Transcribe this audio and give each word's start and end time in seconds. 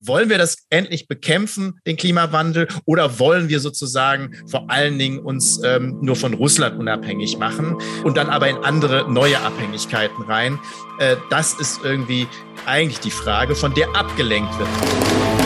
wollen 0.00 0.28
wir 0.28 0.38
das 0.38 0.66
endlich 0.70 1.08
bekämpfen, 1.08 1.80
den 1.86 1.96
Klimawandel, 1.96 2.68
oder 2.84 3.18
wollen 3.18 3.48
wir 3.48 3.60
sozusagen 3.60 4.34
vor 4.46 4.70
allen 4.70 4.98
Dingen 4.98 5.18
uns 5.18 5.60
ähm, 5.64 5.98
nur 6.00 6.16
von 6.16 6.34
Russland 6.34 6.78
unabhängig 6.78 7.38
machen 7.38 7.76
und 8.04 8.16
dann 8.16 8.28
aber 8.28 8.48
in 8.48 8.56
andere 8.58 9.10
neue 9.10 9.38
Abhängigkeiten 9.40 10.24
rein? 10.24 10.58
Äh, 10.98 11.16
das 11.30 11.54
ist 11.54 11.80
irgendwie 11.84 12.26
eigentlich 12.66 13.00
die 13.00 13.10
Frage, 13.10 13.54
von 13.54 13.74
der 13.74 13.88
abgelenkt 13.96 14.56
wird. 14.58 15.37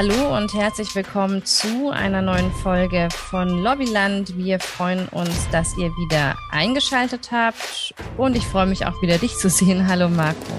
Hallo 0.00 0.36
und 0.36 0.54
herzlich 0.54 0.94
willkommen 0.94 1.44
zu 1.44 1.90
einer 1.90 2.22
neuen 2.22 2.52
Folge 2.52 3.08
von 3.10 3.64
Lobbyland. 3.64 4.36
Wir 4.36 4.60
freuen 4.60 5.08
uns, 5.08 5.50
dass 5.50 5.76
ihr 5.76 5.88
wieder 5.88 6.36
eingeschaltet 6.52 7.32
habt 7.32 7.92
und 8.16 8.36
ich 8.36 8.44
freue 8.44 8.66
mich 8.66 8.86
auch 8.86 9.02
wieder, 9.02 9.18
dich 9.18 9.34
zu 9.34 9.50
sehen. 9.50 9.88
Hallo 9.88 10.08
Marco. 10.08 10.52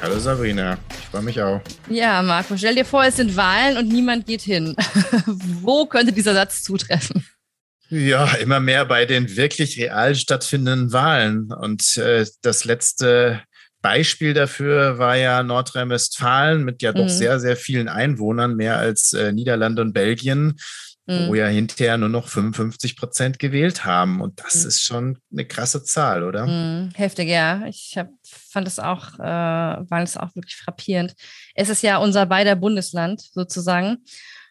Hallo 0.00 0.16
Sabrina, 0.20 0.78
ich 0.90 1.06
freue 1.06 1.22
mich 1.22 1.42
auch. 1.42 1.60
Ja, 1.90 2.22
Marco, 2.22 2.56
stell 2.56 2.76
dir 2.76 2.84
vor, 2.84 3.02
es 3.02 3.16
sind 3.16 3.34
Wahlen 3.34 3.78
und 3.78 3.88
niemand 3.88 4.26
geht 4.26 4.42
hin. 4.42 4.76
Wo 5.26 5.86
könnte 5.86 6.12
dieser 6.12 6.34
Satz 6.34 6.62
zutreffen? 6.62 7.26
Ja, 7.88 8.32
immer 8.34 8.60
mehr 8.60 8.84
bei 8.84 9.06
den 9.06 9.36
wirklich 9.36 9.76
real 9.76 10.14
stattfindenden 10.14 10.92
Wahlen. 10.92 11.52
Und 11.52 11.96
äh, 11.96 12.26
das 12.42 12.64
letzte 12.64 13.42
Beispiel 13.80 14.34
dafür 14.34 14.98
war 14.98 15.16
ja 15.16 15.42
Nordrhein-Westfalen 15.42 16.64
mit 16.64 16.82
ja 16.82 16.92
doch 16.92 17.04
mhm. 17.04 17.08
sehr, 17.08 17.38
sehr 17.40 17.56
vielen 17.56 17.88
Einwohnern, 17.88 18.56
mehr 18.56 18.78
als 18.78 19.12
äh, 19.12 19.32
Niederlande 19.32 19.82
und 19.82 19.92
Belgien, 19.92 20.58
mhm. 21.06 21.28
wo 21.28 21.34
ja 21.34 21.46
hinterher 21.46 21.96
nur 21.96 22.08
noch 22.08 22.28
55 22.28 22.96
Prozent 22.96 23.38
gewählt 23.38 23.84
haben. 23.84 24.20
Und 24.20 24.40
das 24.44 24.62
mhm. 24.62 24.68
ist 24.68 24.82
schon 24.82 25.18
eine 25.32 25.44
krasse 25.44 25.84
Zahl, 25.84 26.24
oder? 26.24 26.46
Mhm. 26.46 26.90
Heftig, 26.94 27.28
ja. 27.28 27.64
Ich 27.66 27.94
hab, 27.96 28.10
fand 28.24 28.66
es 28.66 28.78
auch, 28.78 29.14
äh, 29.18 29.22
war 29.22 30.02
es 30.02 30.16
auch 30.16 30.34
wirklich 30.34 30.56
frappierend. 30.56 31.14
Es 31.54 31.68
ist 31.68 31.82
ja 31.82 31.98
unser 31.98 32.26
beider 32.26 32.56
Bundesland 32.56 33.20
sozusagen. 33.20 33.98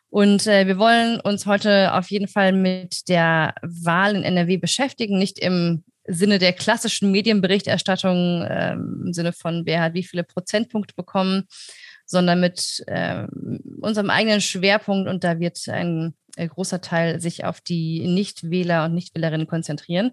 Und 0.09 0.47
äh, 0.47 0.67
wir 0.67 0.77
wollen 0.77 1.19
uns 1.19 1.45
heute 1.45 1.93
auf 1.93 2.09
jeden 2.09 2.29
Fall 2.29 2.53
mit 2.53 3.09
der 3.09 3.53
Wahl 3.61 4.15
in 4.15 4.23
NRW 4.23 4.57
beschäftigen, 4.57 5.17
nicht 5.17 5.37
im 5.37 5.83
Sinne 6.07 6.39
der 6.39 6.53
klassischen 6.53 7.11
Medienberichterstattung, 7.11 8.45
ähm, 8.49 9.03
im 9.07 9.13
Sinne 9.13 9.33
von 9.33 9.65
wer 9.65 9.81
hat 9.81 9.93
wie 9.93 10.03
viele 10.03 10.23
Prozentpunkte 10.23 10.93
bekommen, 10.95 11.43
sondern 12.05 12.39
mit 12.39 12.83
äh, 12.87 13.27
unserem 13.81 14.09
eigenen 14.09 14.41
Schwerpunkt 14.41 15.09
und 15.09 15.23
da 15.23 15.39
wird 15.39 15.67
ein 15.67 16.15
äh, 16.37 16.47
großer 16.47 16.81
Teil 16.81 17.19
sich 17.19 17.43
auf 17.43 17.61
die 17.61 18.07
Nichtwähler 18.07 18.85
und 18.85 18.93
Nichtwählerinnen 18.93 19.47
konzentrieren. 19.47 20.11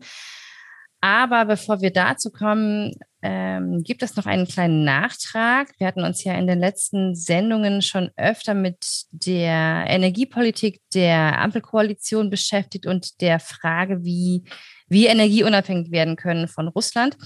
Aber 1.01 1.45
bevor 1.45 1.83
wir 1.83 1.93
dazu 1.93 2.31
kommen, 2.31 2.95
ähm, 3.21 3.83
gibt 3.83 4.03
es 4.03 4.17
noch 4.17 4.25
einen 4.25 4.47
kleinen 4.47 4.85
Nachtrag. 4.85 5.69
Wir 5.77 5.87
hatten 5.87 6.03
uns 6.03 6.25
ja 6.25 6.33
in 6.33 6.47
den 6.47 6.59
letzten 6.59 7.15
Sendungen 7.15 7.83
schon 7.83 8.11
öfter 8.17 8.55
mit 8.55 9.05
der 9.11 9.85
Energiepolitik 9.87 10.81
der 10.95 11.39
Ampelkoalition 11.41 12.31
beschäftigt 12.31 12.87
und 12.87 13.21
der 13.21 13.39
Frage, 13.39 14.03
wie 14.03 14.45
wir 14.89 15.11
energieunabhängig 15.11 15.91
werden 15.91 16.17
können 16.17 16.49
von 16.49 16.69
Russland 16.69 17.17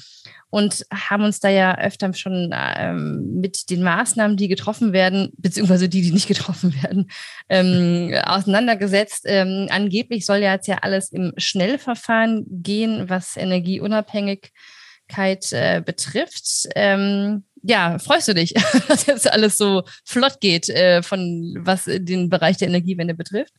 und 0.51 0.85
haben 0.93 1.25
uns 1.25 1.41
da 1.41 1.49
ja 1.49 1.79
öfter 1.79 2.13
schon 2.15 2.55
ähm, 2.55 3.41
mit 3.41 3.71
den 3.71 3.83
Maßnahmen, 3.83 4.37
die 4.37 4.49
getroffen 4.49 4.93
werden, 4.93 5.31
beziehungsweise 5.37 5.89
die, 5.89 6.03
die 6.03 6.13
nicht 6.13 6.29
getroffen 6.29 6.75
werden, 6.83 7.11
ähm, 7.49 8.15
auseinandergesetzt. 8.25 9.25
Ähm, 9.27 9.67
angeblich 9.71 10.25
soll 10.25 10.39
ja 10.39 10.55
jetzt 10.55 10.69
ja 10.69 10.79
alles 10.83 11.11
im 11.11 11.33
Schnellverfahren 11.37 12.45
gehen, 12.49 13.09
was 13.09 13.37
Energieunabhängigkeit 13.37 15.53
äh, 15.53 15.83
betrifft. 15.85 16.69
Ähm, 16.75 17.45
ja, 17.63 17.99
freust 17.99 18.29
du 18.29 18.35
dich, 18.35 18.55
dass 18.89 19.07
jetzt 19.07 19.31
alles 19.31 19.59
so 19.59 19.83
flott 20.05 20.41
geht, 20.41 20.69
äh, 20.69 21.03
von 21.03 21.57
was 21.61 21.85
den 21.87 22.29
Bereich 22.29 22.57
der 22.57 22.69
Energiewende 22.69 23.15
betrifft? 23.15 23.53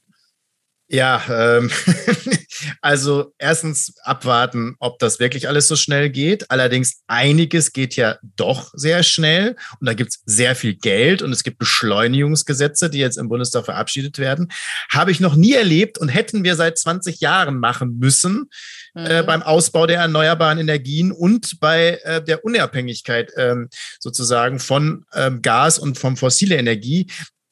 Ja, 0.88 1.22
ähm, 1.30 1.70
also 2.82 3.34
erstens 3.38 3.94
abwarten, 4.04 4.76
ob 4.80 5.00
das 5.00 5.20
wirklich 5.20 5.48
alles 5.48 5.68
so 5.68 5.76
schnell 5.76 6.10
geht. 6.10 6.50
Allerdings 6.52 7.02
einiges 7.08 7.74
geht 7.74 7.96
ja 7.96 8.18
doch 8.36 8.72
sehr 8.74 9.04
schnell 9.04 9.56
und 9.80 9.88
da 9.88 9.94
gibt's 9.94 10.22
sehr 10.26 10.56
viel 10.56 10.76
Geld 10.76 11.22
und 11.22 11.32
es 11.32 11.44
gibt 11.44 11.60
Beschleunigungsgesetze, 11.60 12.90
die 12.90 13.00
jetzt 13.00 13.18
im 13.18 13.30
Bundestag 13.30 13.66
verabschiedet 13.66 14.20
werden. 14.20 14.52
Habe 14.92 15.12
ich 15.12 15.20
noch 15.20 15.36
nie 15.36 15.54
erlebt 15.54 15.98
und 15.98 16.10
hätten 16.10 16.44
wir 16.44 16.56
seit 16.56 16.78
20 16.78 17.20
Jahren 17.20 17.60
machen 17.60 17.98
müssen 18.00 18.50
äh, 18.96 19.00
mhm. 19.00 19.06
äh, 19.08 19.24
beim 19.24 19.42
Ausbau 19.42 19.86
der 19.86 20.00
erneuerbaren 20.00 20.60
Energien 20.60 21.12
und 21.12 21.60
bei 21.60 22.00
äh, 22.04 22.24
der 22.24 22.44
Unabhängigkeit 22.44 23.32
ähm, 23.38 23.70
sozusagen 24.00 24.60
von 24.60 25.06
ähm, 25.14 25.42
Gas 25.42 25.80
und 25.80 25.98
von 25.98 26.18
fossile 26.18 26.58
Energie. 26.58 27.08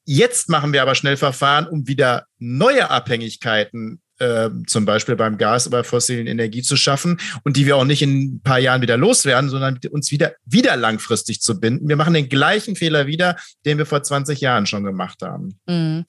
Jetzt 0.06 0.50
machen 0.50 0.72
wir 0.72 0.82
aber 0.82 0.96
Schnellverfahren, 0.96 1.68
um 1.68 1.88
wieder 1.88 2.28
neue 2.38 2.90
Abhängigkeiten 2.90 4.02
äh, 4.20 4.50
zum 4.66 4.86
Beispiel 4.86 5.16
beim 5.16 5.38
Gas 5.38 5.68
oder 5.68 5.84
fossilen 5.84 6.28
Energie 6.28 6.62
zu 6.62 6.76
schaffen 6.76 7.20
und 7.44 7.58
die 7.58 7.66
wir 7.66 7.78
auch 7.78 7.86
nicht 7.86 8.02
in 8.02 8.36
ein 8.36 8.42
paar 8.42 8.60
Jahren 8.60 8.82
wieder 8.82 8.98
loswerden, 8.98 9.50
sondern 9.50 9.80
uns 9.92 10.12
wieder, 10.12 10.34
wieder 10.46 10.76
langfristig 10.76 11.42
zu 11.42 11.60
binden. 11.60 11.88
Wir 11.88 11.96
machen 11.96 12.14
den 12.14 12.30
gleichen 12.30 12.76
Fehler 12.76 13.08
wieder, 13.08 13.36
den 13.66 13.78
wir 13.78 13.86
vor 13.86 14.04
20 14.04 14.42
Jahren 14.42 14.66
schon 14.66 14.84
gemacht 14.84 15.22
haben. 15.22 15.60
Mhm. 15.68 16.06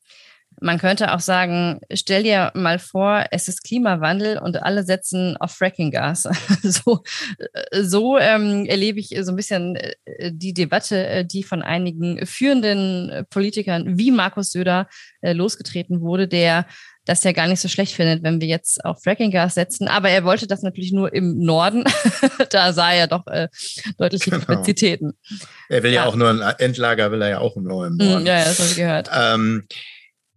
Man 0.61 0.79
könnte 0.79 1.15
auch 1.15 1.21
sagen, 1.21 1.81
stell 1.93 2.23
dir 2.23 2.51
mal 2.55 2.79
vor, 2.79 3.27
es 3.31 3.49
ist 3.49 3.65
Klimawandel 3.65 4.39
und 4.39 4.63
alle 4.63 4.85
setzen 4.85 5.37
auf 5.39 5.53
Frackinggas. 5.53 6.23
so 6.63 7.03
so 7.73 8.19
ähm, 8.19 8.67
erlebe 8.67 9.01
ich 9.01 9.17
so 9.21 9.33
ein 9.33 9.37
bisschen 9.37 9.77
äh, 9.77 10.33
die 10.33 10.55
Debatte, 10.55 11.07
äh, 11.07 11.25
die 11.25 11.43
von 11.43 11.63
einigen 11.63 12.25
führenden 12.27 13.27
Politikern 13.31 13.99
wie 13.99 14.11
Markus 14.11 14.51
Söder 14.51 14.89
äh, 15.21 15.33
losgetreten 15.33 16.01
wurde, 16.01 16.29
der 16.29 16.67
das 17.09 17.25
ja 17.25 17.33
gar 17.33 17.47
nicht 17.47 17.61
so 17.61 17.69
schlecht 17.69 17.95
findet, 17.95 18.23
wenn 18.23 18.41
wir 18.41 18.49
jetzt 18.49 18.85
auf 18.85 19.03
Frackinggas 19.03 19.55
setzen. 19.55 19.89
Aber 19.89 20.11
er 20.11 20.25
wollte 20.25 20.47
das 20.47 20.63
natürlich 20.63 20.93
nur 20.93 21.13
im 21.13 21.39
Norden. 21.39 21.85
da 22.51 22.73
sah 22.73 22.93
er 22.93 23.07
doch 23.07 23.27
äh, 23.27 23.49
deutliche 23.97 24.31
genau. 24.31 24.45
Kapazitäten. 24.45 25.15
Er 25.71 25.83
will 25.83 25.93
ja. 25.93 26.03
ja. 26.03 26.09
auch 26.09 26.17
nur 26.17 26.29
ein 26.29 26.43
Endlager, 26.59 27.11
will 27.11 27.23
er 27.23 27.29
ja 27.31 27.39
auch 27.39 27.57
nur 27.57 27.87
im 27.87 27.97
Norden. 27.97 28.27
Ja, 28.27 28.39
ja 28.39 28.45
das 28.45 28.59
habe 28.59 28.69
ich 28.69 28.77
gehört. 28.77 29.11
Ähm, 29.13 29.67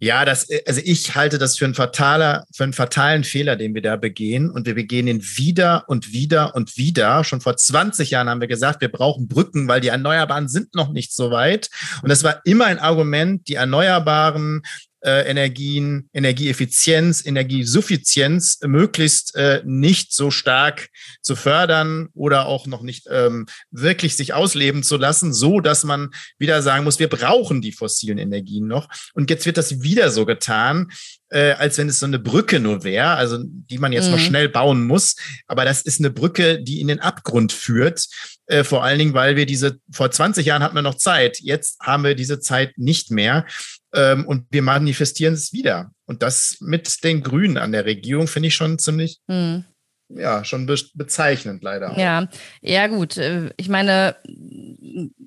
ja, 0.04 0.26
das, 0.26 0.48
also 0.66 0.82
ich 0.84 1.14
halte 1.14 1.38
das 1.38 1.60
für 1.60 1.66
einen 1.66 1.76
fataler, 1.76 2.46
für 2.56 2.64
einen 2.64 2.74
fatalen 2.74 3.24
Fehler, 3.24 3.56
den 3.56 3.76
wir 3.76 3.84
da 3.84 3.98
begehen. 3.98 4.50
Und 4.50 4.66
wir 4.66 4.74
begehen 4.74 5.08
ihn 5.08 5.22
wieder 5.22 5.84
und 5.88 6.12
wieder 6.12 6.56
und 6.56 6.76
wieder. 6.76 7.24
Schon 7.24 7.40
vor 7.40 7.56
20 7.56 8.10
Jahren 8.10 8.28
haben 8.28 8.42
wir 8.42 8.48
gesagt, 8.48 8.82
wir 8.82 8.92
brauchen 8.92 9.28
Brücken, 9.28 9.68
weil 9.68 9.80
die 9.80 9.90
Erneuerbaren 9.90 10.48
sind 10.48 10.74
noch 10.74 10.92
nicht 10.92 11.14
so 11.14 11.30
weit. 11.30 11.70
Und 12.02 12.10
das 12.10 12.24
war 12.24 12.42
immer 12.46 12.66
ein 12.66 12.80
Argument, 12.80 13.48
die 13.48 13.54
Erneuerbaren 13.54 14.64
äh, 15.02 15.30
Energien, 15.30 16.10
Energieeffizienz, 16.14 17.26
Energiesuffizienz 17.26 18.60
möglichst 18.64 19.36
äh, 19.36 19.62
nicht 19.66 20.14
so 20.14 20.32
stark 20.32 20.90
zu 21.22 21.36
fördern 21.36 22.10
oder 22.14 22.46
auch 22.46 22.68
noch 22.68 22.82
nicht 22.82 23.08
ähm, 23.10 23.48
wirklich 23.72 24.16
sich 24.16 24.34
ausleben 24.34 24.84
zu 24.84 24.98
lassen, 24.98 25.34
so 25.34 25.60
dass 25.60 25.84
man 25.84 26.10
wieder 26.38 26.62
sagen 26.62 26.84
muss, 26.84 27.00
wir 27.00 27.10
brauchen 27.10 27.62
die 27.62 27.72
fossilen 27.72 28.18
Energien 28.18 28.68
noch. 28.68 28.88
Und 29.14 29.30
jetzt 29.30 29.46
wird 29.46 29.58
das 29.58 29.82
wieder 29.82 30.12
so 30.12 30.26
getan, 30.26 30.92
äh, 31.30 31.54
als 31.54 31.78
wenn 31.78 31.90
es 31.90 32.00
so 32.00 32.06
eine 32.06 32.20
Brücke 32.20 32.60
nur 32.60 32.84
wäre, 32.84 33.12
also 33.12 33.40
die 33.42 33.78
man 33.78 33.94
jetzt 33.94 34.08
mhm. 34.08 34.12
noch 34.12 34.20
schnell 34.20 34.50
bauen 34.50 34.86
muss. 34.86 35.16
Aber 35.48 35.66
das 35.66 35.82
ist 35.82 36.00
eine 36.00 36.12
Brücke, 36.12 36.62
die 36.62 36.82
in 36.82 36.88
den 36.88 37.00
Abgrund 37.00 37.54
führt. 37.54 38.08
Äh, 38.48 38.64
vor 38.64 38.84
allen 38.84 39.00
Dingen, 39.00 39.14
weil 39.14 39.36
wir 39.36 39.46
diese, 39.46 39.80
vor 39.92 40.12
20 40.12 40.46
Jahren 40.46 40.62
hatten 40.62 40.76
wir 40.76 40.82
noch 40.82 40.96
Zeit. 40.96 41.40
Jetzt 41.40 41.80
haben 41.80 42.04
wir 42.04 42.16
diese 42.16 42.40
Zeit 42.40 42.78
nicht 42.78 43.12
mehr. 43.12 43.46
Ähm, 43.94 44.26
und 44.26 44.46
wir 44.52 44.62
manifestieren 44.62 45.34
es 45.34 45.54
wieder. 45.54 45.92
Und 46.06 46.22
das 46.22 46.58
mit 46.62 47.04
den 47.04 47.22
Grünen 47.22 47.58
an 47.58 47.72
der 47.72 47.86
Regierung 47.86 48.28
finde 48.28 48.48
ich 48.48 48.56
schon 48.56 48.80
ziemlich, 48.80 49.20
hm. 49.28 49.66
ja, 50.10 50.44
schon 50.44 50.66
be 50.66 50.76
bezeichnend 50.94 51.64
leider. 51.64 51.92
Auch. 51.92 51.98
Ja, 51.98 52.28
ja, 52.62 52.88
gut. 52.88 53.18
Äh, 53.18 53.50
ich 53.58 53.70
meine, 53.70 54.16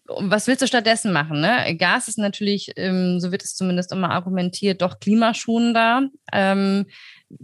was 0.07 0.47
willst 0.47 0.63
du 0.63 0.67
stattdessen 0.67 1.13
machen? 1.13 1.41
Ne? 1.41 1.77
Gas 1.77 2.09
ist 2.09 2.19
natürlich, 2.19 2.73
ähm, 2.77 3.21
so 3.21 3.33
wird 3.33 3.43
es 3.43 3.55
zumindest 3.55 3.93
immer 3.93 4.11
argumentiert, 4.11 4.83
doch 4.83 4.99
klimaschonender. 4.99 6.09
Ähm, 6.33 6.87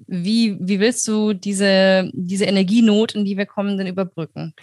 wie, 0.06 0.56
wie 0.60 0.80
willst 0.80 1.06
du 1.08 1.32
diese, 1.32 2.10
diese 2.14 2.44
Energienot, 2.44 3.14
in 3.14 3.24
die 3.24 3.36
wir 3.36 3.46
kommen, 3.46 3.76
denn 3.76 3.86
überbrücken? 3.86 4.54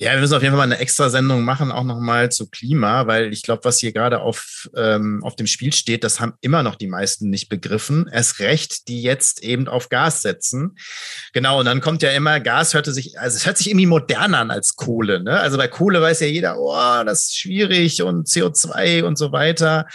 Ja, 0.00 0.12
wir 0.12 0.20
müssen 0.20 0.34
auf 0.34 0.42
jeden 0.42 0.52
Fall 0.54 0.68
mal 0.68 0.72
eine 0.72 0.80
extra 0.80 1.10
Sendung 1.10 1.42
machen, 1.42 1.72
auch 1.72 1.82
nochmal 1.82 2.30
zu 2.30 2.48
Klima, 2.48 3.08
weil 3.08 3.32
ich 3.32 3.42
glaube, 3.42 3.64
was 3.64 3.80
hier 3.80 3.92
gerade 3.92 4.20
auf, 4.20 4.68
ähm, 4.76 5.24
auf 5.24 5.34
dem 5.34 5.48
Spiel 5.48 5.72
steht, 5.72 6.04
das 6.04 6.20
haben 6.20 6.34
immer 6.40 6.62
noch 6.62 6.76
die 6.76 6.86
meisten 6.86 7.30
nicht 7.30 7.48
begriffen. 7.48 8.08
Erst 8.12 8.38
recht, 8.38 8.86
die 8.86 9.02
jetzt 9.02 9.42
eben 9.42 9.66
auf 9.66 9.88
Gas 9.88 10.22
setzen. 10.22 10.76
Genau, 11.32 11.58
und 11.58 11.64
dann 11.64 11.80
kommt 11.80 12.02
ja 12.02 12.12
immer, 12.12 12.38
Gas 12.38 12.74
hörte 12.74 12.92
sich, 12.92 13.18
also 13.18 13.36
es 13.36 13.44
hört 13.44 13.58
sich 13.58 13.70
irgendwie 13.70 13.86
moderner 13.86 14.38
an 14.38 14.52
als 14.52 14.76
Kohle. 14.76 15.20
Ne? 15.20 15.36
Also 15.36 15.56
bei 15.56 15.66
Kohle 15.66 16.00
weiß 16.00 16.20
ja 16.20 16.28
jeder, 16.28 16.60
oh, 16.60 17.04
das 17.04 17.24
ist 17.24 17.36
schwierig 17.36 18.00
und 18.02 18.28
CO2 18.28 19.02
und 19.02 19.18
so 19.18 19.32
weiter. 19.32 19.86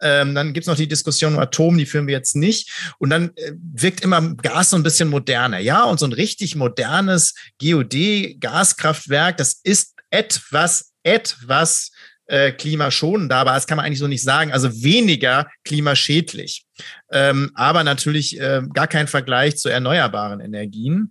Ähm, 0.00 0.34
dann 0.34 0.52
gibt 0.52 0.64
es 0.64 0.68
noch 0.68 0.76
die 0.76 0.88
Diskussion 0.88 1.34
um 1.34 1.40
Atom, 1.40 1.76
die 1.76 1.86
führen 1.86 2.06
wir 2.06 2.14
jetzt 2.14 2.36
nicht. 2.36 2.70
Und 2.98 3.10
dann 3.10 3.30
äh, 3.36 3.52
wirkt 3.74 4.00
immer 4.00 4.34
Gas 4.36 4.70
so 4.70 4.76
ein 4.76 4.82
bisschen 4.82 5.08
moderner. 5.08 5.58
Ja, 5.58 5.84
und 5.84 5.98
so 5.98 6.06
ein 6.06 6.12
richtig 6.12 6.56
modernes 6.56 7.34
GOD-Gaskraftwerk, 7.60 9.36
das 9.36 9.60
ist 9.62 9.94
etwas, 10.10 10.92
etwas 11.02 11.90
äh, 12.26 12.52
klimaschonender, 12.52 13.36
aber 13.36 13.52
das 13.52 13.66
kann 13.66 13.76
man 13.76 13.86
eigentlich 13.86 13.98
so 13.98 14.06
nicht 14.06 14.22
sagen, 14.22 14.52
also 14.52 14.82
weniger 14.82 15.50
klimaschädlich. 15.64 16.66
Ähm, 17.10 17.50
aber 17.54 17.84
natürlich 17.84 18.38
äh, 18.38 18.62
gar 18.72 18.86
kein 18.86 19.08
Vergleich 19.08 19.56
zu 19.56 19.68
erneuerbaren 19.68 20.40
Energien. 20.40 21.10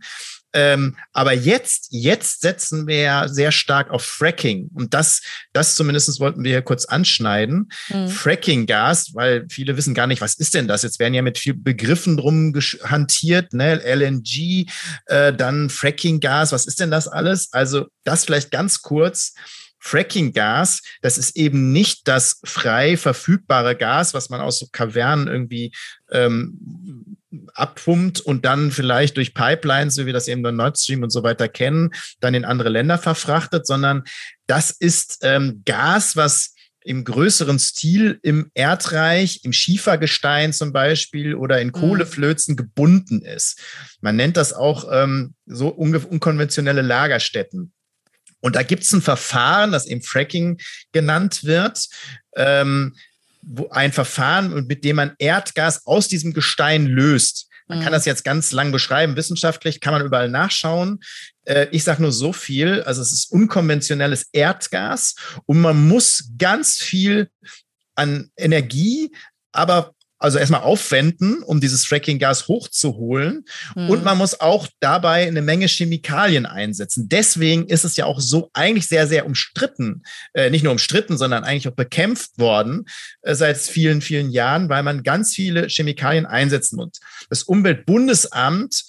Ähm, 0.53 0.95
aber 1.13 1.33
jetzt, 1.33 1.87
jetzt 1.91 2.41
setzen 2.41 2.87
wir 2.87 3.01
ja 3.01 3.27
sehr 3.27 3.51
stark 3.51 3.89
auf 3.89 4.03
Fracking. 4.03 4.69
Und 4.73 4.93
das, 4.93 5.21
das 5.53 5.75
zumindest 5.75 6.19
wollten 6.19 6.43
wir 6.43 6.51
hier 6.51 6.61
kurz 6.61 6.85
anschneiden. 6.85 7.69
Mhm. 7.89 8.07
Fracking-Gas, 8.07 9.13
weil 9.13 9.45
viele 9.49 9.77
wissen 9.77 9.93
gar 9.93 10.07
nicht, 10.07 10.21
was 10.21 10.35
ist 10.35 10.53
denn 10.53 10.67
das? 10.67 10.83
Jetzt 10.83 10.99
werden 10.99 11.13
ja 11.13 11.21
mit 11.21 11.37
viel 11.37 11.53
Begriffen 11.53 12.17
drum 12.17 12.53
hantiert, 12.83 13.53
ne? 13.53 13.75
LNG, 13.83 14.65
äh, 15.07 15.33
dann 15.33 15.69
Fracking-Gas, 15.69 16.51
was 16.51 16.65
ist 16.65 16.79
denn 16.79 16.91
das 16.91 17.07
alles? 17.07 17.51
Also 17.51 17.87
das 18.03 18.25
vielleicht 18.25 18.51
ganz 18.51 18.81
kurz. 18.81 19.33
Fracking-Gas, 19.79 20.81
das 21.01 21.17
ist 21.17 21.37
eben 21.37 21.71
nicht 21.71 22.07
das 22.07 22.39
frei 22.43 22.97
verfügbare 22.97 23.75
Gas, 23.75 24.13
was 24.13 24.29
man 24.29 24.41
aus 24.41 24.59
so 24.59 24.67
Kavernen 24.71 25.27
irgendwie 25.27 25.71
ähm, 26.11 27.06
abpumpt 27.53 28.21
und 28.21 28.45
dann 28.45 28.71
vielleicht 28.71 29.17
durch 29.17 29.33
Pipelines, 29.33 29.97
wie 29.97 30.05
wir 30.05 30.13
das 30.13 30.27
eben 30.27 30.41
bei 30.41 30.51
Nord 30.51 30.79
Stream 30.79 31.03
und 31.03 31.09
so 31.09 31.23
weiter 31.23 31.49
kennen, 31.49 31.91
dann 32.19 32.33
in 32.33 32.45
andere 32.45 32.69
Länder 32.69 32.97
verfrachtet, 32.97 33.67
sondern 33.67 34.03
das 34.47 34.71
ist 34.71 35.19
ähm, 35.23 35.61
Gas, 35.65 36.15
was 36.15 36.53
im 36.87 37.03
größeren 37.03 37.59
Stil 37.59 38.17
im 38.23 38.49
Erdreich, 38.53 39.41
im 39.43 39.51
Schiefergestein 39.51 40.53
zum 40.53 40.71
Beispiel 40.71 41.35
oder 41.35 41.59
in 41.59 41.67
mhm. 41.67 41.73
Kohleflözen 41.73 42.55
gebunden 42.55 43.21
ist. 43.21 43.59
Man 43.99 44.15
nennt 44.15 44.37
das 44.37 44.53
auch 44.53 44.87
ähm, 44.89 45.35
so 45.45 45.67
unkonventionelle 45.67 46.81
Lagerstätten. 46.81 47.73
Und 48.39 48.55
da 48.55 48.63
gibt 48.63 48.83
es 48.83 48.93
ein 48.93 49.01
Verfahren, 49.01 49.73
das 49.73 49.85
eben 49.85 50.01
Fracking 50.01 50.59
genannt 50.93 51.43
wird. 51.43 51.87
Ähm, 52.37 52.95
ein 53.69 53.91
Verfahren, 53.91 54.65
mit 54.67 54.83
dem 54.83 54.97
man 54.97 55.15
Erdgas 55.19 55.85
aus 55.85 56.07
diesem 56.07 56.33
Gestein 56.33 56.85
löst. 56.85 57.47
Man 57.67 57.79
mhm. 57.79 57.83
kann 57.83 57.93
das 57.93 58.05
jetzt 58.05 58.23
ganz 58.23 58.51
lang 58.51 58.71
beschreiben. 58.71 59.15
Wissenschaftlich 59.15 59.79
kann 59.79 59.93
man 59.93 60.05
überall 60.05 60.29
nachschauen. 60.29 60.99
Äh, 61.43 61.67
ich 61.71 61.83
sage 61.83 62.01
nur 62.01 62.11
so 62.11 62.33
viel. 62.33 62.81
Also 62.83 63.01
es 63.01 63.11
ist 63.11 63.31
unkonventionelles 63.31 64.27
Erdgas 64.31 65.15
und 65.45 65.61
man 65.61 65.87
muss 65.87 66.31
ganz 66.37 66.77
viel 66.77 67.29
an 67.95 68.29
Energie, 68.37 69.11
aber 69.51 69.93
also 70.19 70.39
erstmal 70.39 70.61
aufwenden, 70.61 71.43
um 71.43 71.59
dieses 71.61 71.85
Fracking-Gas 71.85 72.47
hochzuholen. 72.47 73.45
Mhm. 73.75 73.89
Und 73.89 74.03
man 74.03 74.17
muss 74.17 74.39
auch 74.39 74.67
dabei 74.79 75.27
eine 75.27 75.41
Menge 75.41 75.67
Chemikalien 75.67 76.45
einsetzen. 76.45 77.07
Deswegen 77.09 77.67
ist 77.67 77.83
es 77.83 77.95
ja 77.97 78.05
auch 78.05 78.19
so 78.19 78.49
eigentlich 78.53 78.87
sehr, 78.87 79.07
sehr 79.07 79.25
umstritten, 79.25 80.03
äh, 80.33 80.49
nicht 80.49 80.63
nur 80.63 80.71
umstritten, 80.71 81.17
sondern 81.17 81.43
eigentlich 81.43 81.67
auch 81.67 81.75
bekämpft 81.75 82.37
worden 82.37 82.85
äh, 83.21 83.35
seit 83.35 83.57
vielen, 83.57 84.01
vielen 84.01 84.31
Jahren, 84.31 84.69
weil 84.69 84.83
man 84.83 85.03
ganz 85.03 85.33
viele 85.33 85.67
Chemikalien 85.67 86.25
einsetzen 86.25 86.77
muss. 86.77 86.99
Das 87.29 87.43
Umweltbundesamt 87.43 88.83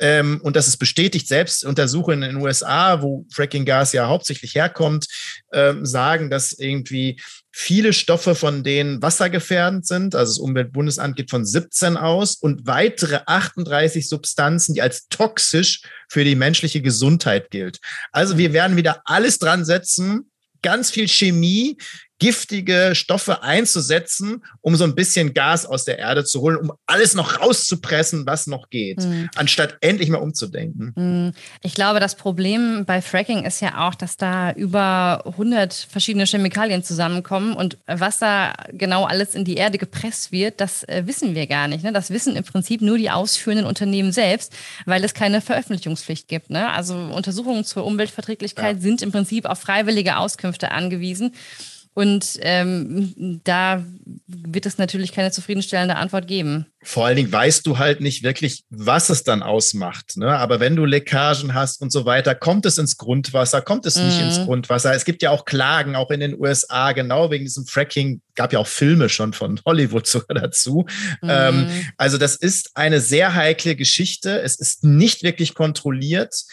ähm, 0.00 0.40
und 0.42 0.56
das 0.56 0.66
ist 0.66 0.78
bestätigt, 0.78 1.28
selbst 1.28 1.64
Untersuchungen 1.64 2.22
in 2.22 2.36
den 2.36 2.42
USA, 2.42 3.02
wo 3.02 3.26
Fracking-Gas 3.32 3.92
ja 3.92 4.08
hauptsächlich 4.08 4.54
herkommt, 4.54 5.06
ähm, 5.52 5.84
sagen, 5.84 6.30
dass 6.30 6.52
irgendwie 6.52 7.20
viele 7.52 7.92
Stoffe, 7.92 8.34
von 8.34 8.62
denen 8.62 9.02
wassergefährdend 9.02 9.86
sind, 9.86 10.14
also 10.14 10.32
das 10.32 10.38
Umweltbundesamt 10.38 11.16
geht 11.16 11.30
von 11.30 11.44
17 11.44 11.96
aus 11.96 12.36
und 12.36 12.66
weitere 12.66 13.20
38 13.26 14.08
Substanzen, 14.08 14.74
die 14.74 14.82
als 14.82 15.08
toxisch 15.08 15.82
für 16.08 16.24
die 16.24 16.36
menschliche 16.36 16.80
Gesundheit 16.80 17.50
gilt. 17.50 17.80
Also 18.12 18.38
wir 18.38 18.52
werden 18.52 18.76
wieder 18.76 19.02
alles 19.04 19.38
dran 19.38 19.64
setzen, 19.64 20.30
ganz 20.62 20.90
viel 20.90 21.08
Chemie, 21.08 21.76
giftige 22.20 22.92
Stoffe 22.94 23.42
einzusetzen, 23.42 24.44
um 24.60 24.76
so 24.76 24.84
ein 24.84 24.94
bisschen 24.94 25.34
Gas 25.34 25.66
aus 25.66 25.84
der 25.84 25.98
Erde 25.98 26.24
zu 26.24 26.40
holen, 26.42 26.58
um 26.58 26.72
alles 26.86 27.14
noch 27.14 27.40
rauszupressen, 27.40 28.26
was 28.26 28.46
noch 28.46 28.70
geht, 28.70 29.00
mhm. 29.00 29.28
anstatt 29.34 29.78
endlich 29.80 30.10
mal 30.10 30.18
umzudenken. 30.18 30.92
Mhm. 30.94 31.32
Ich 31.62 31.74
glaube, 31.74 31.98
das 31.98 32.14
Problem 32.14 32.84
bei 32.84 33.00
Fracking 33.02 33.44
ist 33.44 33.60
ja 33.60 33.88
auch, 33.88 33.94
dass 33.94 34.16
da 34.16 34.52
über 34.52 35.22
100 35.26 35.72
verschiedene 35.74 36.26
Chemikalien 36.26 36.84
zusammenkommen 36.84 37.54
und 37.54 37.78
was 37.86 38.18
da 38.18 38.52
genau 38.72 39.04
alles 39.04 39.34
in 39.34 39.44
die 39.44 39.56
Erde 39.56 39.78
gepresst 39.78 40.30
wird, 40.30 40.60
das 40.60 40.84
äh, 40.84 41.02
wissen 41.06 41.34
wir 41.34 41.46
gar 41.46 41.68
nicht. 41.68 41.82
Ne? 41.82 41.92
Das 41.92 42.10
wissen 42.10 42.36
im 42.36 42.44
Prinzip 42.44 42.82
nur 42.82 42.98
die 42.98 43.10
ausführenden 43.10 43.66
Unternehmen 43.66 44.12
selbst, 44.12 44.52
weil 44.84 45.02
es 45.04 45.14
keine 45.14 45.40
Veröffentlichungspflicht 45.40 46.28
gibt. 46.28 46.50
Ne? 46.50 46.70
Also 46.70 46.94
Untersuchungen 46.94 47.64
zur 47.64 47.86
Umweltverträglichkeit 47.86 48.76
ja. 48.76 48.82
sind 48.82 49.00
im 49.00 49.10
Prinzip 49.10 49.46
auf 49.46 49.58
freiwillige 49.58 50.18
Auskünfte 50.18 50.70
angewiesen. 50.70 51.32
Und 51.92 52.38
ähm, 52.42 53.40
da 53.42 53.84
wird 54.28 54.64
es 54.64 54.78
natürlich 54.78 55.10
keine 55.10 55.32
zufriedenstellende 55.32 55.96
Antwort 55.96 56.28
geben. 56.28 56.66
Vor 56.82 57.04
allen 57.04 57.16
Dingen 57.16 57.32
weißt 57.32 57.66
du 57.66 57.78
halt 57.78 58.00
nicht 58.00 58.22
wirklich, 58.22 58.62
was 58.70 59.10
es 59.10 59.24
dann 59.24 59.42
ausmacht. 59.42 60.16
Ne? 60.16 60.28
Aber 60.28 60.60
wenn 60.60 60.76
du 60.76 60.84
Leckagen 60.84 61.52
hast 61.52 61.82
und 61.82 61.90
so 61.90 62.04
weiter, 62.04 62.36
kommt 62.36 62.64
es 62.64 62.78
ins 62.78 62.96
Grundwasser, 62.96 63.60
kommt 63.60 63.86
es 63.86 63.96
nicht 63.96 64.20
ins 64.20 64.38
mhm. 64.38 64.44
Grundwasser. 64.44 64.94
Es 64.94 65.04
gibt 65.04 65.20
ja 65.20 65.30
auch 65.30 65.44
Klagen, 65.44 65.96
auch 65.96 66.10
in 66.10 66.20
den 66.20 66.40
USA, 66.40 66.92
genau 66.92 67.30
wegen 67.32 67.44
diesem 67.44 67.66
Fracking. 67.66 68.22
Gab 68.36 68.52
ja 68.52 68.60
auch 68.60 68.68
Filme 68.68 69.08
schon 69.08 69.32
von 69.32 69.60
Hollywood 69.66 70.06
sogar 70.06 70.40
dazu. 70.40 70.86
Mhm. 71.22 71.28
Ähm, 71.28 71.70
also 71.96 72.18
das 72.18 72.36
ist 72.36 72.70
eine 72.74 73.00
sehr 73.00 73.34
heikle 73.34 73.74
Geschichte. 73.74 74.40
Es 74.40 74.60
ist 74.60 74.84
nicht 74.84 75.24
wirklich 75.24 75.54
kontrolliert. 75.54 76.44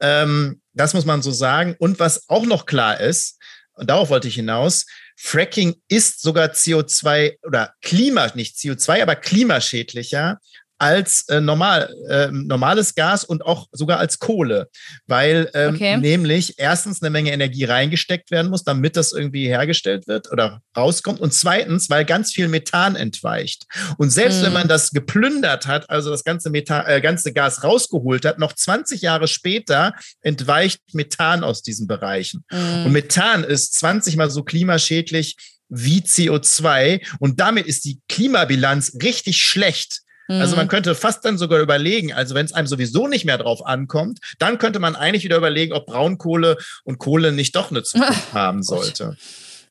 Ähm, 0.00 0.60
das 0.74 0.94
muss 0.94 1.06
man 1.06 1.22
so 1.22 1.30
sagen. 1.30 1.76
Und 1.78 1.98
was 1.98 2.28
auch 2.28 2.44
noch 2.44 2.66
klar 2.66 3.00
ist, 3.00 3.38
und 3.74 3.90
darauf 3.90 4.10
wollte 4.10 4.28
ich 4.28 4.34
hinaus, 4.34 4.86
Fracking 5.16 5.80
ist 5.88 6.22
sogar 6.22 6.48
CO2 6.48 7.38
oder 7.42 7.74
Klima, 7.80 8.30
nicht 8.34 8.56
CO2, 8.56 9.02
aber 9.02 9.16
klimaschädlicher 9.16 10.38
als 10.82 11.28
äh, 11.28 11.40
normal, 11.40 11.94
äh, 12.08 12.26
normales 12.32 12.96
Gas 12.96 13.22
und 13.22 13.46
auch 13.46 13.68
sogar 13.70 14.00
als 14.00 14.18
Kohle, 14.18 14.68
weil 15.06 15.48
ähm, 15.54 15.76
okay. 15.76 15.96
nämlich 15.96 16.54
erstens 16.58 17.00
eine 17.00 17.10
Menge 17.10 17.30
Energie 17.30 17.64
reingesteckt 17.64 18.32
werden 18.32 18.50
muss, 18.50 18.64
damit 18.64 18.96
das 18.96 19.12
irgendwie 19.12 19.46
hergestellt 19.46 20.08
wird 20.08 20.32
oder 20.32 20.60
rauskommt 20.76 21.20
und 21.20 21.32
zweitens, 21.32 21.88
weil 21.88 22.04
ganz 22.04 22.32
viel 22.32 22.48
Methan 22.48 22.96
entweicht. 22.96 23.64
Und 23.96 24.10
selbst 24.10 24.40
mhm. 24.40 24.46
wenn 24.46 24.52
man 24.54 24.68
das 24.68 24.90
geplündert 24.90 25.68
hat, 25.68 25.88
also 25.88 26.10
das 26.10 26.24
ganze, 26.24 26.50
Methan, 26.50 26.84
äh, 26.86 27.00
ganze 27.00 27.32
Gas 27.32 27.62
rausgeholt 27.62 28.24
hat, 28.24 28.40
noch 28.40 28.52
20 28.52 29.02
Jahre 29.02 29.28
später 29.28 29.92
entweicht 30.20 30.80
Methan 30.94 31.44
aus 31.44 31.62
diesen 31.62 31.86
Bereichen. 31.86 32.44
Mhm. 32.50 32.86
Und 32.86 32.92
Methan 32.92 33.44
ist 33.44 33.74
20 33.74 34.16
mal 34.16 34.30
so 34.30 34.42
klimaschädlich 34.42 35.36
wie 35.68 36.00
CO2 36.00 37.06
und 37.20 37.38
damit 37.38 37.66
ist 37.66 37.84
die 37.84 38.00
Klimabilanz 38.08 38.96
richtig 39.00 39.38
schlecht. 39.38 40.02
Also 40.40 40.56
man 40.56 40.66
mhm. 40.66 40.70
könnte 40.70 40.94
fast 40.94 41.24
dann 41.24 41.38
sogar 41.38 41.60
überlegen, 41.60 42.12
also 42.12 42.34
wenn 42.34 42.46
es 42.46 42.52
einem 42.52 42.66
sowieso 42.66 43.08
nicht 43.08 43.24
mehr 43.24 43.38
drauf 43.38 43.64
ankommt, 43.64 44.20
dann 44.38 44.58
könnte 44.58 44.78
man 44.78 44.96
eigentlich 44.96 45.24
wieder 45.24 45.36
überlegen, 45.36 45.72
ob 45.72 45.86
Braunkohle 45.86 46.56
und 46.84 46.98
Kohle 46.98 47.32
nicht 47.32 47.56
doch 47.56 47.70
eine 47.70 47.82
Zukunft 47.82 48.32
haben 48.32 48.62
sollte. 48.62 49.16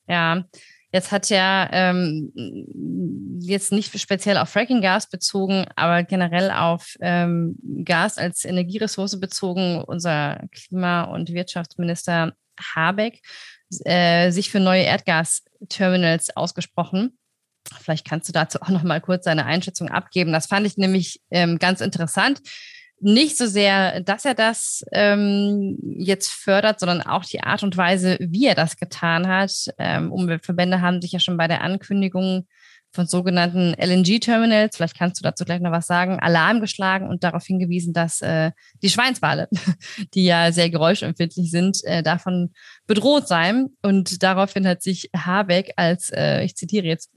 Ja, 0.08 0.46
Jetzt 0.94 1.12
hat 1.12 1.30
ja 1.30 1.70
ähm, 1.72 2.34
jetzt 3.40 3.72
nicht 3.72 3.98
speziell 3.98 4.38
auf 4.38 4.50
Fracking-Gas 4.50 5.10
bezogen, 5.10 5.66
aber 5.78 6.04
generell 6.04 6.52
auf 6.52 6.98
ähm, 7.00 7.56
Gas 7.86 8.18
als 8.18 8.44
Energieressource 8.44 9.18
bezogen 9.18 9.82
unser 9.82 10.42
Klima- 10.52 11.04
und 11.04 11.32
Wirtschaftsminister 11.32 12.34
Habeck 12.60 13.22
äh, 13.86 14.32
sich 14.32 14.50
für 14.50 14.60
neue 14.60 14.84
Erdgasterminals 14.84 16.36
ausgesprochen. 16.36 17.18
Vielleicht 17.80 18.08
kannst 18.08 18.28
du 18.28 18.34
dazu 18.34 18.62
auch 18.62 18.70
noch 18.70 18.84
mal 18.84 19.02
kurz 19.02 19.26
deine 19.26 19.46
Einschätzung 19.46 19.90
abgeben. 19.90 20.32
Das 20.32 20.48
fand 20.48 20.66
ich 20.66 20.78
nämlich 20.78 21.22
ähm, 21.32 21.60
ganz 21.60 21.82
interessant. 21.82 22.42
Nicht 23.00 23.38
so 23.38 23.48
sehr, 23.48 24.02
dass 24.02 24.26
er 24.26 24.36
das 24.36 24.84
ähm, 24.92 25.78
jetzt 25.82 26.32
fördert, 26.32 26.80
sondern 26.80 27.02
auch 27.02 27.26
die 27.26 27.42
Art 27.42 27.64
und 27.64 27.76
Weise, 27.76 28.18
wie 28.20 28.46
er 28.46 28.54
das 28.54 28.78
getan 28.78 29.28
hat. 29.28 29.52
Ähm, 29.80 30.12
Umweltverbände 30.12 30.82
haben 30.82 31.02
sich 31.02 31.12
ja 31.12 31.20
schon 31.20 31.38
bei 31.38 31.48
der 31.48 31.62
Ankündigung 31.62 32.48
von 32.92 33.08
sogenannten 33.08 33.74
LNG-Terminals, 33.74 34.76
vielleicht 34.76 34.98
kannst 34.98 35.20
du 35.20 35.24
dazu 35.24 35.46
gleich 35.46 35.62
noch 35.62 35.72
was 35.72 35.88
sagen, 35.88 36.20
Alarm 36.20 36.60
geschlagen 36.60 37.08
und 37.08 37.24
darauf 37.24 37.46
hingewiesen, 37.46 37.94
dass 37.94 38.22
äh, 38.22 38.52
die 38.82 38.90
Schweinswale, 38.90 39.48
die 40.14 40.26
ja 40.26 40.52
sehr 40.52 40.70
geräuschempfindlich 40.70 41.50
sind, 41.50 41.84
äh, 41.86 42.04
davon 42.04 42.52
bedroht 42.88 43.28
seien. 43.28 43.78
Und 43.82 44.22
daraufhin 44.24 44.68
hat 44.68 44.82
sich 44.82 45.10
Habeck 45.16 45.72
als, 45.78 46.10
äh, 46.10 46.44
ich 46.44 46.56
zitiere 46.56 46.86
jetzt, 46.86 47.10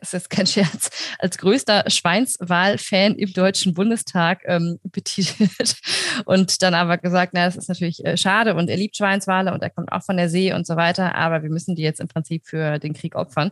das 0.00 0.14
ist 0.14 0.30
kein 0.30 0.46
Scherz, 0.46 0.90
als 1.18 1.38
größter 1.38 1.84
Schweinswahl-Fan 1.88 3.16
im 3.16 3.32
Deutschen 3.32 3.74
Bundestag 3.74 4.42
ähm, 4.46 4.78
betitelt 4.84 5.76
und 6.26 6.62
dann 6.62 6.74
aber 6.74 6.98
gesagt, 6.98 7.32
na, 7.34 7.46
das 7.46 7.56
ist 7.56 7.68
natürlich 7.68 8.04
äh, 8.04 8.16
schade 8.16 8.54
und 8.54 8.68
er 8.68 8.76
liebt 8.76 8.96
Schweinswale 8.96 9.52
und 9.52 9.62
er 9.62 9.70
kommt 9.70 9.90
auch 9.90 10.02
von 10.02 10.16
der 10.16 10.28
See 10.28 10.52
und 10.52 10.66
so 10.66 10.76
weiter, 10.76 11.14
aber 11.14 11.42
wir 11.42 11.50
müssen 11.50 11.74
die 11.74 11.82
jetzt 11.82 12.00
im 12.00 12.08
Prinzip 12.08 12.46
für 12.46 12.78
den 12.78 12.92
Krieg 12.92 13.14
opfern. 13.14 13.50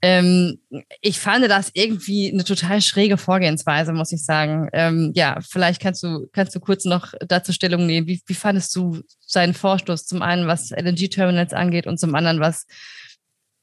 Ähm, 0.00 0.60
ich 1.00 1.18
fand 1.18 1.48
das 1.50 1.70
irgendwie 1.74 2.30
eine 2.32 2.44
total 2.44 2.80
schräge 2.80 3.16
Vorgehensweise, 3.16 3.92
muss 3.92 4.12
ich 4.12 4.24
sagen. 4.24 4.68
Ähm, 4.72 5.12
ja, 5.14 5.38
vielleicht 5.40 5.82
kannst 5.82 6.02
du, 6.02 6.28
kannst 6.32 6.54
du 6.54 6.60
kurz 6.60 6.84
noch 6.84 7.14
dazu 7.26 7.52
Stellung 7.52 7.86
nehmen. 7.86 8.06
Wie, 8.06 8.22
wie 8.26 8.34
fandest 8.34 8.74
du 8.76 9.02
seinen 9.20 9.54
Vorstoß? 9.54 10.06
Zum 10.06 10.22
einen, 10.22 10.46
was 10.46 10.70
LNG-Terminals 10.70 11.52
angeht 11.52 11.86
und 11.86 11.98
zum 11.98 12.14
anderen, 12.14 12.38
was, 12.38 12.66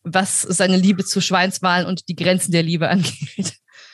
was 0.03 0.41
seine 0.41 0.77
Liebe 0.77 1.05
zu 1.05 1.21
Schweinswahlen 1.21 1.87
und 1.87 2.09
die 2.09 2.15
Grenzen 2.15 2.51
der 2.51 2.63
Liebe 2.63 2.89
angeht. 2.89 3.53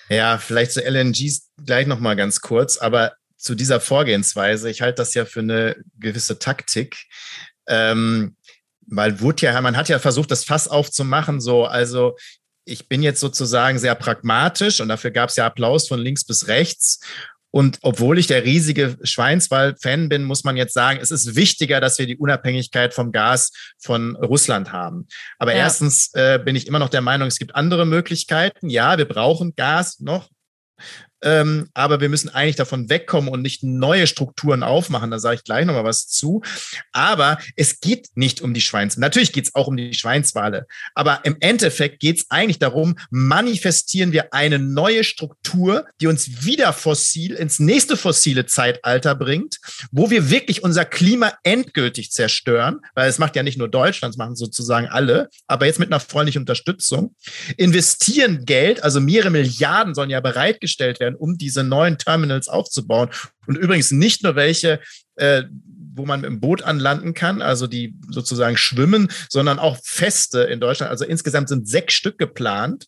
Ja, 0.10 0.40
vielleicht 0.40 0.72
zu 0.72 0.82
LNGs 0.82 1.50
gleich 1.64 1.86
nochmal 1.86 2.16
ganz 2.16 2.42
kurz, 2.42 2.78
aber 2.78 3.14
zu 3.38 3.56
dieser 3.56 3.80
Vorgehensweise, 3.80 4.70
ich 4.70 4.82
halte 4.82 4.98
das 4.98 5.14
ja 5.14 5.26
für 5.26 5.40
eine 5.40 5.76
gewisse 5.98 6.38
Taktik. 6.38 7.06
Ähm, 7.68 8.36
weil 8.92 9.20
wurde 9.22 9.46
ja, 9.48 9.60
man 9.62 9.78
hat 9.78 9.90
ja 9.90 10.00
versucht, 10.00 10.32
das 10.32 10.44
Fass 10.44 10.68
aufzumachen, 10.68 11.42
so, 11.42 11.66
also 11.66 12.18
ich 12.66 12.88
bin 12.88 13.02
jetzt 13.02 13.20
sozusagen 13.20 13.80
sehr 13.80 13.96
pragmatisch 13.96 14.82
und 14.82 14.90
dafür 14.90 15.12
gab 15.12 15.30
es 15.30 15.36
ja 15.38 15.48
Applaus 15.48 15.88
von 15.88 16.00
links 16.00 16.26
bis 16.26 16.48
rechts. 16.48 17.00
Und 17.54 17.80
obwohl 17.82 18.18
ich 18.18 18.28
der 18.28 18.46
riesige 18.46 18.98
Schweinswald-Fan 19.04 20.08
bin, 20.08 20.24
muss 20.24 20.46
man 20.46 20.56
jetzt 20.56 20.74
sagen, 20.74 21.00
es 21.02 21.12
ist 21.12 21.36
wichtiger, 21.36 21.82
dass 21.82 22.00
wir 22.00 22.06
die 22.06 22.16
Unabhängigkeit 22.16 22.94
vom 22.94 23.12
Gas 23.12 23.52
von 23.78 24.16
Russland 24.16 24.72
haben. 24.72 25.08
Aber 25.38 25.52
ja. 25.52 25.60
erstens 25.60 26.14
äh, 26.14 26.40
bin 26.44 26.56
ich 26.56 26.68
immer 26.68 26.80
noch 26.80 26.88
der 26.88 27.02
Meinung, 27.02 27.28
es 27.28 27.40
gibt 27.40 27.56
andere 27.56 27.86
Möglichkeiten. 27.86 28.70
Ja, 28.70 28.98
wir 28.98 29.06
brauchen 29.06 29.54
Gas 29.56 30.00
noch. 30.00 30.30
Ähm, 31.24 31.70
aber 31.74 32.02
wir 32.02 32.10
müssen 32.10 32.30
eigentlich 32.30 32.56
davon 32.56 32.90
wegkommen 32.90 33.30
und 33.30 33.42
nicht 33.42 33.64
neue 33.64 34.08
Strukturen 34.08 34.64
aufmachen. 34.64 35.12
Da 35.12 35.20
sage 35.20 35.36
ich 35.36 35.44
gleich 35.44 35.66
nochmal 35.66 35.84
was 35.84 36.08
zu. 36.08 36.42
Aber 36.92 37.38
es 37.56 37.80
geht 37.80 38.10
nicht 38.16 38.42
um 38.42 38.54
die 38.54 38.62
Schweinswale. 38.62 39.02
Natürlich 39.02 39.32
geht 39.32 39.46
es 39.46 39.56
auch 39.56 39.68
um 39.68 39.78
die 39.78 39.94
Schweinswale. 39.94 40.68
Aber 40.96 41.22
im 41.24 41.38
Endeffekt 41.40 42.00
geht 42.00 42.20
es 42.20 42.26
eigentlich 42.30 42.60
darum, 42.60 42.98
manifestieren 43.10 44.12
wir 44.12 44.34
eine 44.34 44.60
neue 44.60 45.04
Struktur, 45.04 45.86
die 46.00 46.08
uns 46.08 46.46
wieder 46.46 46.74
fossil 46.74 47.34
ins 47.34 47.60
nächste 47.60 47.98
fossile 47.98 48.46
Zeitalter 48.46 49.16
bringt, 49.16 49.60
wo 49.92 50.10
wir 50.10 50.30
wirklich 50.30 50.64
unser 50.64 50.86
Klima 50.86 51.34
endgültig 51.44 52.12
zerstören, 52.12 52.80
weil 52.96 53.10
es 53.10 53.20
macht 53.20 53.36
ja 53.36 53.44
nicht 53.44 53.58
nur 53.58 53.70
Deutschland, 53.70 54.14
es 54.14 54.18
machen 54.18 54.36
sozusagen 54.36 54.88
alle, 54.88 55.30
aber 55.48 55.66
jetzt 55.66 55.80
mit 55.80 55.90
einer 55.90 56.00
freundlichen 56.00 56.42
Unterstützung, 56.42 57.16
investieren 57.58 58.46
Geld, 58.46 58.84
also 58.84 59.00
mehrere 59.00 59.30
Milliarden 59.30 59.94
sollen 59.94 60.10
ja 60.10 60.20
bereitgestellt 60.20 61.00
werden, 61.00 61.11
werden, 61.12 61.16
um 61.16 61.38
diese 61.38 61.64
neuen 61.64 61.98
Terminals 61.98 62.48
aufzubauen. 62.48 63.10
Und 63.48 63.58
übrigens 63.58 63.92
nicht 63.92 64.24
nur 64.24 64.36
welche, 64.36 64.80
äh, 65.16 65.44
wo 65.94 66.06
man 66.06 66.22
dem 66.22 66.40
Boot 66.40 66.64
anlanden 66.64 67.14
kann, 67.14 67.42
also 67.42 67.68
die 67.68 67.96
sozusagen 68.10 68.58
schwimmen, 68.58 69.10
sondern 69.30 69.60
auch 69.60 69.78
feste 69.84 70.42
in 70.42 70.60
Deutschland. 70.60 70.90
Also 70.90 71.06
insgesamt 71.06 71.50
sind 71.50 71.68
sechs 71.68 71.94
Stück 71.94 72.18
geplant 72.18 72.88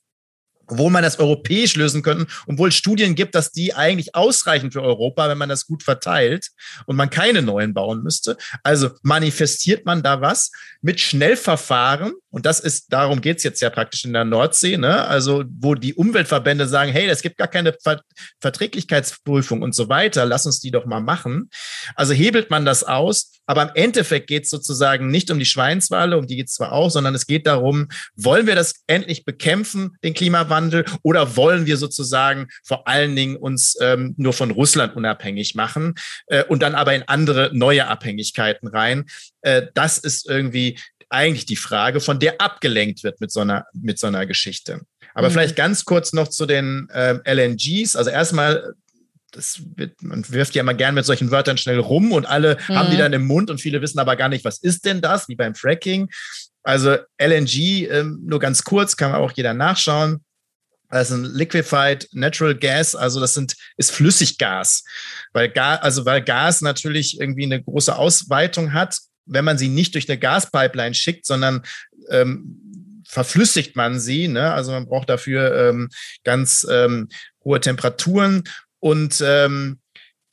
obwohl 0.73 0.89
man 0.89 1.03
das 1.03 1.19
europäisch 1.19 1.75
lösen 1.75 2.01
könnte, 2.01 2.25
obwohl 2.47 2.69
es 2.69 2.75
Studien 2.75 3.13
gibt, 3.13 3.35
dass 3.35 3.51
die 3.51 3.75
eigentlich 3.75 4.15
ausreichen 4.15 4.71
für 4.71 4.81
Europa, 4.81 5.29
wenn 5.29 5.37
man 5.37 5.49
das 5.49 5.67
gut 5.67 5.83
verteilt 5.83 6.47
und 6.87 6.95
man 6.95 7.11
keine 7.11 7.43
neuen 7.43 7.75
bauen 7.75 8.01
müsste. 8.01 8.37
Also 8.63 8.89
manifestiert 9.03 9.85
man 9.85 10.01
da 10.01 10.21
was 10.21 10.51
mit 10.81 10.99
Schnellverfahren 10.99 12.13
und 12.31 12.47
das 12.47 12.59
ist, 12.59 12.91
darum 12.91 13.21
geht's 13.21 13.43
jetzt 13.43 13.61
ja 13.61 13.69
praktisch 13.69 14.03
in 14.05 14.13
der 14.13 14.25
Nordsee, 14.25 14.77
ne? 14.77 15.05
also 15.05 15.43
wo 15.59 15.75
die 15.75 15.93
Umweltverbände 15.93 16.67
sagen, 16.67 16.91
hey, 16.91 17.07
es 17.07 17.21
gibt 17.21 17.37
gar 17.37 17.47
keine 17.47 17.73
Ver 17.83 18.01
Verträglichkeitsprüfung 18.39 19.61
und 19.61 19.75
so 19.75 19.89
weiter, 19.89 20.25
lass 20.25 20.47
uns 20.47 20.59
die 20.59 20.71
doch 20.71 20.85
mal 20.85 21.01
machen. 21.01 21.51
Also 21.95 22.13
hebelt 22.13 22.49
man 22.49 22.65
das 22.65 22.83
aus, 22.83 23.33
aber 23.45 23.63
im 23.63 23.71
Endeffekt 23.75 24.27
geht 24.27 24.43
es 24.43 24.49
sozusagen 24.49 25.07
nicht 25.07 25.31
um 25.31 25.39
die 25.39 25.45
Schweinswale, 25.45 26.17
um 26.17 26.27
die 26.27 26.35
geht 26.35 26.47
es 26.47 26.55
zwar 26.55 26.71
auch, 26.71 26.89
sondern 26.89 27.15
es 27.15 27.27
geht 27.27 27.47
darum, 27.47 27.89
wollen 28.15 28.47
wir 28.47 28.55
das 28.55 28.75
endlich 28.87 29.25
bekämpfen, 29.25 29.97
den 30.03 30.13
Klimawandel, 30.13 30.85
oder 31.01 31.35
wollen 31.35 31.65
wir 31.65 31.77
sozusagen 31.77 32.47
vor 32.63 32.87
allen 32.87 33.15
Dingen 33.15 33.35
uns 33.35 33.75
ähm, 33.81 34.13
nur 34.17 34.33
von 34.33 34.51
Russland 34.51 34.95
unabhängig 34.95 35.55
machen 35.55 35.95
äh, 36.27 36.43
und 36.43 36.61
dann 36.61 36.75
aber 36.75 36.93
in 36.95 37.03
andere 37.07 37.51
neue 37.53 37.87
Abhängigkeiten 37.87 38.67
rein? 38.67 39.05
Äh, 39.41 39.63
das 39.73 39.97
ist 39.97 40.27
irgendwie 40.27 40.79
eigentlich 41.09 41.45
die 41.45 41.55
Frage, 41.55 41.99
von 41.99 42.19
der 42.19 42.41
abgelenkt 42.41 43.03
wird 43.03 43.21
mit 43.21 43.31
so 43.31 43.41
einer, 43.41 43.65
mit 43.73 43.99
so 43.99 44.07
einer 44.07 44.25
Geschichte. 44.25 44.81
Aber 45.13 45.29
mhm. 45.29 45.33
vielleicht 45.33 45.55
ganz 45.55 45.85
kurz 45.85 46.11
noch 46.11 46.27
zu 46.27 46.45
den 46.45 46.89
äh, 46.89 47.19
LNGs. 47.31 47.95
Also 47.95 48.09
erstmal 48.09 48.73
das 49.33 49.61
wird, 49.75 50.01
man 50.01 50.27
wirft 50.29 50.55
ja 50.55 50.61
immer 50.61 50.73
gern 50.73 50.95
mit 50.95 51.05
solchen 51.05 51.31
Wörtern 51.31 51.57
schnell 51.57 51.79
rum 51.79 52.11
und 52.11 52.25
alle 52.25 52.57
mhm. 52.67 52.75
haben 52.75 52.91
die 52.91 52.97
dann 52.97 53.13
im 53.13 53.25
Mund 53.25 53.49
und 53.49 53.59
viele 53.59 53.81
wissen 53.81 53.99
aber 53.99 54.15
gar 54.15 54.29
nicht, 54.29 54.45
was 54.45 54.59
ist 54.59 54.85
denn 54.85 55.01
das, 55.01 55.27
wie 55.27 55.35
beim 55.35 55.55
Fracking. 55.55 56.09
Also 56.63 56.97
LNG, 57.17 57.89
ähm, 57.89 58.21
nur 58.23 58.39
ganz 58.39 58.63
kurz, 58.63 58.95
kann 58.95 59.13
auch 59.13 59.31
jeder 59.33 59.53
nachschauen. 59.53 60.23
Das 60.89 61.09
ist 61.09 61.15
ein 61.15 61.25
Liquefied 61.25 62.07
Natural 62.11 62.55
Gas, 62.55 62.95
also 62.95 63.19
das 63.19 63.33
sind, 63.33 63.55
ist 63.77 63.91
Flüssiggas. 63.91 64.83
Weil 65.33 65.49
Gas, 65.49 65.81
also 65.81 66.05
weil 66.05 66.21
Gas 66.21 66.61
natürlich 66.61 67.19
irgendwie 67.19 67.45
eine 67.45 67.61
große 67.61 67.95
Ausweitung 67.95 68.73
hat, 68.73 68.99
wenn 69.25 69.43
man 69.43 69.57
sie 69.57 69.69
nicht 69.69 69.95
durch 69.95 70.07
eine 70.07 70.19
Gaspipeline 70.19 70.93
schickt, 70.93 71.25
sondern 71.25 71.63
ähm, 72.09 73.01
verflüssigt 73.07 73.75
man 73.75 73.99
sie. 73.99 74.27
Ne? 74.27 74.53
Also 74.53 74.71
man 74.71 74.85
braucht 74.85 75.09
dafür 75.09 75.69
ähm, 75.69 75.89
ganz 76.23 76.65
ähm, 76.69 77.09
hohe 77.43 77.59
Temperaturen 77.59 78.43
und 78.83 79.23
ähm, 79.25 79.79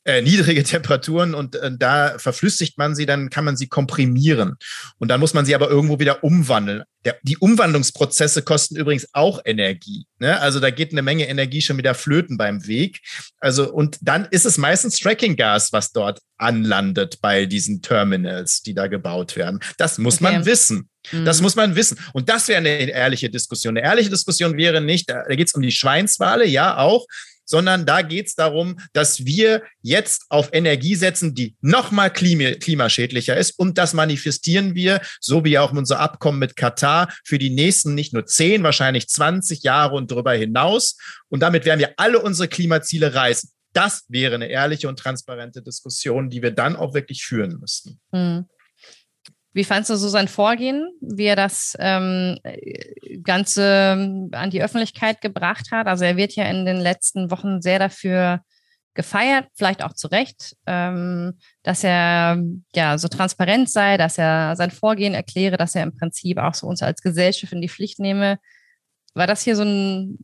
äh, 0.03 0.21
niedrige 0.21 0.63
Temperaturen 0.65 1.33
und 1.33 1.55
äh, 1.55 1.71
da 1.77 2.17
verflüssigt 2.17 2.77
man 2.77 2.95
sie, 2.95 3.05
dann 3.05 3.29
kann 3.29 3.45
man 3.45 3.55
sie 3.55 3.67
komprimieren. 3.67 4.55
Und 4.97 5.07
dann 5.07 5.21
muss 5.21 5.33
man 5.33 5.45
sie 5.45 5.55
aber 5.55 5.69
irgendwo 5.69 5.99
wieder 5.99 6.23
umwandeln. 6.23 6.83
Der, 7.05 7.17
die 7.23 7.37
Umwandlungsprozesse 7.37 8.41
kosten 8.41 8.75
übrigens 8.75 9.07
auch 9.13 9.39
Energie. 9.45 10.05
Ne? 10.19 10.39
Also 10.41 10.59
da 10.59 10.69
geht 10.69 10.91
eine 10.91 11.01
Menge 11.01 11.29
Energie 11.29 11.61
schon 11.61 11.77
wieder 11.77 11.93
flöten 11.93 12.37
beim 12.37 12.67
Weg. 12.67 12.99
Also 13.39 13.71
und 13.71 13.99
dann 14.01 14.27
ist 14.31 14.45
es 14.45 14.57
meistens 14.57 14.99
Trackinggas, 14.99 15.71
was 15.71 15.93
dort 15.93 16.19
anlandet 16.37 17.21
bei 17.21 17.45
diesen 17.45 17.81
Terminals, 17.81 18.63
die 18.63 18.73
da 18.73 18.87
gebaut 18.87 19.37
werden. 19.37 19.61
Das 19.77 19.97
muss 19.97 20.15
okay. 20.15 20.23
man 20.23 20.45
wissen. 20.45 20.89
Das 21.25 21.37
mhm. 21.37 21.43
muss 21.43 21.55
man 21.55 21.75
wissen. 21.75 21.97
Und 22.13 22.27
das 22.27 22.49
wäre 22.49 22.57
eine 22.57 22.69
ehrliche 22.69 23.29
Diskussion. 23.29 23.77
Eine 23.77 23.87
ehrliche 23.87 24.09
Diskussion 24.09 24.57
wäre 24.57 24.81
nicht, 24.81 25.09
da, 25.09 25.23
da 25.27 25.35
geht 25.35 25.47
es 25.47 25.53
um 25.53 25.61
die 25.61 25.71
Schweinswale, 25.71 26.45
ja 26.45 26.77
auch, 26.77 27.05
sondern 27.51 27.85
da 27.85 28.01
geht 28.01 28.27
es 28.27 28.35
darum, 28.35 28.79
dass 28.93 29.25
wir 29.25 29.61
jetzt 29.81 30.25
auf 30.29 30.49
Energie 30.53 30.95
setzen, 30.95 31.35
die 31.35 31.55
nochmal 31.59 32.11
klimaschädlicher 32.11 33.35
ist. 33.35 33.59
Und 33.59 33.77
das 33.77 33.93
manifestieren 33.93 34.73
wir, 34.73 35.01
so 35.19 35.43
wie 35.43 35.59
auch 35.59 35.73
unser 35.73 35.99
Abkommen 35.99 36.39
mit 36.39 36.55
Katar, 36.55 37.13
für 37.25 37.37
die 37.37 37.49
nächsten 37.49 37.93
nicht 37.93 38.13
nur 38.13 38.25
10, 38.25 38.63
wahrscheinlich 38.63 39.09
20 39.09 39.63
Jahre 39.63 39.95
und 39.95 40.09
darüber 40.09 40.31
hinaus. 40.31 40.97
Und 41.27 41.41
damit 41.41 41.65
werden 41.65 41.81
wir 41.81 41.93
alle 41.97 42.19
unsere 42.21 42.47
Klimaziele 42.47 43.13
reißen. 43.13 43.51
Das 43.73 44.05
wäre 44.07 44.35
eine 44.35 44.47
ehrliche 44.47 44.87
und 44.87 44.97
transparente 44.97 45.61
Diskussion, 45.61 46.29
die 46.29 46.41
wir 46.41 46.51
dann 46.51 46.77
auch 46.77 46.93
wirklich 46.93 47.23
führen 47.23 47.57
müssten. 47.59 47.99
Hm. 48.11 48.45
Wie 49.53 49.65
fandest 49.65 49.89
du 49.89 49.95
so 49.95 50.07
sein 50.07 50.29
Vorgehen, 50.29 50.89
wie 51.01 51.25
er 51.25 51.35
das 51.35 51.75
ähm, 51.79 52.37
Ganze 53.23 53.95
ähm, 53.97 54.29
an 54.31 54.49
die 54.49 54.63
Öffentlichkeit 54.63 55.19
gebracht 55.19 55.71
hat? 55.71 55.87
Also 55.87 56.05
er 56.05 56.15
wird 56.15 56.35
ja 56.35 56.45
in 56.45 56.65
den 56.65 56.77
letzten 56.77 57.31
Wochen 57.31 57.61
sehr 57.61 57.77
dafür 57.77 58.41
gefeiert, 58.93 59.47
vielleicht 59.55 59.83
auch 59.83 59.93
zu 59.93 60.07
Recht, 60.07 60.55
ähm, 60.65 61.37
dass 61.63 61.83
er 61.83 62.41
ja 62.75 62.97
so 62.97 63.07
transparent 63.07 63.69
sei, 63.69 63.97
dass 63.97 64.17
er 64.17 64.55
sein 64.55 64.71
Vorgehen 64.71 65.13
erkläre, 65.13 65.57
dass 65.57 65.75
er 65.75 65.83
im 65.83 65.95
Prinzip 65.95 66.37
auch 66.37 66.53
so 66.53 66.67
uns 66.67 66.81
als 66.81 67.01
Gesellschaft 67.01 67.53
in 67.53 67.61
die 67.61 67.69
Pflicht 67.69 67.99
nehme. 67.99 68.37
War 69.13 69.27
das 69.27 69.43
hier 69.43 69.55
so, 69.55 69.63
ein, 69.63 70.19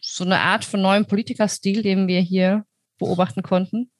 so 0.00 0.24
eine 0.24 0.40
Art 0.40 0.64
von 0.64 0.80
neuem 0.80 1.06
Politikerstil, 1.06 1.82
den 1.82 2.06
wir 2.08 2.20
hier 2.20 2.64
beobachten 2.98 3.42
konnten? 3.42 3.90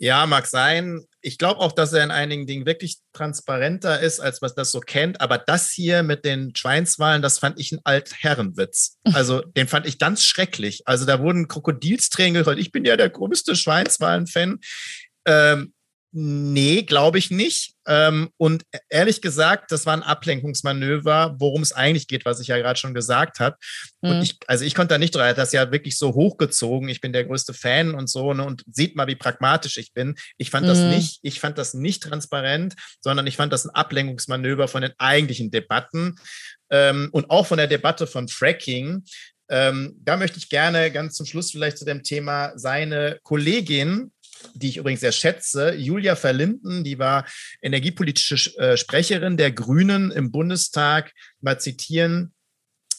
Ja, 0.00 0.26
mag 0.26 0.46
sein. 0.46 1.04
Ich 1.20 1.38
glaube 1.38 1.60
auch, 1.60 1.72
dass 1.72 1.92
er 1.92 2.04
in 2.04 2.12
einigen 2.12 2.46
Dingen 2.46 2.66
wirklich 2.66 2.98
transparenter 3.12 3.98
ist, 3.98 4.20
als 4.20 4.40
was 4.40 4.54
das 4.54 4.70
so 4.70 4.78
kennt. 4.78 5.20
Aber 5.20 5.38
das 5.38 5.70
hier 5.70 6.04
mit 6.04 6.24
den 6.24 6.54
Schweinswahlen, 6.54 7.20
das 7.20 7.40
fand 7.40 7.58
ich 7.58 7.72
ein 7.72 7.80
Altherrenwitz. 7.84 8.96
Also 9.14 9.40
den 9.40 9.66
fand 9.66 9.86
ich 9.86 9.98
ganz 9.98 10.22
schrecklich. 10.22 10.82
Also 10.86 11.04
da 11.04 11.20
wurden 11.20 11.48
Krokodilstränen 11.48 12.34
gerollt. 12.34 12.58
Ich 12.58 12.70
bin 12.70 12.84
ja 12.84 12.96
der 12.96 13.10
größte 13.10 13.56
Schweinswahlen-Fan. 13.56 14.60
Ähm, 15.26 15.72
Nee, 16.10 16.82
glaube 16.84 17.18
ich 17.18 17.30
nicht. 17.30 17.74
Ähm, 17.86 18.30
und 18.38 18.62
ehrlich 18.88 19.20
gesagt, 19.20 19.70
das 19.72 19.84
war 19.84 19.92
ein 19.92 20.02
Ablenkungsmanöver, 20.02 21.36
worum 21.38 21.60
es 21.60 21.72
eigentlich 21.72 22.08
geht, 22.08 22.24
was 22.24 22.40
ich 22.40 22.48
ja 22.48 22.56
gerade 22.56 22.78
schon 22.78 22.94
gesagt 22.94 23.40
habe. 23.40 23.56
Mhm. 24.00 24.10
Und 24.10 24.22
ich, 24.22 24.38
also 24.46 24.64
ich 24.64 24.74
konnte 24.74 24.94
da 24.94 24.98
nicht 24.98 25.14
drüber, 25.14 25.34
das 25.34 25.52
ja 25.52 25.70
wirklich 25.70 25.98
so 25.98 26.14
hochgezogen. 26.14 26.88
Ich 26.88 27.02
bin 27.02 27.12
der 27.12 27.24
größte 27.24 27.52
Fan 27.52 27.94
und 27.94 28.08
so, 28.08 28.32
ne, 28.32 28.44
und 28.44 28.64
sieht 28.72 28.96
mal, 28.96 29.06
wie 29.06 29.16
pragmatisch 29.16 29.76
ich 29.76 29.92
bin. 29.92 30.14
Ich 30.38 30.50
fand 30.50 30.64
mhm. 30.64 30.70
das 30.70 30.78
nicht, 30.78 31.18
ich 31.22 31.40
fand 31.40 31.58
das 31.58 31.74
nicht 31.74 32.02
transparent, 32.02 32.74
sondern 33.00 33.26
ich 33.26 33.36
fand 33.36 33.52
das 33.52 33.66
ein 33.66 33.74
Ablenkungsmanöver 33.74 34.66
von 34.66 34.80
den 34.80 34.92
eigentlichen 34.96 35.50
Debatten 35.50 36.16
ähm, 36.70 37.10
und 37.12 37.28
auch 37.28 37.46
von 37.46 37.58
der 37.58 37.66
Debatte 37.66 38.06
von 38.06 38.28
Fracking. 38.28 39.04
Ähm, 39.50 39.96
da 40.00 40.16
möchte 40.16 40.38
ich 40.38 40.48
gerne 40.48 40.90
ganz 40.90 41.14
zum 41.14 41.26
Schluss 41.26 41.50
vielleicht 41.50 41.78
zu 41.78 41.84
dem 41.84 42.02
Thema 42.02 42.52
seine 42.56 43.18
Kollegin 43.22 44.12
die 44.54 44.68
ich 44.68 44.76
übrigens 44.76 45.00
sehr 45.00 45.12
schätze, 45.12 45.74
Julia 45.74 46.16
Verlinden, 46.16 46.84
die 46.84 46.98
war 46.98 47.26
energiepolitische 47.62 48.56
äh, 48.58 48.76
Sprecherin 48.76 49.36
der 49.36 49.52
Grünen 49.52 50.10
im 50.10 50.30
Bundestag, 50.30 51.12
mal 51.40 51.60
zitieren. 51.60 52.32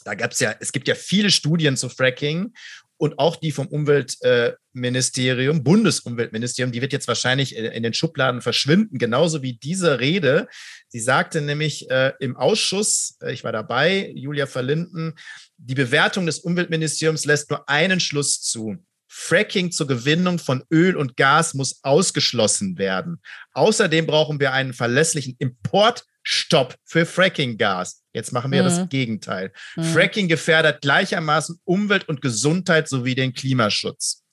Da 0.06 0.16
gab 0.16 0.32
es 0.32 0.40
ja, 0.40 0.56
es 0.60 0.72
gibt 0.72 0.88
ja 0.88 0.96
viele 0.96 1.30
Studien 1.30 1.78
zu 1.78 1.90
Fracking 1.90 2.54
und 3.00 3.18
auch 3.18 3.38
die 3.38 3.54
vom 3.54 3.68
Umweltministerium, 3.68 5.64
Bundesumweltministerium, 5.64 6.74
die 6.74 6.82
wird 6.82 6.92
jetzt 6.92 7.08
wahrscheinlich 7.08 7.56
in 7.56 7.82
den 7.82 7.94
Schubladen 7.94 8.42
verschwinden, 8.42 8.98
genauso 8.98 9.42
wie 9.42 9.54
diese 9.54 10.02
Rede. 10.02 10.48
Sie 10.90 11.00
sagte 11.00 11.40
nämlich 11.40 11.90
äh, 11.90 12.12
im 12.20 12.36
Ausschuss, 12.36 13.18
äh, 13.22 13.32
ich 13.32 13.46
war 13.46 13.54
dabei, 13.54 14.12
Julia 14.16 14.48
Verlinden, 14.48 15.14
die 15.58 15.76
Bewertung 15.76 16.26
des 16.26 16.40
Umweltministeriums 16.40 17.24
lässt 17.24 17.50
nur 17.50 17.70
einen 17.70 18.02
Schluss 18.02 18.42
zu. 18.42 18.78
Fracking 19.10 19.72
zur 19.72 19.88
Gewinnung 19.88 20.38
von 20.38 20.64
Öl 20.72 20.96
und 20.96 21.18
Gas 21.18 21.56
muss 21.56 21.84
ausgeschlossen 21.84 22.78
werden. 22.78 23.22
Außerdem 23.54 24.06
brauchen 24.06 24.40
wir 24.40 24.54
einen 24.54 24.74
verlässlichen 24.74 25.36
Importstopp 25.40 26.76
für 26.86 27.08
Fracking-Gas. 27.08 28.04
Jetzt 28.14 28.32
machen 28.32 28.52
wir 28.52 28.62
mhm. 28.62 28.68
das 28.68 28.90
Gegenteil. 28.90 29.52
Mhm. 29.76 29.84
Fracking 29.84 30.28
gefährdet 30.28 30.82
gleichermaßen 30.82 31.60
Umwelt 31.64 32.08
und 32.08 32.22
Gesundheit 32.22 32.88
sowie 32.88 33.16
den 33.16 33.34
Klimaschutz. 33.34 34.24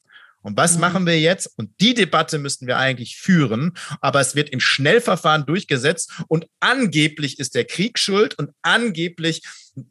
Und 0.42 0.56
was 0.56 0.74
mhm. 0.74 0.80
machen 0.80 1.06
wir 1.06 1.18
jetzt? 1.18 1.50
Und 1.56 1.70
die 1.80 1.94
Debatte 1.94 2.38
müssten 2.38 2.66
wir 2.66 2.76
eigentlich 2.76 3.16
führen, 3.16 3.72
aber 4.00 4.20
es 4.20 4.36
wird 4.36 4.50
im 4.50 4.60
Schnellverfahren 4.60 5.46
durchgesetzt 5.46 6.12
und 6.28 6.46
angeblich 6.60 7.38
ist 7.40 7.54
der 7.54 7.64
Krieg 7.64 7.98
schuld 7.98 8.38
und 8.38 8.50
angeblich, 8.62 9.42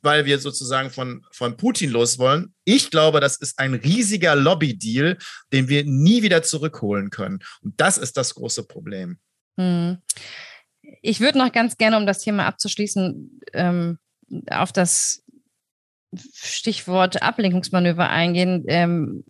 weil 0.01 0.25
wir 0.25 0.39
sozusagen 0.39 0.89
von, 0.89 1.25
von 1.32 1.58
Putin 1.58 1.92
los 1.92 2.18
wollen. 2.18 2.54
Ich 2.63 2.92
glaube, 2.92 3.20
das 3.20 3.38
ist 3.38 3.60
ein 3.60 3.74
riesiger 3.75 4.36
Lobby-Deal, 4.36 5.18
den 5.54 5.70
wir 5.70 5.84
nie 5.86 6.24
wieder 6.24 6.44
zurückholen 6.44 7.10
können. 7.10 7.39
Und 7.62 7.80
das 7.80 7.98
ist 7.98 8.18
das 8.18 8.36
große 8.36 8.65
Problem. 8.68 9.20
Mhm. 9.58 10.00
Ich 11.01 11.20
würde 11.20 11.38
noch 11.38 11.51
ganz 11.51 11.77
gerne, 11.77 11.98
um 11.98 12.06
das 12.06 12.20
Thema 12.20 12.46
abzuschließen, 12.46 13.39
ähm, 13.54 13.98
auf 14.50 14.72
das 14.72 15.24
Stichwort 16.34 17.22
Ablenkungsmanöver 17.22 18.10
eingehen. 18.10 18.63
Ähm, 18.68 19.24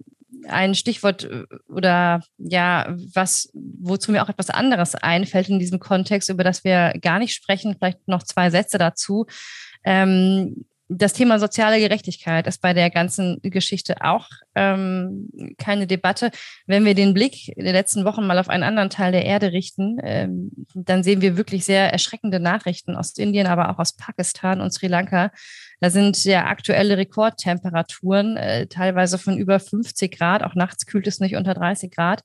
ein 0.48 0.76
Stichwort 0.76 1.24
äh, 1.24 1.46
oder 1.68 2.22
ja, 2.38 2.96
was, 3.14 3.50
wozu 3.54 4.12
mir 4.12 4.24
auch 4.24 4.30
etwas 4.30 4.50
anderes 4.50 4.96
einfällt 4.96 5.50
in 5.50 5.60
diesem 5.60 5.80
Kontext, 5.80 6.30
über 6.30 6.44
das 6.44 6.64
wir 6.64 6.94
gar 7.02 7.20
nicht 7.20 7.34
sprechen, 7.34 7.76
vielleicht 7.78 8.08
noch 8.08 8.24
zwei 8.24 8.50
Sätze 8.50 8.78
dazu. 8.78 9.26
Ähm, 9.86 10.66
das 10.88 11.14
Thema 11.14 11.40
soziale 11.40 11.80
Gerechtigkeit 11.80 12.46
ist 12.46 12.62
bei 12.62 12.74
der 12.74 12.92
ganzen 12.92 13.40
Geschichte 13.42 13.96
auch 14.02 14.30
ähm, 14.54 15.30
keine 15.58 15.88
Debatte. 15.88 16.30
Wenn 16.68 16.86
wir 16.86 16.94
den 16.94 17.16
Blick 17.16 17.50
in 17.50 17.66
den 17.66 17.74
letzten 17.74 18.06
Wochen 18.06 18.28
mal 18.28 18.38
auf 18.38 18.50
einen 18.50 18.62
anderen 18.62 18.92
Teil 18.92 19.12
der 19.12 19.26
Erde 19.26 19.52
richten, 19.52 19.98
ähm, 20.04 20.52
dann 20.76 21.02
sehen 21.02 21.22
wir 21.22 21.38
wirklich 21.38 21.66
sehr 21.66 21.92
erschreckende 21.92 22.40
Nachrichten 22.40 22.96
aus 22.96 23.18
Indien, 23.18 23.48
aber 23.48 23.70
auch 23.70 23.80
aus 23.80 23.96
Pakistan 23.96 24.62
und 24.62 24.72
Sri 24.72 24.88
Lanka, 24.88 25.32
da 25.82 25.90
sind 25.90 26.24
ja 26.24 26.46
aktuelle 26.46 26.98
Rekordtemperaturen, 26.98 28.38
äh, 28.38 28.68
teilweise 28.68 29.18
von 29.18 29.38
über 29.38 29.60
50 29.60 30.16
Grad. 30.16 30.44
Auch 30.44 30.56
nachts 30.56 30.86
kühlt 30.86 31.08
es 31.08 31.20
nicht 31.20 31.36
unter 31.36 31.54
30 31.54 31.92
Grad. 31.92 32.22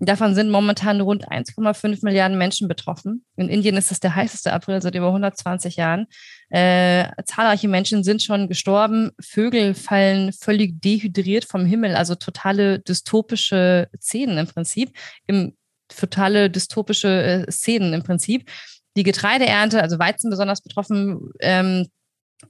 Davon 0.00 0.34
sind 0.34 0.50
momentan 0.50 1.00
rund 1.00 1.28
1,5 1.28 2.04
Milliarden 2.04 2.38
Menschen 2.38 2.68
betroffen. 2.68 3.24
In 3.36 3.48
Indien 3.48 3.76
ist 3.76 3.90
es 3.90 3.98
der 3.98 4.14
heißeste 4.14 4.52
April 4.52 4.80
seit 4.80 4.94
über 4.94 5.08
120 5.08 5.76
Jahren. 5.76 6.06
Äh, 6.50 7.10
zahlreiche 7.24 7.68
Menschen 7.68 8.04
sind 8.04 8.22
schon 8.22 8.48
gestorben. 8.48 9.10
Vögel 9.20 9.74
fallen 9.74 10.32
völlig 10.32 10.80
dehydriert 10.80 11.44
vom 11.44 11.66
Himmel, 11.66 11.94
also 11.94 12.14
totale 12.14 12.78
dystopische 12.80 13.88
Szenen 14.00 14.38
im 14.38 14.46
Prinzip. 14.46 14.96
Im, 15.26 15.54
totale 15.88 16.50
dystopische 16.50 17.46
äh, 17.46 17.50
Szenen 17.50 17.92
im 17.92 18.02
Prinzip. 18.02 18.50
Die 18.96 19.02
Getreideernte, 19.02 19.82
also 19.82 19.98
Weizen 19.98 20.30
besonders 20.30 20.62
betroffen, 20.62 21.30
ähm, 21.40 21.86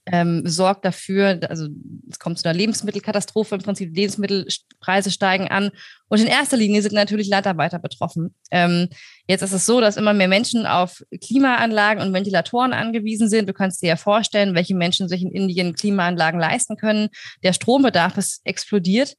ähm, 0.07 0.43
sorgt 0.47 0.85
dafür, 0.85 1.41
also 1.49 1.69
es 2.11 2.19
kommt 2.19 2.39
zu 2.39 2.49
einer 2.49 2.59
Lebensmittelkatastrophe, 2.59 3.55
im 3.55 3.63
Prinzip 3.63 3.95
Lebensmittelpreise 3.95 5.11
steigen 5.11 5.49
an 5.49 5.71
und 6.09 6.21
in 6.21 6.27
erster 6.27 6.57
Linie 6.57 6.83
sind 6.83 6.95
natürlich 6.95 7.29
Landarbeiter 7.29 7.79
betroffen. 7.79 8.35
Ähm, 8.51 8.89
jetzt 9.27 9.43
ist 9.43 9.53
es 9.53 9.67
so, 9.67 9.81
dass 9.81 9.97
immer 9.97 10.15
mehr 10.15 10.29
Menschen 10.29 10.67
auf 10.67 11.03
Klimaanlagen 11.23 12.03
und 12.03 12.13
Ventilatoren 12.13 12.73
angewiesen 12.73 13.29
sind. 13.29 13.49
Du 13.49 13.53
kannst 13.53 13.83
dir 13.83 13.89
ja 13.89 13.97
vorstellen, 13.97 14.55
welche 14.55 14.75
Menschen 14.75 15.09
sich 15.09 15.23
in 15.23 15.31
Indien 15.31 15.75
Klimaanlagen 15.75 16.41
leisten 16.41 16.77
können. 16.77 17.09
Der 17.43 17.53
Strombedarf 17.53 18.17
ist 18.17 18.41
explodiert. 18.45 19.17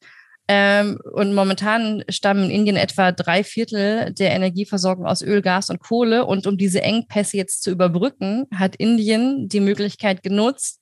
Ähm, 0.52 1.00
und 1.14 1.36
momentan 1.36 2.04
stammen 2.10 2.46
in 2.46 2.50
Indien 2.50 2.76
etwa 2.76 3.12
drei 3.12 3.44
Viertel 3.44 4.12
der 4.16 4.32
Energieversorgung 4.32 5.06
aus 5.06 5.22
Öl, 5.22 5.44
Gas 5.44 5.70
und 5.70 5.80
Kohle. 5.80 6.26
Und 6.26 6.48
um 6.48 6.58
diese 6.58 6.82
Engpässe 6.82 7.38
jetzt 7.38 7.62
zu 7.62 7.70
überbrücken, 7.70 8.48
hat 8.56 8.76
Indien 8.76 9.48
die 9.48 9.60
Möglichkeit 9.60 10.24
genutzt, 10.24 10.82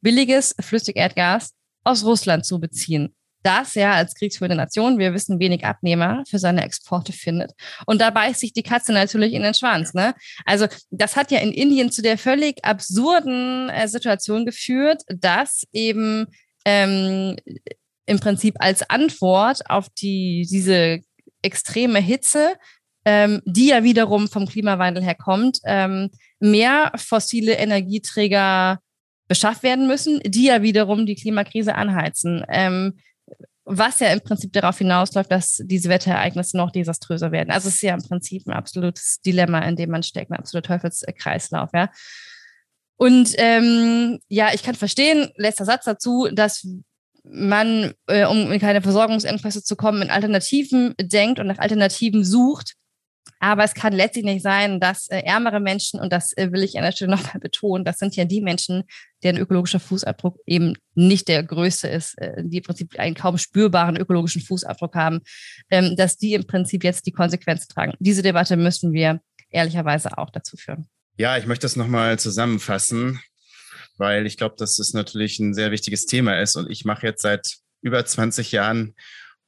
billiges 0.00 0.54
Flüssigerdgas 0.58 1.52
aus 1.84 2.06
Russland 2.06 2.46
zu 2.46 2.58
beziehen. 2.58 3.14
Das 3.42 3.74
ja 3.74 3.92
als 3.92 4.14
kriegsführende 4.14 4.56
Nation, 4.56 4.98
wir 4.98 5.12
wissen, 5.12 5.38
wenig 5.40 5.66
Abnehmer 5.66 6.24
für 6.26 6.38
seine 6.38 6.64
Exporte 6.64 7.12
findet. 7.12 7.52
Und 7.84 8.00
da 8.00 8.08
beißt 8.08 8.40
sich 8.40 8.54
die 8.54 8.62
Katze 8.62 8.94
natürlich 8.94 9.34
in 9.34 9.42
den 9.42 9.52
Schwanz. 9.52 9.92
Ne? 9.92 10.14
Also 10.46 10.68
das 10.90 11.16
hat 11.16 11.30
ja 11.30 11.40
in 11.40 11.52
Indien 11.52 11.92
zu 11.92 12.00
der 12.00 12.16
völlig 12.16 12.64
absurden 12.64 13.68
äh, 13.68 13.88
Situation 13.88 14.46
geführt, 14.46 15.02
dass 15.08 15.64
eben 15.72 16.28
ähm, 16.64 17.36
im 18.06 18.20
Prinzip 18.20 18.54
als 18.58 18.88
Antwort 18.88 19.68
auf 19.68 19.88
die, 19.90 20.46
diese 20.50 21.00
extreme 21.42 21.98
Hitze, 21.98 22.54
ähm, 23.04 23.42
die 23.44 23.68
ja 23.68 23.84
wiederum 23.84 24.28
vom 24.28 24.46
Klimawandel 24.46 25.02
herkommt, 25.02 25.60
ähm, 25.64 26.10
mehr 26.40 26.92
fossile 26.96 27.54
Energieträger 27.54 28.80
beschafft 29.28 29.62
werden 29.62 29.86
müssen, 29.86 30.20
die 30.24 30.44
ja 30.44 30.62
wiederum 30.62 31.06
die 31.06 31.16
Klimakrise 31.16 31.74
anheizen. 31.74 32.44
Ähm, 32.48 32.94
was 33.64 33.98
ja 33.98 34.12
im 34.12 34.20
Prinzip 34.20 34.52
darauf 34.52 34.78
hinausläuft, 34.78 35.30
dass 35.30 35.60
diese 35.64 35.88
Wetterereignisse 35.88 36.56
noch 36.56 36.70
desaströser 36.70 37.32
werden. 37.32 37.50
Also 37.50 37.68
es 37.68 37.76
ist 37.76 37.82
ja 37.82 37.94
im 37.94 38.02
Prinzip 38.02 38.46
ein 38.46 38.52
absolutes 38.52 39.20
Dilemma, 39.26 39.58
in 39.60 39.74
dem 39.74 39.90
man 39.90 40.04
steckt, 40.04 40.30
ein 40.30 40.38
absoluter 40.38 40.68
Teufelskreislauf, 40.68 41.70
ja. 41.74 41.90
Und 42.96 43.34
ähm, 43.36 44.20
ja, 44.28 44.54
ich 44.54 44.62
kann 44.62 44.76
verstehen, 44.76 45.30
letzter 45.36 45.64
Satz 45.64 45.84
dazu, 45.84 46.28
dass 46.32 46.66
man, 47.30 47.92
äh, 48.06 48.26
um 48.26 48.50
in 48.50 48.60
keine 48.60 48.82
Versorgungsengpässe 48.82 49.62
zu 49.62 49.76
kommen, 49.76 50.02
in 50.02 50.10
Alternativen 50.10 50.94
denkt 51.00 51.38
und 51.38 51.46
nach 51.46 51.58
Alternativen 51.58 52.24
sucht. 52.24 52.74
Aber 53.38 53.64
es 53.64 53.74
kann 53.74 53.92
letztlich 53.92 54.24
nicht 54.24 54.42
sein, 54.42 54.80
dass 54.80 55.08
äh, 55.08 55.18
ärmere 55.18 55.60
Menschen, 55.60 56.00
und 56.00 56.12
das 56.12 56.32
äh, 56.36 56.52
will 56.52 56.62
ich 56.62 56.78
an 56.78 56.84
der 56.84 56.92
Stelle 56.92 57.10
nochmal 57.16 57.40
betonen, 57.40 57.84
das 57.84 57.98
sind 57.98 58.16
ja 58.16 58.24
die 58.24 58.40
Menschen, 58.40 58.84
deren 59.22 59.36
ökologischer 59.36 59.80
Fußabdruck 59.80 60.38
eben 60.46 60.74
nicht 60.94 61.28
der 61.28 61.42
größte 61.42 61.88
ist, 61.88 62.16
äh, 62.18 62.42
die 62.44 62.58
im 62.58 62.62
Prinzip 62.62 62.98
einen 62.98 63.14
kaum 63.14 63.36
spürbaren 63.38 63.96
ökologischen 63.96 64.42
Fußabdruck 64.42 64.94
haben, 64.94 65.20
ähm, 65.70 65.96
dass 65.96 66.16
die 66.16 66.34
im 66.34 66.46
Prinzip 66.46 66.84
jetzt 66.84 67.06
die 67.06 67.12
Konsequenzen 67.12 67.68
tragen. 67.68 67.94
Diese 67.98 68.22
Debatte 68.22 68.56
müssen 68.56 68.92
wir 68.92 69.20
ehrlicherweise 69.50 70.16
auch 70.16 70.30
dazu 70.30 70.56
führen. 70.56 70.86
Ja, 71.18 71.36
ich 71.36 71.46
möchte 71.46 71.64
das 71.64 71.76
nochmal 71.76 72.18
zusammenfassen 72.18 73.20
weil 73.98 74.26
ich 74.26 74.36
glaube, 74.36 74.56
dass 74.58 74.78
es 74.78 74.94
natürlich 74.94 75.38
ein 75.38 75.54
sehr 75.54 75.70
wichtiges 75.70 76.06
Thema 76.06 76.40
ist. 76.40 76.56
Und 76.56 76.70
ich 76.70 76.84
mache 76.84 77.06
jetzt 77.06 77.22
seit 77.22 77.56
über 77.82 78.04
20 78.04 78.52
Jahren 78.52 78.94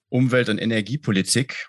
Umwelt- 0.08 0.48
und 0.48 0.58
Energiepolitik. 0.58 1.68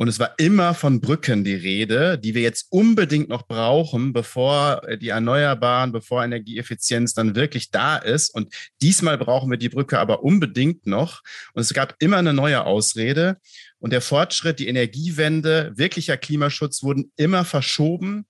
Und 0.00 0.08
es 0.08 0.18
war 0.18 0.32
immer 0.38 0.72
von 0.72 1.02
Brücken 1.02 1.44
die 1.44 1.54
Rede, 1.54 2.18
die 2.18 2.34
wir 2.34 2.40
jetzt 2.40 2.68
unbedingt 2.70 3.28
noch 3.28 3.46
brauchen, 3.46 4.14
bevor 4.14 4.80
die 4.98 5.10
Erneuerbaren, 5.10 5.92
bevor 5.92 6.24
Energieeffizienz 6.24 7.12
dann 7.12 7.36
wirklich 7.36 7.70
da 7.70 7.98
ist. 7.98 8.34
Und 8.34 8.54
diesmal 8.80 9.18
brauchen 9.18 9.50
wir 9.50 9.58
die 9.58 9.68
Brücke 9.68 9.98
aber 9.98 10.22
unbedingt 10.22 10.86
noch. 10.86 11.20
Und 11.52 11.60
es 11.60 11.74
gab 11.74 11.96
immer 11.98 12.16
eine 12.16 12.32
neue 12.32 12.64
Ausrede. 12.64 13.36
Und 13.78 13.92
der 13.92 14.00
Fortschritt, 14.00 14.58
die 14.58 14.68
Energiewende, 14.68 15.72
wirklicher 15.74 16.16
Klimaschutz 16.16 16.82
wurden 16.82 17.12
immer 17.16 17.44
verschoben. 17.44 18.24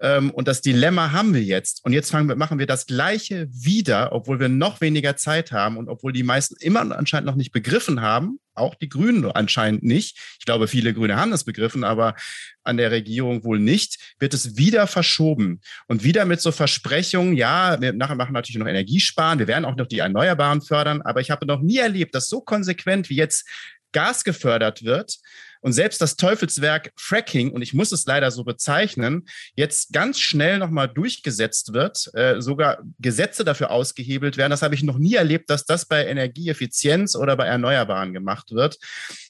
Ähm, 0.00 0.30
und 0.30 0.48
das 0.48 0.60
Dilemma 0.60 1.12
haben 1.12 1.34
wir 1.34 1.42
jetzt. 1.42 1.84
Und 1.84 1.92
jetzt 1.92 2.12
wir, 2.12 2.36
machen 2.36 2.58
wir 2.58 2.66
das 2.66 2.86
Gleiche 2.86 3.48
wieder, 3.50 4.12
obwohl 4.12 4.40
wir 4.40 4.48
noch 4.48 4.80
weniger 4.80 5.16
Zeit 5.16 5.52
haben 5.52 5.76
und 5.76 5.88
obwohl 5.88 6.12
die 6.12 6.22
meisten 6.22 6.56
immer 6.60 6.80
anscheinend 6.96 7.26
noch 7.26 7.36
nicht 7.36 7.52
begriffen 7.52 8.00
haben, 8.00 8.38
auch 8.54 8.74
die 8.74 8.88
Grünen 8.88 9.30
anscheinend 9.30 9.82
nicht. 9.82 10.18
Ich 10.38 10.44
glaube, 10.44 10.68
viele 10.68 10.94
Grüne 10.94 11.16
haben 11.16 11.30
das 11.30 11.44
begriffen, 11.44 11.84
aber 11.84 12.14
an 12.62 12.76
der 12.76 12.90
Regierung 12.90 13.44
wohl 13.44 13.58
nicht, 13.58 14.14
wird 14.18 14.34
es 14.34 14.56
wieder 14.56 14.86
verschoben. 14.86 15.60
Und 15.88 16.04
wieder 16.04 16.24
mit 16.24 16.40
so 16.40 16.52
Versprechungen, 16.52 17.36
ja, 17.36 17.80
wir 17.80 17.92
nachher 17.92 18.14
machen 18.14 18.32
natürlich 18.32 18.58
noch 18.58 18.66
Energiesparen, 18.66 19.38
wir 19.38 19.48
werden 19.48 19.64
auch 19.64 19.76
noch 19.76 19.86
die 19.86 19.98
Erneuerbaren 19.98 20.62
fördern, 20.62 21.02
aber 21.02 21.20
ich 21.20 21.30
habe 21.30 21.46
noch 21.46 21.60
nie 21.60 21.78
erlebt, 21.78 22.14
dass 22.14 22.28
so 22.28 22.40
konsequent 22.40 23.10
wie 23.10 23.16
jetzt 23.16 23.48
Gas 23.92 24.24
gefördert 24.24 24.84
wird 24.84 25.18
und 25.64 25.72
selbst 25.72 26.02
das 26.02 26.16
Teufelswerk 26.16 26.92
Fracking, 26.94 27.50
und 27.50 27.62
ich 27.62 27.72
muss 27.72 27.90
es 27.90 28.04
leider 28.04 28.30
so 28.30 28.44
bezeichnen, 28.44 29.24
jetzt 29.56 29.94
ganz 29.94 30.20
schnell 30.20 30.58
nochmal 30.58 30.88
durchgesetzt 30.88 31.72
wird, 31.72 32.10
äh, 32.12 32.42
sogar 32.42 32.82
Gesetze 32.98 33.46
dafür 33.46 33.70
ausgehebelt 33.70 34.36
werden. 34.36 34.50
Das 34.50 34.60
habe 34.60 34.74
ich 34.74 34.82
noch 34.82 34.98
nie 34.98 35.14
erlebt, 35.14 35.48
dass 35.48 35.64
das 35.64 35.86
bei 35.86 36.04
Energieeffizienz 36.06 37.16
oder 37.16 37.34
bei 37.34 37.46
Erneuerbaren 37.46 38.12
gemacht 38.12 38.50
wird. 38.50 38.76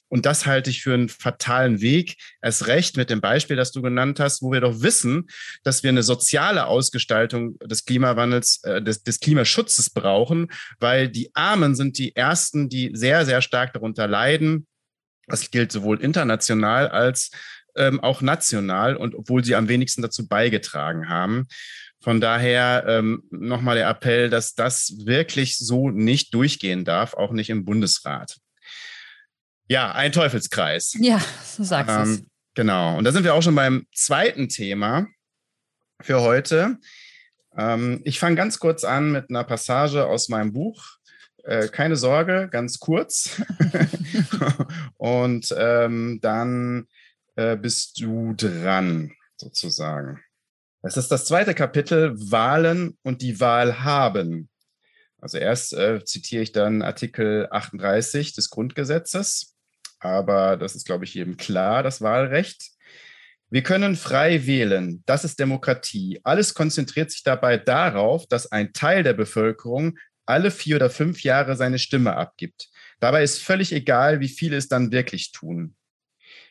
Und 0.09 0.25
das 0.25 0.45
halte 0.45 0.69
ich 0.69 0.83
für 0.83 0.93
einen 0.93 1.07
fatalen 1.07 1.79
Weg. 1.79 2.17
Erst 2.41 2.67
recht 2.67 2.97
mit 2.97 3.09
dem 3.09 3.21
Beispiel, 3.21 3.55
das 3.55 3.71
du 3.71 3.81
genannt 3.81 4.19
hast, 4.19 4.41
wo 4.41 4.51
wir 4.51 4.59
doch 4.59 4.81
wissen, 4.81 5.27
dass 5.63 5.83
wir 5.83 5.89
eine 5.89 6.03
soziale 6.03 6.65
Ausgestaltung 6.65 7.57
des 7.59 7.85
Klimawandels, 7.85 8.61
äh, 8.63 8.81
des, 8.81 9.03
des 9.03 9.21
Klimaschutzes 9.21 9.89
brauchen, 9.89 10.49
weil 10.81 11.07
die 11.07 11.33
Armen 11.33 11.75
sind 11.75 11.97
die 11.97 12.13
ersten, 12.13 12.67
die 12.67 12.91
sehr, 12.93 13.25
sehr 13.25 13.41
stark 13.41 13.71
darunter 13.71 14.09
leiden. 14.09 14.67
Das 15.27 15.51
gilt 15.51 15.71
sowohl 15.71 16.01
international 16.01 16.87
als 16.87 17.31
ähm, 17.75 17.99
auch 17.99 18.21
national 18.21 18.95
und 18.95 19.15
obwohl 19.15 19.43
sie 19.43 19.55
am 19.55 19.67
wenigsten 19.67 20.01
dazu 20.01 20.27
beigetragen 20.27 21.09
haben. 21.09 21.47
Von 22.01 22.21
daher 22.21 22.85
ähm, 22.87 23.23
nochmal 23.31 23.75
der 23.75 23.89
Appell, 23.89 24.29
dass 24.29 24.53
das 24.53 24.93
wirklich 25.05 25.57
so 25.57 25.89
nicht 25.89 26.33
durchgehen 26.33 26.85
darf, 26.85 27.13
auch 27.15 27.31
nicht 27.31 27.49
im 27.49 27.65
Bundesrat. 27.65 28.37
Ja, 29.67 29.91
ein 29.93 30.11
Teufelskreis. 30.11 30.95
Ja, 30.99 31.19
du 31.57 31.63
sagst 31.63 31.95
ähm, 31.95 32.01
es. 32.03 32.23
Genau. 32.53 32.97
Und 32.97 33.03
da 33.03 33.11
sind 33.11 33.23
wir 33.23 33.33
auch 33.33 33.41
schon 33.41 33.55
beim 33.55 33.87
zweiten 33.93 34.49
Thema 34.49 35.07
für 36.01 36.21
heute. 36.21 36.77
Ähm, 37.57 38.01
ich 38.03 38.19
fange 38.19 38.35
ganz 38.35 38.59
kurz 38.59 38.83
an 38.83 39.11
mit 39.11 39.29
einer 39.29 39.43
Passage 39.43 40.05
aus 40.05 40.29
meinem 40.29 40.53
Buch. 40.53 40.97
Äh, 41.45 41.67
keine 41.69 41.95
Sorge, 41.95 42.49
ganz 42.51 42.79
kurz. 42.79 43.41
Und 44.97 45.53
ähm, 45.57 46.19
dann 46.21 46.87
äh, 47.35 47.55
bist 47.55 48.01
du 48.01 48.33
dran, 48.33 49.11
sozusagen. 49.37 50.21
Es 50.81 50.97
ist 50.97 51.09
das 51.09 51.25
zweite 51.25 51.53
Kapitel 51.53 52.13
Wahlen 52.31 52.97
und 53.01 53.23
die 53.23 53.39
Wahl 53.39 53.83
haben. 53.83 54.49
Also 55.19 55.39
erst 55.39 55.73
äh, 55.73 56.03
zitiere 56.05 56.43
ich 56.43 56.51
dann 56.51 56.83
Artikel 56.83 57.47
38 57.49 58.33
des 58.33 58.51
Grundgesetzes 58.51 59.55
aber 60.05 60.55
das 60.55 60.75
ist, 60.75 60.85
glaube 60.85 61.05
ich, 61.05 61.15
jedem 61.15 61.35
klar, 61.35 61.83
das 61.83 62.01
Wahlrecht. 62.01 62.71
Wir 63.49 63.63
können 63.63 63.95
frei 63.95 64.45
wählen. 64.45 65.03
Das 65.05 65.23
ist 65.23 65.39
Demokratie. 65.39 66.19
Alles 66.23 66.53
konzentriert 66.53 67.11
sich 67.11 67.23
dabei 67.23 67.57
darauf, 67.57 68.27
dass 68.27 68.51
ein 68.51 68.73
Teil 68.73 69.03
der 69.03 69.13
Bevölkerung 69.13 69.97
alle 70.25 70.51
vier 70.51 70.77
oder 70.77 70.89
fünf 70.89 71.23
Jahre 71.23 71.55
seine 71.55 71.79
Stimme 71.79 72.15
abgibt. 72.15 72.69
Dabei 72.99 73.23
ist 73.23 73.41
völlig 73.41 73.71
egal, 73.73 74.19
wie 74.19 74.27
viele 74.27 74.57
es 74.57 74.67
dann 74.67 74.91
wirklich 74.91 75.31
tun. 75.31 75.75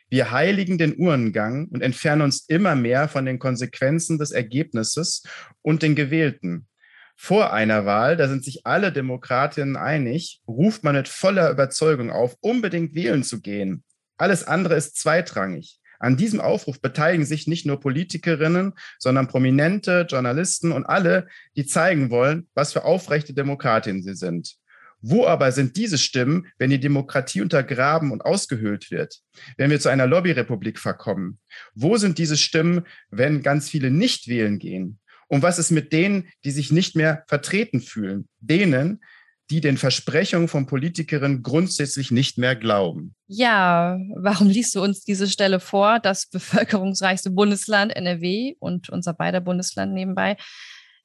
Wir 0.09 0.31
heiligen 0.31 0.77
den 0.77 0.97
Uhrengang 0.97 1.67
und 1.67 1.81
entfernen 1.81 2.21
uns 2.21 2.45
immer 2.47 2.75
mehr 2.75 3.07
von 3.07 3.25
den 3.25 3.39
Konsequenzen 3.39 4.19
des 4.19 4.31
Ergebnisses 4.31 5.23
und 5.61 5.81
den 5.81 5.95
Gewählten. 5.95 6.67
Vor 7.15 7.53
einer 7.53 7.85
Wahl, 7.85 8.17
da 8.17 8.27
sind 8.27 8.43
sich 8.43 8.65
alle 8.65 8.91
Demokratinnen 8.91 9.77
einig, 9.77 10.41
ruft 10.47 10.83
man 10.83 10.95
mit 10.95 11.07
voller 11.07 11.49
Überzeugung 11.49 12.11
auf, 12.11 12.35
unbedingt 12.41 12.93
wählen 12.93 13.23
zu 13.23 13.41
gehen. 13.41 13.83
Alles 14.17 14.43
andere 14.43 14.75
ist 14.75 14.97
zweitrangig. 14.97 15.79
An 15.99 16.17
diesem 16.17 16.41
Aufruf 16.41 16.81
beteiligen 16.81 17.25
sich 17.25 17.47
nicht 17.47 17.65
nur 17.65 17.79
Politikerinnen, 17.79 18.73
sondern 18.99 19.27
prominente 19.27 20.05
Journalisten 20.09 20.71
und 20.71 20.85
alle, 20.85 21.27
die 21.55 21.65
zeigen 21.65 22.09
wollen, 22.09 22.47
was 22.53 22.73
für 22.73 22.83
aufrechte 22.83 23.33
Demokratinnen 23.33 24.03
sie 24.03 24.15
sind. 24.15 24.55
Wo 25.01 25.27
aber 25.27 25.51
sind 25.51 25.77
diese 25.77 25.97
Stimmen, 25.97 26.47
wenn 26.57 26.71
die 26.71 26.79
Demokratie 26.79 27.41
untergraben 27.41 28.11
und 28.11 28.25
ausgehöhlt 28.25 28.89
wird? 28.89 29.19
Wenn 29.55 29.69
wir 29.69 29.79
zu 29.79 29.89
einer 29.89 30.07
Lobbyrepublik 30.07 30.79
verkommen? 30.79 31.39
Wo 31.75 31.97
sind 31.97 32.17
diese 32.17 32.37
Stimmen, 32.37 32.87
wenn 33.11 33.43
ganz 33.43 33.69
viele 33.69 33.91
nicht 33.91 34.27
wählen 34.27 34.57
gehen? 34.57 34.99
Und 35.27 35.43
was 35.43 35.59
ist 35.59 35.71
mit 35.71 35.93
denen, 35.93 36.29
die 36.43 36.51
sich 36.51 36.71
nicht 36.71 36.95
mehr 36.95 37.23
vertreten 37.27 37.81
fühlen? 37.81 38.27
Denen, 38.39 39.03
die 39.49 39.61
den 39.61 39.77
Versprechungen 39.77 40.47
von 40.47 40.65
Politikerinnen 40.65 41.43
grundsätzlich 41.43 42.11
nicht 42.11 42.37
mehr 42.37 42.55
glauben. 42.55 43.15
Ja, 43.27 43.97
warum 44.15 44.49
liest 44.49 44.75
du 44.75 44.81
uns 44.81 45.03
diese 45.03 45.27
Stelle 45.27 45.59
vor? 45.59 45.99
Das 45.99 46.27
bevölkerungsreichste 46.27 47.29
Bundesland 47.31 47.95
NRW 47.95 48.55
und 48.59 48.89
unser 48.89 49.13
beider 49.13 49.41
Bundesland 49.41 49.93
nebenbei 49.93 50.37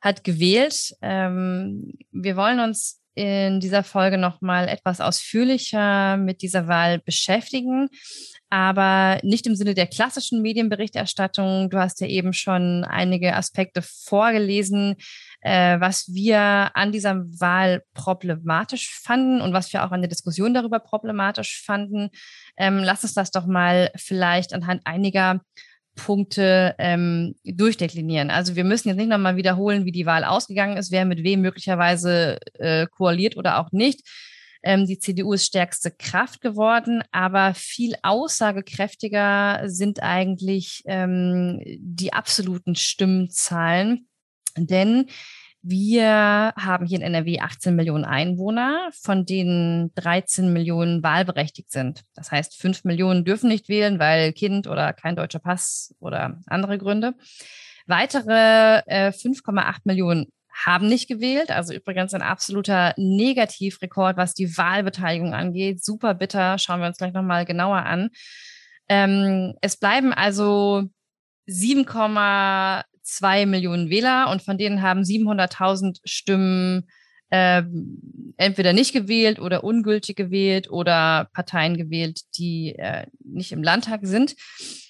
hat 0.00 0.24
gewählt. 0.24 0.94
Ähm, 1.02 1.92
wir 2.10 2.36
wollen 2.36 2.60
uns 2.60 3.00
in 3.14 3.60
dieser 3.60 3.84
Folge 3.84 4.16
nochmal 4.16 4.68
etwas 4.68 5.00
ausführlicher 5.00 6.16
mit 6.16 6.42
dieser 6.42 6.68
Wahl 6.68 7.00
beschäftigen 7.00 7.88
aber 8.50 9.20
nicht 9.22 9.46
im 9.46 9.54
Sinne 9.54 9.74
der 9.74 9.86
klassischen 9.86 10.42
Medienberichterstattung. 10.42 11.70
Du 11.70 11.78
hast 11.78 12.00
ja 12.00 12.08
eben 12.08 12.32
schon 12.32 12.84
einige 12.84 13.36
Aspekte 13.36 13.80
vorgelesen, 13.80 14.96
äh, 15.40 15.80
was 15.80 16.12
wir 16.12 16.70
an 16.74 16.92
dieser 16.92 17.24
Wahl 17.40 17.82
problematisch 17.94 18.90
fanden 19.02 19.40
und 19.40 19.52
was 19.52 19.72
wir 19.72 19.84
auch 19.84 19.92
an 19.92 20.02
der 20.02 20.10
Diskussion 20.10 20.54
darüber 20.54 20.80
problematisch 20.80 21.62
fanden. 21.64 22.10
Ähm, 22.56 22.78
lass 22.78 23.02
uns 23.02 23.14
das 23.14 23.30
doch 23.30 23.46
mal 23.46 23.90
vielleicht 23.96 24.52
anhand 24.52 24.82
einiger 24.86 25.40
Punkte 25.94 26.74
ähm, 26.78 27.34
durchdeklinieren. 27.44 28.30
Also 28.30 28.56
wir 28.56 28.64
müssen 28.64 28.88
jetzt 28.88 28.96
nicht 28.96 29.08
nochmal 29.08 29.36
wiederholen, 29.36 29.84
wie 29.84 29.92
die 29.92 30.06
Wahl 30.06 30.24
ausgegangen 30.24 30.76
ist, 30.76 30.90
wer 30.90 31.04
mit 31.04 31.22
wem 31.24 31.40
möglicherweise 31.40 32.38
äh, 32.54 32.86
koaliert 32.86 33.36
oder 33.36 33.58
auch 33.58 33.72
nicht. 33.72 34.08
Ähm, 34.62 34.86
die 34.86 34.98
CDU 34.98 35.32
ist 35.32 35.46
stärkste 35.46 35.90
Kraft 35.90 36.40
geworden, 36.40 37.02
aber 37.12 37.54
viel 37.54 37.94
aussagekräftiger 38.02 39.62
sind 39.64 40.02
eigentlich 40.02 40.82
ähm, 40.86 41.60
die 41.78 42.12
absoluten 42.12 42.74
Stimmzahlen. 42.74 44.06
Denn 44.56 45.06
wir 45.62 46.54
haben 46.56 46.86
hier 46.86 46.98
in 46.98 47.04
NRW 47.04 47.40
18 47.40 47.76
Millionen 47.76 48.06
Einwohner, 48.06 48.88
von 48.92 49.26
denen 49.26 49.92
13 49.94 50.52
Millionen 50.52 51.02
wahlberechtigt 51.02 51.70
sind. 51.70 52.02
Das 52.14 52.32
heißt, 52.32 52.56
5 52.58 52.84
Millionen 52.84 53.26
dürfen 53.26 53.48
nicht 53.48 53.68
wählen, 53.68 53.98
weil 53.98 54.32
Kind 54.32 54.66
oder 54.66 54.94
kein 54.94 55.16
deutscher 55.16 55.38
Pass 55.38 55.94
oder 56.00 56.40
andere 56.46 56.78
Gründe. 56.78 57.14
Weitere 57.86 58.82
äh, 58.86 59.10
5,8 59.10 59.80
Millionen 59.84 60.32
haben 60.64 60.88
nicht 60.88 61.08
gewählt. 61.08 61.50
Also 61.50 61.74
übrigens 61.74 62.14
ein 62.14 62.22
absoluter 62.22 62.94
Negativrekord, 62.96 64.16
was 64.16 64.32
die 64.32 64.56
Wahlbeteiligung 64.56 65.34
angeht. 65.34 65.84
Super 65.84 66.14
bitter. 66.14 66.56
Schauen 66.58 66.80
wir 66.80 66.86
uns 66.86 66.96
gleich 66.98 67.12
nochmal 67.12 67.44
genauer 67.44 67.84
an. 67.84 68.10
Ähm, 68.88 69.54
es 69.60 69.76
bleiben 69.76 70.12
also 70.12 70.84
7,2 73.04 73.46
Millionen 73.46 73.90
Wähler 73.90 74.30
und 74.30 74.42
von 74.42 74.58
denen 74.58 74.82
haben 74.82 75.02
700.000 75.02 75.98
Stimmen 76.04 76.88
äh, 77.30 77.62
entweder 78.36 78.72
nicht 78.72 78.92
gewählt 78.92 79.38
oder 79.38 79.62
ungültig 79.62 80.16
gewählt 80.16 80.70
oder 80.70 81.28
Parteien 81.32 81.76
gewählt, 81.76 82.22
die 82.36 82.74
äh, 82.76 83.06
nicht 83.24 83.52
im 83.52 83.62
Landtag 83.62 84.00
sind. 84.02 84.34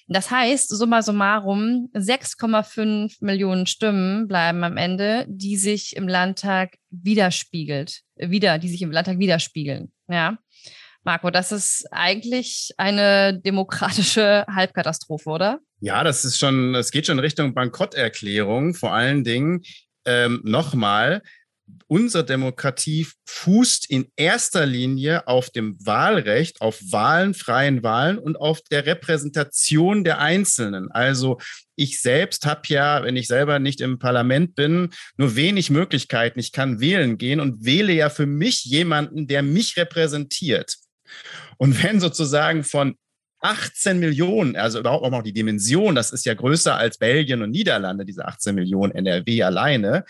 Das 0.07 0.29
heißt, 0.29 0.69
summa 0.69 1.03
summarum, 1.03 1.89
6,5 1.93 3.17
Millionen 3.21 3.65
Stimmen 3.65 4.27
bleiben 4.27 4.63
am 4.63 4.75
Ende, 4.75 5.25
die 5.29 5.55
sich 5.55 5.95
im 5.95 6.07
Landtag 6.07 6.77
widerspiegelt, 6.89 8.01
wieder, 8.17 8.57
die 8.57 8.69
sich 8.69 8.81
im 8.81 8.91
Landtag 8.91 9.19
widerspiegeln. 9.19 9.91
Ja. 10.09 10.37
Marco, 11.03 11.31
das 11.31 11.51
ist 11.51 11.87
eigentlich 11.91 12.71
eine 12.77 13.39
demokratische 13.39 14.45
Halbkatastrophe, 14.47 15.29
oder? 15.29 15.59
Ja, 15.83 16.03
das 16.03 16.25
ist 16.25 16.37
schon, 16.37 16.75
es 16.75 16.91
geht 16.91 17.07
schon 17.07 17.17
Richtung 17.17 17.55
Bankrotterklärung. 17.55 18.75
Vor 18.75 18.93
allen 18.93 19.23
Dingen 19.23 19.63
ähm, 20.05 20.39
nochmal, 20.43 21.23
unsere 21.87 22.23
Demokratie 22.23 23.07
fußt 23.25 23.89
in 23.89 24.11
erster 24.15 24.67
Linie 24.67 25.27
auf 25.27 25.49
dem 25.49 25.83
Wahlrecht, 25.83 26.61
auf 26.61 26.79
Wahlen, 26.91 27.33
freien 27.33 27.81
Wahlen 27.81 28.19
und 28.19 28.35
auf 28.35 28.61
der 28.69 28.85
Repräsentation 28.85 30.03
der 30.03 30.19
Einzelnen. 30.19 30.91
Also 30.91 31.39
ich 31.75 31.99
selbst 31.99 32.45
habe 32.45 32.61
ja, 32.67 33.03
wenn 33.03 33.15
ich 33.15 33.27
selber 33.27 33.57
nicht 33.57 33.81
im 33.81 33.97
Parlament 33.97 34.53
bin, 34.53 34.89
nur 35.17 35.35
wenig 35.35 35.71
Möglichkeiten. 35.71 36.39
Ich 36.39 36.51
kann 36.51 36.79
wählen 36.79 37.17
gehen 37.17 37.39
und 37.39 37.65
wähle 37.65 37.93
ja 37.93 38.11
für 38.11 38.27
mich 38.27 38.65
jemanden, 38.65 39.25
der 39.25 39.41
mich 39.41 39.77
repräsentiert. 39.77 40.75
Und 41.57 41.81
wenn 41.81 41.99
sozusagen 41.99 42.63
von 42.63 42.97
18 43.41 43.99
Millionen, 43.99 44.55
also 44.55 44.79
überhaupt 44.79 45.03
auch 45.03 45.11
noch 45.11 45.23
die 45.23 45.33
Dimension, 45.33 45.95
das 45.95 46.11
ist 46.11 46.25
ja 46.25 46.33
größer 46.33 46.75
als 46.75 46.97
Belgien 46.97 47.41
und 47.41 47.51
Niederlande, 47.51 48.05
diese 48.05 48.25
18 48.25 48.55
Millionen 48.55 48.93
NRW 48.93 49.43
alleine, 49.43 50.05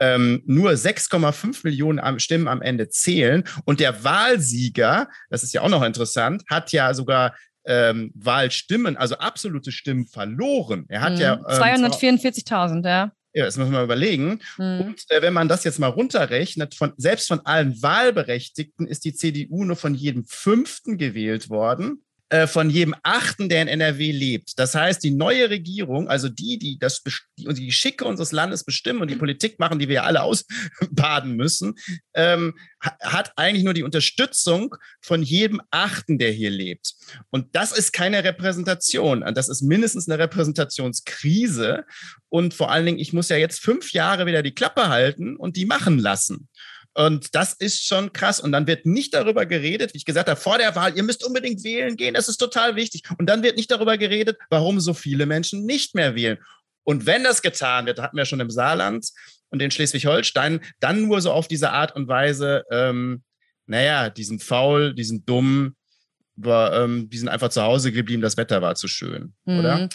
ähm, 0.00 0.42
nur 0.46 0.72
6,5 0.72 1.60
Millionen 1.64 2.20
Stimmen 2.20 2.48
am 2.48 2.62
Ende 2.62 2.88
zählen. 2.88 3.44
Und 3.64 3.80
der 3.80 4.04
Wahlsieger, 4.04 5.08
das 5.30 5.42
ist 5.42 5.54
ja 5.54 5.62
auch 5.62 5.68
noch 5.68 5.82
interessant, 5.82 6.42
hat 6.48 6.72
ja 6.72 6.94
sogar 6.94 7.34
ähm, 7.66 8.12
Wahlstimmen, 8.14 8.96
also 8.96 9.16
absolute 9.16 9.72
Stimmen 9.72 10.06
verloren. 10.06 10.84
Er 10.88 11.00
hat 11.00 11.14
mhm. 11.14 11.20
ja. 11.20 11.34
Ähm, 11.34 11.84
244.000, 11.92 12.86
ja. 12.86 13.12
Ja, 13.36 13.46
das 13.46 13.56
muss 13.56 13.66
man 13.66 13.74
mal 13.74 13.84
überlegen. 13.84 14.40
Mhm. 14.58 14.80
Und 14.80 15.04
äh, 15.08 15.20
wenn 15.20 15.32
man 15.32 15.48
das 15.48 15.64
jetzt 15.64 15.80
mal 15.80 15.88
runterrechnet, 15.88 16.74
von, 16.74 16.92
selbst 16.96 17.26
von 17.26 17.40
allen 17.40 17.82
Wahlberechtigten 17.82 18.86
ist 18.86 19.04
die 19.04 19.14
CDU 19.14 19.64
nur 19.64 19.76
von 19.76 19.94
jedem 19.94 20.24
Fünften 20.24 20.98
gewählt 20.98 21.50
worden. 21.50 22.04
Äh, 22.30 22.46
von 22.46 22.70
jedem 22.70 22.94
Achten, 23.02 23.48
der 23.50 23.62
in 23.62 23.68
NRW 23.68 24.10
lebt. 24.10 24.58
Das 24.58 24.74
heißt, 24.74 25.04
die 25.04 25.10
neue 25.10 25.50
Regierung, 25.50 26.08
also 26.08 26.30
die, 26.30 26.58
die 26.58 26.78
das 26.78 27.02
die, 27.38 27.46
die 27.52 27.66
Geschicke 27.66 28.06
unseres 28.06 28.32
Landes 28.32 28.64
bestimmen 28.64 29.02
und 29.02 29.10
die 29.10 29.16
Politik 29.16 29.58
machen, 29.58 29.78
die 29.78 29.88
wir 29.88 29.96
ja 29.96 30.02
alle 30.04 30.22
ausbaden 30.22 31.36
müssen, 31.36 31.74
ähm, 32.14 32.54
hat 32.80 33.32
eigentlich 33.36 33.64
nur 33.64 33.74
die 33.74 33.82
Unterstützung 33.82 34.74
von 35.02 35.22
jedem 35.22 35.60
Achten, 35.70 36.18
der 36.18 36.30
hier 36.30 36.50
lebt. 36.50 36.94
Und 37.30 37.54
das 37.54 37.72
ist 37.72 37.92
keine 37.92 38.24
Repräsentation. 38.24 39.22
Das 39.34 39.50
ist 39.50 39.62
mindestens 39.62 40.08
eine 40.08 40.18
Repräsentationskrise. 40.18 41.84
Und 42.30 42.54
vor 42.54 42.70
allen 42.70 42.86
Dingen, 42.86 42.98
ich 42.98 43.12
muss 43.12 43.28
ja 43.28 43.36
jetzt 43.36 43.60
fünf 43.60 43.92
Jahre 43.92 44.26
wieder 44.26 44.42
die 44.42 44.54
Klappe 44.54 44.88
halten 44.88 45.36
und 45.36 45.56
die 45.56 45.66
machen 45.66 45.98
lassen. 45.98 46.48
Und 46.94 47.34
das 47.34 47.54
ist 47.54 47.86
schon 47.86 48.12
krass. 48.12 48.38
Und 48.38 48.52
dann 48.52 48.66
wird 48.66 48.86
nicht 48.86 49.14
darüber 49.14 49.46
geredet, 49.46 49.92
wie 49.92 49.98
ich 49.98 50.04
gesagt 50.04 50.28
habe, 50.28 50.40
vor 50.40 50.58
der 50.58 50.74
Wahl, 50.76 50.96
ihr 50.96 51.02
müsst 51.02 51.24
unbedingt 51.24 51.64
wählen 51.64 51.96
gehen, 51.96 52.14
das 52.14 52.28
ist 52.28 52.36
total 52.36 52.76
wichtig. 52.76 53.02
Und 53.18 53.26
dann 53.26 53.42
wird 53.42 53.56
nicht 53.56 53.70
darüber 53.70 53.98
geredet, 53.98 54.38
warum 54.48 54.80
so 54.80 54.94
viele 54.94 55.26
Menschen 55.26 55.66
nicht 55.66 55.94
mehr 55.94 56.14
wählen. 56.14 56.38
Und 56.84 57.06
wenn 57.06 57.24
das 57.24 57.42
getan 57.42 57.86
wird, 57.86 57.98
hatten 58.00 58.16
wir 58.16 58.26
schon 58.26 58.40
im 58.40 58.50
Saarland 58.50 59.08
und 59.48 59.60
in 59.60 59.70
Schleswig-Holstein, 59.70 60.60
dann 60.80 61.02
nur 61.02 61.20
so 61.20 61.32
auf 61.32 61.48
diese 61.48 61.70
Art 61.70 61.96
und 61.96 62.06
Weise, 62.08 62.64
ähm, 62.70 63.22
naja, 63.66 64.10
die 64.10 64.24
sind 64.24 64.42
faul, 64.42 64.94
die 64.94 65.04
sind 65.04 65.28
dumm, 65.28 65.74
war, 66.36 66.74
ähm, 66.74 67.08
die 67.10 67.18
sind 67.18 67.28
einfach 67.28 67.48
zu 67.48 67.62
Hause 67.62 67.90
geblieben, 67.90 68.22
das 68.22 68.36
Wetter 68.36 68.60
war 68.62 68.74
zu 68.74 68.88
schön, 68.88 69.34
mhm. 69.44 69.58
oder? 69.58 69.88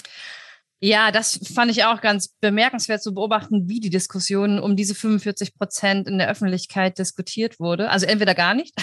Ja, 0.82 1.12
das 1.12 1.40
fand 1.54 1.72
ich 1.72 1.84
auch 1.84 2.00
ganz 2.00 2.30
bemerkenswert 2.40 3.04
zu 3.04 3.14
beobachten, 3.14 3.68
wie 3.68 3.82
die 3.82 3.90
Diskussion 3.90 4.60
um 4.60 4.78
diese 4.78 4.96
45 4.96 5.56
Prozent 5.56 6.08
in 6.08 6.18
der 6.18 6.30
Öffentlichkeit 6.30 6.98
diskutiert 6.98 7.60
wurde. 7.60 7.90
Also 7.90 8.06
entweder 8.06 8.34
gar 8.34 8.54
nicht 8.54 8.74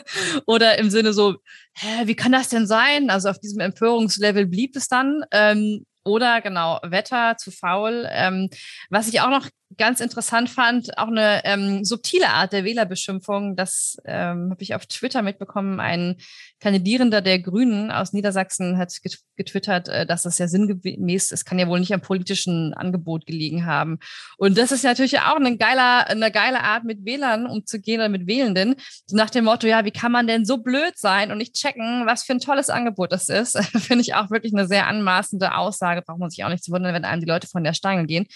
oder 0.46 0.78
im 0.78 0.90
Sinne 0.90 1.12
so, 1.12 1.36
hä, 1.74 2.06
wie 2.06 2.16
kann 2.16 2.32
das 2.32 2.48
denn 2.48 2.66
sein? 2.66 3.08
Also 3.08 3.28
auf 3.28 3.38
diesem 3.38 3.60
Empörungslevel 3.60 4.46
blieb 4.46 4.74
es 4.74 4.88
dann. 4.88 5.22
Ähm, 5.30 5.86
oder 6.04 6.40
genau, 6.40 6.80
Wetter 6.82 7.36
zu 7.38 7.50
faul. 7.50 8.06
Ähm, 8.10 8.50
was 8.90 9.08
ich 9.08 9.20
auch 9.20 9.30
noch 9.30 9.48
ganz 9.76 10.00
interessant 10.00 10.50
fand, 10.50 10.98
auch 10.98 11.08
eine 11.08 11.44
ähm, 11.44 11.84
subtile 11.84 12.28
Art 12.28 12.52
der 12.52 12.64
Wählerbeschimpfung. 12.64 13.56
Das 13.56 13.96
ähm, 14.04 14.50
habe 14.50 14.62
ich 14.62 14.74
auf 14.74 14.86
Twitter 14.86 15.22
mitbekommen. 15.22 15.80
Ein 15.80 16.16
Kandidierender 16.60 17.20
der 17.20 17.38
Grünen 17.40 17.90
aus 17.90 18.12
Niedersachsen 18.12 18.78
hat 18.78 18.92
getwittert, 19.36 19.88
äh, 19.88 20.06
dass 20.06 20.22
das 20.22 20.38
ja 20.38 20.48
sinngemäß 20.48 21.30
ist, 21.30 21.44
kann 21.44 21.58
ja 21.58 21.68
wohl 21.68 21.80
nicht 21.80 21.92
am 21.92 22.00
politischen 22.00 22.74
Angebot 22.74 23.26
gelegen 23.26 23.66
haben. 23.66 23.98
Und 24.38 24.56
das 24.58 24.72
ist 24.72 24.84
natürlich 24.84 25.20
auch 25.20 25.36
eine 25.36 25.56
geile, 25.56 26.06
eine 26.06 26.30
geile 26.30 26.62
Art, 26.62 26.84
mit 26.84 27.04
Wählern 27.04 27.46
umzugehen 27.46 28.00
oder 28.00 28.08
mit 28.08 28.26
Wählenden. 28.26 28.76
So 29.06 29.16
nach 29.16 29.30
dem 29.30 29.44
Motto, 29.44 29.66
ja, 29.66 29.84
wie 29.84 29.90
kann 29.90 30.12
man 30.12 30.26
denn 30.26 30.44
so 30.44 30.58
blöd 30.58 30.96
sein 30.96 31.30
und 31.30 31.38
nicht 31.38 31.54
checken, 31.54 32.06
was 32.06 32.24
für 32.24 32.32
ein 32.32 32.40
tolles 32.40 32.70
Angebot 32.70 33.12
das 33.12 33.28
ist? 33.28 33.58
Finde 33.78 34.02
ich 34.02 34.14
auch 34.14 34.30
wirklich 34.30 34.52
eine 34.54 34.66
sehr 34.66 34.86
anmaßende 34.86 35.56
Aussage. 35.56 36.02
Braucht 36.02 36.18
man 36.18 36.30
sich 36.30 36.44
auch 36.44 36.50
nicht 36.50 36.64
zu 36.64 36.72
wundern, 36.72 36.94
wenn 36.94 37.04
einem 37.04 37.20
die 37.20 37.28
Leute 37.28 37.46
von 37.46 37.64
der 37.64 37.74
Stange 37.74 38.06
gehen. 38.06 38.26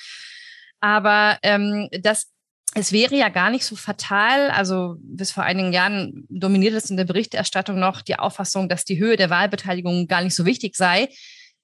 Aber 0.80 1.38
ähm, 1.42 1.88
das 2.00 2.30
es 2.74 2.92
wäre 2.92 3.16
ja 3.16 3.30
gar 3.30 3.50
nicht 3.50 3.64
so 3.64 3.76
fatal, 3.76 4.50
also 4.50 4.96
bis 5.00 5.32
vor 5.32 5.42
einigen 5.42 5.72
Jahren 5.72 6.26
dominiert 6.28 6.74
es 6.74 6.90
in 6.90 6.98
der 6.98 7.06
Berichterstattung 7.06 7.78
noch 7.78 8.02
die 8.02 8.18
Auffassung, 8.18 8.68
dass 8.68 8.84
die 8.84 8.98
Höhe 8.98 9.16
der 9.16 9.30
Wahlbeteiligung 9.30 10.06
gar 10.06 10.22
nicht 10.22 10.34
so 10.34 10.44
wichtig 10.44 10.76
sei, 10.76 11.08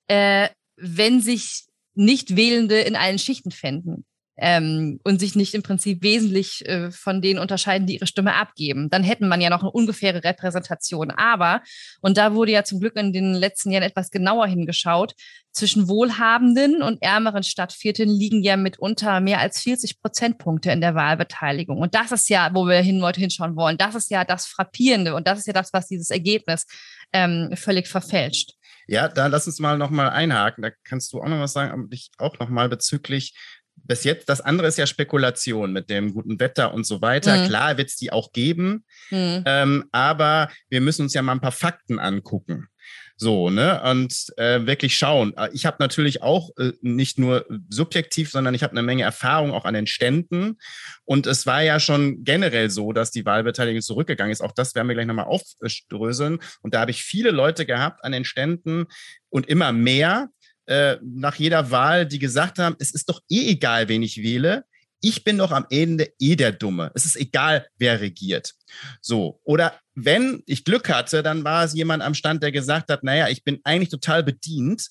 äh, 0.09 0.49
wenn 0.77 1.21
sich 1.21 1.67
nicht 1.95 2.37
Wählende 2.37 2.81
in 2.81 2.97
allen 2.97 3.19
Schichten 3.19 3.51
fänden 3.51 4.07
ähm, 4.37 5.01
und 5.05 5.21
sich 5.21 5.37
nicht 5.37 5.55
im 5.55 5.63
Prinzip 5.63 6.03
wesentlich 6.03 6.67
äh, 6.67 6.91
von 6.91 7.23
denen 7.23 7.39
unterscheiden, 7.39 7.87
die 7.87 7.95
ihre 7.95 8.07
Stimme 8.07 8.35
abgeben. 8.35 8.91
Dann 8.91 9.03
hätten 9.03 9.29
man 9.29 9.41
ja 9.41 9.51
noch 9.51 9.61
eine 9.61 9.71
ungefähre 9.71 10.25
Repräsentation. 10.25 11.11
Aber, 11.11 11.63
und 12.01 12.17
da 12.17 12.35
wurde 12.35 12.53
ja 12.53 12.65
zum 12.65 12.81
Glück 12.81 12.97
in 12.97 13.13
den 13.13 13.35
letzten 13.35 13.71
Jahren 13.71 13.85
etwas 13.85 14.11
genauer 14.11 14.47
hingeschaut, 14.47 15.15
zwischen 15.55 15.89
wohlhabenden 15.89 16.83
und 16.83 17.01
ärmeren 17.01 17.45
Stadtvierteln 17.45 18.09
liegen 18.09 18.43
ja 18.43 18.57
mitunter 18.57 19.21
mehr 19.21 19.39
als 19.39 19.61
40 19.61 20.01
Prozentpunkte 20.01 20.73
in 20.73 20.81
der 20.81 20.97
Wahlbeteiligung. 20.97 21.79
Und 21.79 21.95
das 21.95 22.11
ist 22.11 22.29
ja, 22.29 22.51
wo 22.55 22.67
wir 22.67 22.81
hin 22.81 23.03
heute 23.03 23.21
hinschauen 23.21 23.55
wollen. 23.55 23.79
Das 23.79 23.95
ist 23.95 24.11
ja 24.11 24.25
das 24.25 24.47
Frappierende 24.47 25.15
und 25.15 25.29
das 25.29 25.39
ist 25.39 25.47
ja 25.47 25.53
das, 25.53 25.73
was 25.73 25.87
dieses 25.87 26.11
Ergebnis 26.11 26.67
ähm, 27.13 27.53
völlig 27.55 27.87
verfälscht. 27.87 28.55
Ja, 28.89 29.09
da 29.09 29.29
lass 29.29 29.47
uns 29.47 29.61
mal 29.61 29.79
nochmal 29.79 30.11
einhaken. 30.11 30.63
Da 30.63 30.71
kannst 30.83 31.13
du 31.13 31.21
auch 31.21 31.29
noch 31.29 31.39
was 31.39 31.53
sagen, 31.53 31.71
aber 31.73 31.87
dich 31.87 32.11
auch 32.19 32.39
nochmal 32.41 32.69
bezüglich 32.69 33.35
bis 33.77 34.05
jetzt, 34.05 34.29
das 34.29 34.41
andere 34.41 34.69
ist 34.69 34.79
ja 34.79 34.87
Spekulation 34.87 35.73
mit 35.73 35.91
dem 35.91 36.15
guten 36.15 36.41
Wetter 36.41 36.73
und 36.73 36.87
so 36.87 37.03
weiter. 37.03 37.37
Mhm. 37.37 37.49
Klar 37.49 37.77
wird 37.77 37.91
es 37.91 37.97
die 37.97 38.13
auch 38.13 38.33
geben, 38.33 38.85
mhm. 39.11 39.43
ähm, 39.47 39.85
aber 39.93 40.51
wir 40.71 40.81
müssen 40.81 41.03
uns 41.03 41.15
ja 41.15 41.23
mal 41.23 41.33
ein 41.33 41.41
paar 41.41 41.53
Fakten 41.53 41.99
angucken. 41.99 42.69
So, 43.17 43.49
ne? 43.49 43.81
Und 43.85 44.33
äh, 44.39 44.67
wirklich 44.67 44.97
schauen. 44.97 45.37
Äh, 45.37 45.49
ich 45.53 45.67
habe 45.67 45.77
natürlich 45.79 46.23
auch 46.23 46.51
äh, 46.59 46.73
nicht 46.81 47.17
nur 47.17 47.47
subjektiv, 47.69 48.31
sondern 48.31 48.55
ich 48.55 48.65
habe 48.65 48.73
eine 48.73 48.83
Menge 48.83 49.05
Erfahrung 49.05 49.53
auch 49.53 49.65
an 49.65 49.75
den 49.75 49.87
Ständen. 49.87 50.59
Und 51.05 51.29
es 51.29 51.47
war 51.47 51.63
ja 51.63 51.79
schon 51.79 52.25
generell 52.25 52.71
so, 52.71 52.93
dass 52.93 53.13
die 53.13 53.25
Wahlbeteiligung 53.25 53.83
zurückgegangen 53.83 54.33
ist. 54.33 54.41
Auch 54.41 54.53
das 54.53 54.75
werden 54.75 54.89
wir 54.89 54.95
gleich 54.95 55.07
nochmal 55.07 55.27
aufdröseln. 55.27 56.41
Und 56.63 56.75
da 56.75 56.81
habe 56.81 56.91
ich 56.91 57.05
viele 57.05 57.31
Leute 57.31 57.67
gehabt 57.67 58.05
an 58.05 58.11
den 58.11 58.25
Ständen 58.25 58.87
und 59.31 59.49
immer 59.49 59.73
mehr, 59.73 60.29
äh, 60.67 60.97
nach 61.03 61.37
jeder 61.37 61.71
Wahl, 61.71 62.07
die 62.07 62.19
gesagt 62.19 62.59
haben, 62.59 62.77
es 62.79 62.91
ist 62.91 63.09
doch 63.09 63.21
eh 63.29 63.51
egal, 63.51 63.89
wen 63.89 64.03
ich 64.03 64.19
wähle. 64.19 64.65
Ich 65.01 65.23
bin 65.23 65.37
doch 65.37 65.53
am 65.53 65.67
Ende 65.69 66.13
eh 66.19 66.35
der 66.35 66.53
Dumme. 66.53 66.91
Es 66.95 67.05
ist 67.05 67.17
egal, 67.17 67.67
wer 67.77 68.01
regiert. 68.01 68.55
So. 69.03 69.41
Oder 69.45 69.79
wenn 69.95 70.43
ich 70.47 70.65
Glück 70.65 70.89
hatte, 70.89 71.23
dann 71.23 71.45
war 71.45 71.65
es 71.65 71.75
jemand 71.75 72.03
am 72.03 72.15
Stand, 72.15 72.43
der 72.43 72.53
gesagt 72.53 72.91
hat, 72.91 73.05
naja, 73.05 73.29
ich 73.29 73.45
bin 73.45 73.61
eigentlich 73.65 73.91
total 73.91 74.23
bedient, 74.23 74.89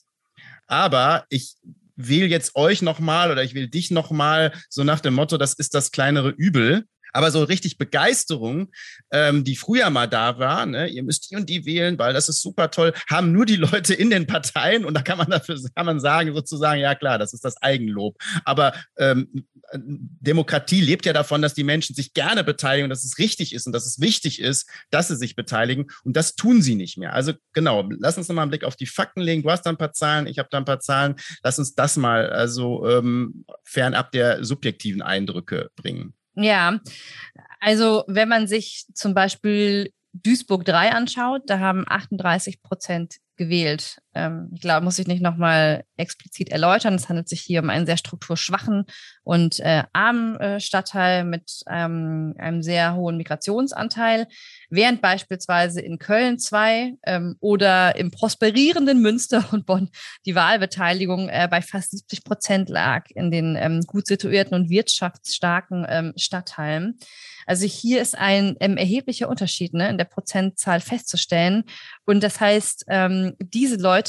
aber 0.67 1.25
ich 1.29 1.55
wähle 1.95 2.27
jetzt 2.27 2.55
euch 2.55 2.81
nochmal 2.81 3.31
oder 3.31 3.43
ich 3.43 3.53
will 3.53 3.67
dich 3.67 3.91
nochmal, 3.91 4.53
so 4.69 4.83
nach 4.83 4.99
dem 4.99 5.15
Motto, 5.15 5.37
das 5.37 5.53
ist 5.53 5.73
das 5.73 5.91
kleinere 5.91 6.29
Übel. 6.29 6.85
Aber 7.13 7.31
so 7.31 7.43
richtig 7.43 7.77
Begeisterung, 7.77 8.71
ähm, 9.11 9.43
die 9.43 9.55
früher 9.55 9.89
mal 9.89 10.07
da 10.07 10.39
war, 10.39 10.65
ne, 10.65 10.87
ihr 10.87 11.03
müsst 11.03 11.31
die 11.31 11.35
und 11.35 11.49
die 11.49 11.65
wählen, 11.65 11.97
weil 11.97 12.13
das 12.13 12.27
ist 12.27 12.41
super 12.41 12.71
toll, 12.71 12.93
haben 13.09 13.31
nur 13.31 13.45
die 13.45 13.55
Leute 13.55 13.93
in 13.93 14.09
den 14.09 14.27
Parteien 14.27 14.83
und 14.83 14.93
da 14.95 15.01
kann 15.01 15.17
man 15.17 15.29
dafür 15.29 15.57
kann 15.75 15.85
man 15.85 15.99
sagen, 15.99 16.33
sozusagen, 16.33 16.81
ja 16.81 16.95
klar, 16.95 17.17
das 17.17 17.33
ist 17.33 17.45
das 17.45 17.61
Eigenlob. 17.61 18.17
Aber 18.43 18.73
ähm, 18.97 19.45
Demokratie 19.75 20.81
lebt 20.81 21.05
ja 21.05 21.13
davon, 21.13 21.41
dass 21.41 21.53
die 21.53 21.63
Menschen 21.63 21.95
sich 21.95 22.13
gerne 22.13 22.43
beteiligen, 22.43 22.89
dass 22.89 23.03
es 23.03 23.17
richtig 23.17 23.53
ist 23.53 23.65
und 23.65 23.73
dass 23.73 23.85
es 23.85 23.99
wichtig 23.99 24.39
ist, 24.39 24.69
dass 24.91 25.07
sie 25.07 25.15
sich 25.15 25.35
beteiligen. 25.35 25.87
Und 26.03 26.15
das 26.15 26.35
tun 26.35 26.61
sie 26.61 26.75
nicht 26.75 26.97
mehr. 26.97 27.13
Also 27.13 27.33
genau, 27.53 27.87
lass 27.99 28.17
uns 28.17 28.27
nochmal 28.27 28.43
einen 28.43 28.51
Blick 28.51 28.63
auf 28.63 28.75
die 28.75 28.85
Fakten 28.85 29.21
legen. 29.21 29.43
Du 29.43 29.51
hast 29.51 29.63
da 29.63 29.69
ein 29.69 29.77
paar 29.77 29.93
Zahlen, 29.93 30.27
ich 30.27 30.39
habe 30.39 30.49
da 30.51 30.57
ein 30.57 30.65
paar 30.65 30.79
Zahlen. 30.79 31.15
Lass 31.43 31.59
uns 31.59 31.75
das 31.75 31.97
mal 31.97 32.29
also 32.29 32.87
ähm, 32.87 33.45
fernab 33.63 34.11
der 34.11 34.43
subjektiven 34.43 35.01
Eindrücke 35.01 35.69
bringen. 35.75 36.13
Ja, 36.35 36.79
also 37.59 38.03
wenn 38.07 38.29
man 38.29 38.47
sich 38.47 38.85
zum 38.93 39.13
Beispiel 39.13 39.91
Duisburg 40.13 40.65
3 40.65 40.91
anschaut, 40.91 41.43
da 41.47 41.59
haben 41.59 41.85
38 41.87 42.61
Prozent 42.61 43.17
gewählt. 43.37 43.97
Ähm, 44.15 44.49
ich 44.53 44.61
glaube, 44.61 44.83
muss 44.83 44.99
ich 44.99 45.07
nicht 45.07 45.21
nochmal 45.21 45.83
explizit 45.97 46.49
erläutern. 46.49 46.95
Es 46.95 47.09
handelt 47.09 47.29
sich 47.29 47.41
hier 47.41 47.61
um 47.61 47.69
einen 47.69 47.85
sehr 47.85 47.97
strukturschwachen 47.97 48.85
und 49.23 49.59
äh, 49.59 49.83
armen 49.93 50.35
äh, 50.39 50.59
Stadtteil 50.59 51.23
mit 51.23 51.63
ähm, 51.69 52.35
einem 52.37 52.61
sehr 52.61 52.95
hohen 52.95 53.17
Migrationsanteil, 53.17 54.27
während 54.69 55.01
beispielsweise 55.01 55.81
in 55.81 55.97
Köln 55.97 56.39
2 56.39 56.93
ähm, 57.05 57.35
oder 57.39 57.95
im 57.95 58.11
prosperierenden 58.11 59.01
Münster 59.01 59.45
und 59.51 59.65
Bonn 59.65 59.89
die 60.25 60.35
Wahlbeteiligung 60.35 61.29
äh, 61.29 61.47
bei 61.49 61.61
fast 61.61 61.91
70 61.91 62.23
Prozent 62.23 62.69
lag 62.69 63.05
in 63.09 63.31
den 63.31 63.55
ähm, 63.55 63.81
gut 63.81 64.07
situierten 64.07 64.53
und 64.53 64.69
wirtschaftsstarken 64.69 65.85
ähm, 65.87 66.13
Stadtteilen. 66.17 66.99
Also 67.45 67.65
hier 67.65 68.01
ist 68.01 68.17
ein 68.17 68.55
erheblicher 68.55 69.27
Unterschied 69.27 69.73
ne, 69.73 69.89
in 69.89 69.97
der 69.97 70.05
Prozentzahl 70.05 70.79
festzustellen. 70.79 71.65
Und 72.05 72.23
das 72.23 72.39
heißt, 72.39 72.85
diese 73.39 73.75
Leute 73.75 74.02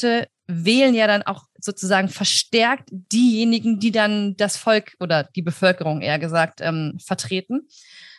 wählen 0.46 0.94
ja 0.94 1.06
dann 1.06 1.22
auch 1.22 1.44
sozusagen 1.58 2.08
verstärkt 2.08 2.88
diejenigen, 2.90 3.78
die 3.78 3.90
dann 3.92 4.36
das 4.36 4.56
Volk 4.56 4.94
oder 5.00 5.24
die 5.34 5.42
Bevölkerung 5.42 6.02
eher 6.02 6.18
gesagt 6.18 6.60
ähm, 6.60 6.98
vertreten. 7.02 7.68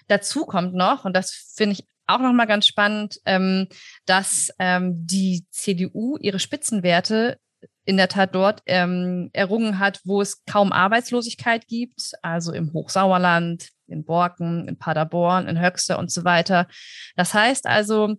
Dazu 0.07 0.45
kommt 0.45 0.73
noch, 0.73 1.05
und 1.05 1.15
das 1.15 1.53
finde 1.55 1.73
ich 1.73 1.85
auch 2.07 2.19
nochmal 2.19 2.47
ganz 2.47 2.67
spannend, 2.67 3.19
ähm, 3.25 3.67
dass 4.05 4.49
ähm, 4.59 5.05
die 5.05 5.45
CDU 5.51 6.17
ihre 6.19 6.39
Spitzenwerte 6.39 7.38
in 7.85 7.97
der 7.97 8.07
Tat 8.07 8.33
dort 8.33 8.61
ähm, 8.65 9.29
errungen 9.33 9.79
hat, 9.79 10.01
wo 10.03 10.21
es 10.21 10.43
kaum 10.45 10.71
Arbeitslosigkeit 10.71 11.67
gibt, 11.67 12.11
also 12.21 12.51
im 12.51 12.73
Hochsauerland, 12.73 13.69
in 13.88 14.03
Borken, 14.03 14.67
in 14.67 14.77
Paderborn, 14.77 15.47
in 15.47 15.61
Höxter 15.61 15.99
und 15.99 16.11
so 16.11 16.23
weiter. 16.23 16.67
Das 17.15 17.33
heißt 17.33 17.67
also, 17.67 18.15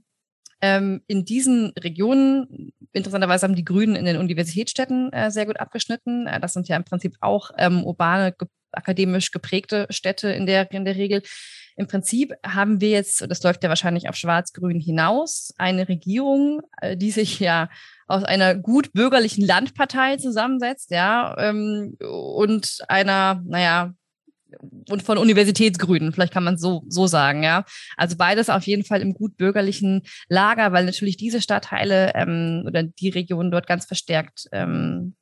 ähm, 0.61 1.03
in 1.07 1.25
diesen 1.25 1.73
Regionen, 1.79 2.73
interessanterweise 2.93 3.47
haben 3.47 3.57
die 3.57 3.65
Grünen 3.65 3.97
in 3.97 4.05
den 4.05 4.17
Universitätsstädten 4.17 5.13
äh, 5.13 5.31
sehr 5.31 5.47
gut 5.47 5.61
abgeschnitten. 5.61 6.27
Äh, 6.27 6.41
das 6.41 6.53
sind 6.53 6.69
ja 6.69 6.77
im 6.77 6.85
Prinzip 6.85 7.17
auch 7.21 7.51
ähm, 7.59 7.85
urbane, 7.85 8.33
ge 8.33 8.49
akademisch 8.73 9.31
geprägte 9.31 9.87
Städte 9.89 10.29
in 10.29 10.45
der, 10.45 10.71
in 10.71 10.85
der 10.85 10.97
Regel. 10.97 11.23
im 11.77 11.87
Prinzip 11.87 12.35
haben 12.45 12.81
wir 12.81 12.91
jetzt, 12.91 13.25
das 13.31 13.43
läuft 13.43 13.63
ja 13.63 13.69
wahrscheinlich 13.69 14.09
auf 14.09 14.17
Schwarz-Grün 14.17 14.81
hinaus, 14.81 15.55
eine 15.57 15.89
Regierung, 15.89 16.61
äh, 16.81 16.97
die 16.97 17.11
sich 17.11 17.41
ja 17.41 17.69
aus 18.07 18.25
einer 18.25 18.55
gut 18.55 18.93
bürgerlichen 18.93 19.45
Landpartei 19.45 20.17
zusammensetzt, 20.17 20.91
ja, 20.91 21.37
ähm, 21.39 21.97
und 22.01 22.79
einer, 22.89 23.43
naja, 23.47 23.95
und 24.89 25.03
von 25.03 25.19
Universitätsgrünen, 25.19 26.13
vielleicht 26.13 26.33
kann 26.33 26.45
man 26.45 26.55
es 26.55 26.61
so, 26.61 26.85
so 26.89 27.07
sagen, 27.07 27.43
ja. 27.43 27.65
Also 27.97 28.17
beides 28.17 28.51
auf 28.51 28.67
jeden 28.67 28.85
Fall 28.85 29.01
im 29.01 29.15
gut 29.15 29.37
bürgerlichen 29.37 30.03
Lager, 30.29 30.73
weil 30.73 30.85
natürlich 30.85 31.17
diese 31.17 31.41
Stadtteile 31.41 32.13
ähm, 32.15 32.65
oder 32.67 32.83
die 32.83 33.09
Regionen 33.09 33.51
dort 33.51 33.67
ganz 33.67 33.87
verstärkt 33.87 34.49
ähm, 34.53 35.15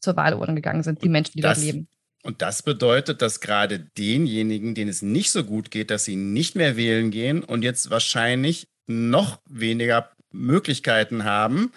zur 0.00 0.16
Wahlurne 0.16 0.54
gegangen 0.54 0.82
sind, 0.82 1.02
die 1.02 1.08
Menschen, 1.08 1.32
die 1.36 1.42
das, 1.42 1.58
dort 1.58 1.66
leben. 1.66 1.88
Und 2.22 2.40
das 2.40 2.62
bedeutet, 2.62 3.20
dass 3.20 3.40
gerade 3.40 3.80
denjenigen, 3.98 4.74
denen 4.74 4.90
es 4.90 5.02
nicht 5.02 5.30
so 5.30 5.44
gut 5.44 5.70
geht, 5.70 5.90
dass 5.90 6.04
sie 6.04 6.16
nicht 6.16 6.54
mehr 6.54 6.76
wählen 6.76 7.10
gehen 7.10 7.42
und 7.42 7.62
jetzt 7.62 7.90
wahrscheinlich 7.90 8.68
noch 8.86 9.40
weniger 9.48 10.10
Möglichkeiten 10.32 11.24
haben, 11.24 11.72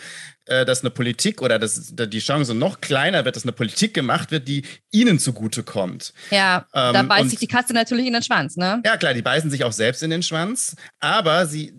äh, 0.45 0.65
dass 0.65 0.81
eine 0.81 0.89
Politik 0.91 1.41
oder 1.41 1.59
dass 1.59 1.93
die 1.95 2.19
Chance 2.19 2.53
noch 2.53 2.81
kleiner 2.81 3.25
wird, 3.25 3.35
dass 3.35 3.43
eine 3.43 3.51
Politik 3.51 3.93
gemacht 3.93 4.31
wird, 4.31 4.47
die 4.47 4.63
ihnen 4.91 5.19
zugutekommt. 5.19 6.13
Ja, 6.31 6.67
ähm, 6.73 6.93
da 6.93 7.03
beißt 7.03 7.31
sich 7.31 7.39
die 7.39 7.47
Katze 7.47 7.73
natürlich 7.73 8.05
in 8.07 8.13
den 8.13 8.23
Schwanz, 8.23 8.55
ne? 8.55 8.81
Ja, 8.85 8.97
klar, 8.97 9.13
die 9.13 9.21
beißen 9.21 9.49
sich 9.49 9.63
auch 9.63 9.71
selbst 9.71 10.03
in 10.03 10.09
den 10.09 10.23
Schwanz, 10.23 10.75
aber 10.99 11.45
sie 11.45 11.73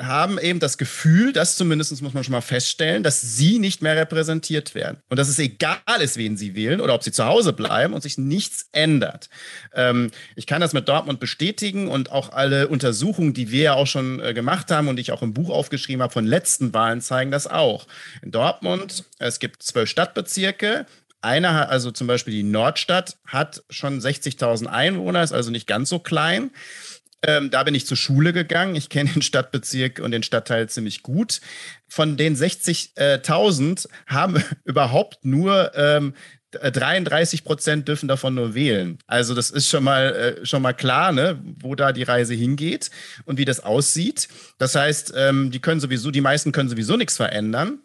haben 0.00 0.38
eben 0.38 0.60
das 0.60 0.78
Gefühl, 0.78 1.32
das 1.32 1.56
zumindest 1.56 2.00
muss 2.02 2.14
man 2.14 2.24
schon 2.24 2.32
mal 2.32 2.40
feststellen, 2.40 3.02
dass 3.02 3.20
sie 3.20 3.58
nicht 3.58 3.82
mehr 3.82 3.96
repräsentiert 3.96 4.74
werden. 4.74 4.98
Und 5.08 5.18
dass 5.18 5.28
es 5.28 5.38
egal 5.38 5.78
ist, 6.00 6.16
wen 6.16 6.36
sie 6.36 6.54
wählen 6.54 6.80
oder 6.80 6.94
ob 6.94 7.02
sie 7.02 7.12
zu 7.12 7.24
Hause 7.24 7.52
bleiben 7.52 7.92
und 7.92 8.02
sich 8.02 8.18
nichts 8.18 8.68
ändert. 8.72 9.28
Ähm, 9.74 10.10
ich 10.36 10.46
kann 10.46 10.60
das 10.60 10.72
mit 10.72 10.88
Dortmund 10.88 11.20
bestätigen 11.20 11.88
und 11.88 12.10
auch 12.10 12.32
alle 12.32 12.68
Untersuchungen, 12.68 13.34
die 13.34 13.50
wir 13.50 13.62
ja 13.62 13.74
auch 13.74 13.86
schon 13.86 14.20
äh, 14.20 14.34
gemacht 14.34 14.70
haben 14.70 14.88
und 14.88 14.98
ich 14.98 15.12
auch 15.12 15.22
im 15.22 15.34
Buch 15.34 15.50
aufgeschrieben 15.50 16.02
habe 16.02 16.12
von 16.12 16.26
letzten 16.26 16.72
Wahlen, 16.72 17.00
zeigen 17.00 17.30
das 17.30 17.46
auch. 17.46 17.86
In 18.22 18.30
Dortmund, 18.30 19.04
es 19.18 19.38
gibt 19.38 19.62
zwölf 19.62 19.88
Stadtbezirke, 19.88 20.86
einer, 21.22 21.68
also 21.68 21.90
zum 21.92 22.08
Beispiel 22.08 22.34
die 22.34 22.42
Nordstadt, 22.42 23.16
hat 23.26 23.62
schon 23.70 24.00
60.000 24.00 24.66
Einwohner, 24.66 25.22
ist 25.22 25.32
also 25.32 25.50
nicht 25.50 25.66
ganz 25.66 25.88
so 25.88 26.00
klein. 26.00 26.50
Ähm, 27.24 27.50
da 27.50 27.62
bin 27.62 27.74
ich 27.74 27.86
zur 27.86 27.96
Schule 27.96 28.32
gegangen. 28.32 28.74
Ich 28.74 28.88
kenne 28.88 29.10
den 29.10 29.22
Stadtbezirk 29.22 30.00
und 30.00 30.10
den 30.10 30.22
Stadtteil 30.22 30.68
ziemlich 30.68 31.02
gut. 31.02 31.40
Von 31.88 32.16
den 32.16 32.36
60.000 32.36 33.88
haben 34.06 34.42
überhaupt 34.64 35.24
nur 35.24 35.72
ähm, 35.76 36.14
33 36.52 37.44
Prozent 37.44 37.88
dürfen 37.88 38.08
davon 38.08 38.34
nur 38.34 38.54
wählen. 38.54 38.98
Also 39.06 39.34
das 39.34 39.50
ist 39.50 39.68
schon 39.68 39.84
mal 39.84 40.36
äh, 40.42 40.46
schon 40.46 40.62
mal 40.62 40.74
klar, 40.74 41.12
ne, 41.12 41.40
wo 41.60 41.74
da 41.74 41.92
die 41.92 42.02
Reise 42.02 42.34
hingeht 42.34 42.90
und 43.24 43.38
wie 43.38 43.44
das 43.44 43.60
aussieht. 43.60 44.28
Das 44.58 44.74
heißt, 44.74 45.14
ähm, 45.16 45.50
die 45.50 45.60
können 45.60 45.80
sowieso, 45.80 46.10
die 46.10 46.20
meisten 46.20 46.52
können 46.52 46.68
sowieso 46.68 46.96
nichts 46.96 47.16
verändern. 47.16 47.78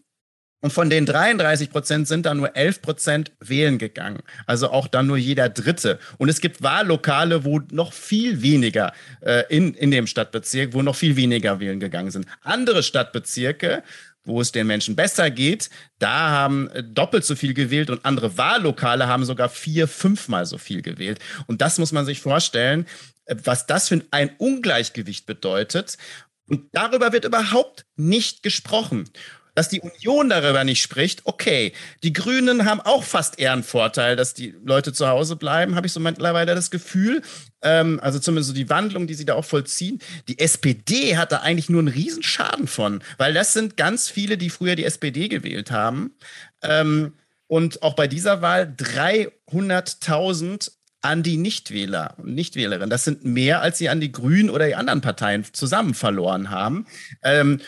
Und 0.60 0.74
von 0.74 0.90
den 0.90 1.06
33 1.06 1.70
Prozent 1.70 2.08
sind 2.08 2.26
dann 2.26 2.38
nur 2.38 2.56
11 2.56 2.82
Prozent 2.82 3.32
wählen 3.40 3.78
gegangen. 3.78 4.24
Also 4.48 4.72
auch 4.72 4.88
dann 4.88 5.06
nur 5.06 5.18
jeder 5.18 5.50
Dritte. 5.50 6.00
Und 6.18 6.30
es 6.30 6.42
gibt 6.42 6.64
Wahllokale, 6.64 7.44
wo 7.44 7.62
noch 7.72 7.94
viel 7.94 8.42
weniger 8.42 8.92
äh, 9.22 9.44
in, 9.56 9.76
in 9.76 9.92
dem 9.92 10.08
Stadtbezirk, 10.08 10.74
wo 10.74 10.82
noch 10.82 10.96
viel 10.96 11.16
weniger 11.16 11.60
wählen 11.60 11.80
gegangen 11.80 12.10
sind. 12.10 12.26
Andere 12.42 12.82
Stadtbezirke, 12.82 13.84
wo 14.24 14.42
es 14.42 14.52
den 14.52 14.66
Menschen 14.66 14.96
besser 14.96 15.30
geht, 15.30 15.70
da 16.00 16.30
haben 16.30 16.70
äh, 16.72 16.84
doppelt 16.84 17.24
so 17.24 17.36
viel 17.36 17.54
gewählt 17.54 17.92
und 17.92 18.04
andere 18.04 18.36
Wahllokale 18.38 19.08
haben 19.08 19.26
sogar 19.26 19.50
vier, 19.50 19.88
fünfmal 19.88 20.48
so 20.48 20.58
viel 20.58 20.82
gewählt. 20.82 21.20
Und 21.46 21.62
das 21.62 21.78
muss 21.78 21.92
man 21.92 22.06
sich 22.06 22.20
vorstellen, 22.20 22.88
äh, 23.26 23.36
was 23.44 23.68
das 23.68 23.90
für 23.90 24.02
ein 24.10 24.32
Ungleichgewicht 24.40 25.28
bedeutet. 25.28 26.00
Und 26.50 26.64
darüber 26.72 27.14
wird 27.14 27.26
überhaupt 27.26 27.86
nicht 27.96 28.42
gesprochen 28.42 29.08
dass 29.58 29.70
die 29.70 29.82
Union 29.82 30.30
darüber 30.30 30.64
nicht 30.64 30.84
spricht, 30.84 31.22
okay. 31.24 31.74
Die 32.04 32.14
Grünen 32.14 32.66
haben 32.66 32.80
auch 32.80 33.04
fast 33.04 33.40
eher 33.40 33.54
einen 33.54 33.64
Vorteil, 33.64 34.16
dass 34.16 34.36
die 34.36 34.54
Leute 34.64 34.94
zu 34.94 35.08
Hause 35.08 35.36
bleiben, 35.36 35.76
habe 35.76 35.88
ich 35.88 35.94
so 35.94 36.00
mittlerweile 36.00 36.54
das 36.54 36.70
Gefühl. 36.70 37.24
Ähm, 37.64 38.00
also 38.04 38.20
zumindest 38.20 38.50
so 38.50 38.54
die 38.54 38.70
Wandlung, 38.70 39.08
die 39.08 39.16
sie 39.16 39.26
da 39.26 39.34
auch 39.34 39.46
vollziehen. 39.46 39.98
Die 40.28 40.38
SPD 40.38 41.18
hat 41.18 41.32
da 41.32 41.38
eigentlich 41.38 41.70
nur 41.70 41.80
einen 41.80 41.88
Riesenschaden 41.88 42.68
von, 42.68 43.04
weil 43.18 43.34
das 43.34 43.54
sind 43.54 43.78
ganz 43.78 44.12
viele, 44.12 44.38
die 44.38 44.52
früher 44.52 44.76
die 44.76 44.86
SPD 44.86 45.28
gewählt 45.28 45.72
haben. 45.72 46.12
Ähm, 46.62 47.14
und 47.48 47.82
auch 47.82 47.96
bei 47.96 48.08
dieser 48.08 48.44
Wahl 48.44 48.72
300.000 48.78 50.70
an 51.02 51.24
die 51.24 51.38
Nichtwähler 51.38 52.14
und 52.18 52.36
Nichtwählerinnen. 52.36 52.92
Das 52.92 53.06
sind 53.06 53.26
mehr, 53.26 53.64
als 53.64 53.80
sie 53.80 53.90
an 53.90 54.02
die 54.02 54.12
Grünen 54.12 54.52
oder 54.52 54.68
die 54.68 54.76
anderen 54.76 55.02
Parteien 55.02 55.46
zusammen 55.52 55.96
verloren 55.96 56.52
haben. 56.52 56.86
Ähm, 57.24 57.60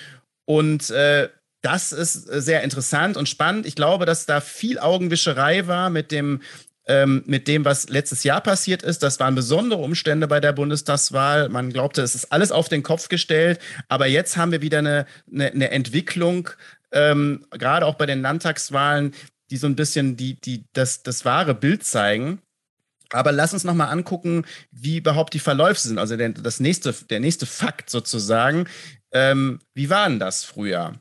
und 0.45 0.91
äh, 0.91 1.30
das 1.62 1.91
ist 1.91 2.30
äh, 2.30 2.41
sehr 2.41 2.63
interessant 2.63 3.17
und 3.17 3.28
spannend. 3.28 3.65
Ich 3.65 3.76
glaube, 3.76 4.06
dass 4.06 4.26
da 4.26 4.41
viel 4.41 4.80
Augenwischerei 4.80 5.67
war 5.67 5.89
mit 5.89 6.12
dem, 6.12 6.41
ähm, 6.88 7.24
mit 7.26 7.48
dem, 7.48 7.65
was 7.65 7.89
letztes 7.89 8.24
Jahr 8.24 8.41
passiert 8.41 8.82
ist. 8.82 9.04
Das 9.04 9.19
waren 9.19 9.36
besondere 9.36 9.82
Umstände 9.82 10.28
bei 10.28 10.39
der 10.39 10.54
Bundestagswahl. 10.54 11.50
Man 11.50 11.72
glaubte, 11.72 12.02
es 12.02 12.15
ist 12.15 12.32
alles 12.32 12.52
auf 12.52 12.69
den 12.69 12.84
Kopf 12.84 13.10
gestellt. 13.10 13.60
Aber 13.88 14.08
jetzt 14.08 14.38
haben 14.38 14.52
wir 14.52 14.62
wieder 14.62 14.80
eine, 14.80 15.06
eine, 15.32 15.52
eine 15.52 15.72
Entwicklung, 15.72 16.50
ähm, 16.91 17.45
gerade 17.52 17.86
auch 17.86 17.95
bei 17.95 18.06
den 18.06 18.22
Landtagswahlen, 18.22 19.13
die 19.52 19.58
so 19.58 19.67
ein 19.67 19.76
bisschen 19.76 20.17
die, 20.17 20.39
die, 20.39 20.65
das, 20.74 21.04
das 21.04 21.26
wahre 21.26 21.54
Bild 21.54 21.84
zeigen. 21.84 22.41
Aber 23.12 23.32
lass 23.32 23.54
uns 23.54 23.63
nochmal 23.63 23.89
angucken, 23.89 24.45
wie 24.72 24.98
überhaupt 24.98 25.34
die 25.34 25.39
Verläufe 25.39 25.80
sind. 25.80 25.98
Also 25.98 26.15
der, 26.15 26.30
das 26.30 26.60
nächste, 26.60 26.93
der 26.93 27.19
nächste 27.19 27.45
Fakt 27.45 27.89
sozusagen. 27.89 28.67
Ähm, 29.12 29.60
wie 29.74 29.89
war 29.89 30.08
denn 30.08 30.19
das 30.19 30.43
früher? 30.43 30.93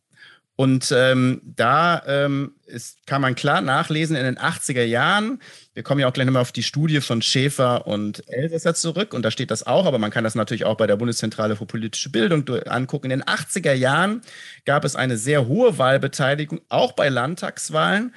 Und 0.61 0.93
ähm, 0.93 1.41
da 1.45 2.03
ähm, 2.09 2.57
ist, 2.67 3.07
kann 3.07 3.23
man 3.23 3.37
klar 3.37 3.61
nachlesen 3.61 4.17
in 4.17 4.25
den 4.25 4.39
80er 4.39 4.83
Jahren. 4.83 5.41
Wir 5.73 5.85
kommen 5.85 6.01
ja 6.01 6.09
auch 6.09 6.13
gleich 6.13 6.27
nochmal 6.27 6.43
auf 6.43 6.51
die 6.51 6.65
Studie 6.65 7.01
von 7.01 7.23
Schäfer 7.23 7.87
und 7.87 8.25
Elsässer 8.27 8.75
zurück. 8.75 9.15
Und 9.15 9.23
da 9.23 9.31
steht 9.31 9.53
das 9.53 9.65
auch, 9.65 9.87
aber 9.87 9.99
man 9.99 10.11
kann 10.11 10.25
das 10.25 10.35
natürlich 10.35 10.65
auch 10.65 10.77
bei 10.77 10.89
der 10.89 10.97
Bundeszentrale 10.97 11.55
für 11.55 11.65
politische 11.65 12.11
Bildung 12.11 12.45
angucken. 12.67 13.13
In 13.13 13.21
den 13.21 13.23
80er 13.23 13.73
Jahren 13.73 14.23
gab 14.65 14.85
es 14.85 14.97
eine 14.97 15.17
sehr 15.17 15.47
hohe 15.47 15.79
Wahlbeteiligung, 15.79 16.61
auch 16.71 16.91
bei 16.91 17.09
Landtagswahlen. 17.09 18.13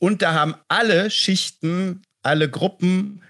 Und 0.00 0.22
da 0.22 0.34
haben 0.34 0.56
alle 0.66 1.08
Schichten, 1.08 2.02
alle 2.24 2.50
Gruppen 2.50 3.22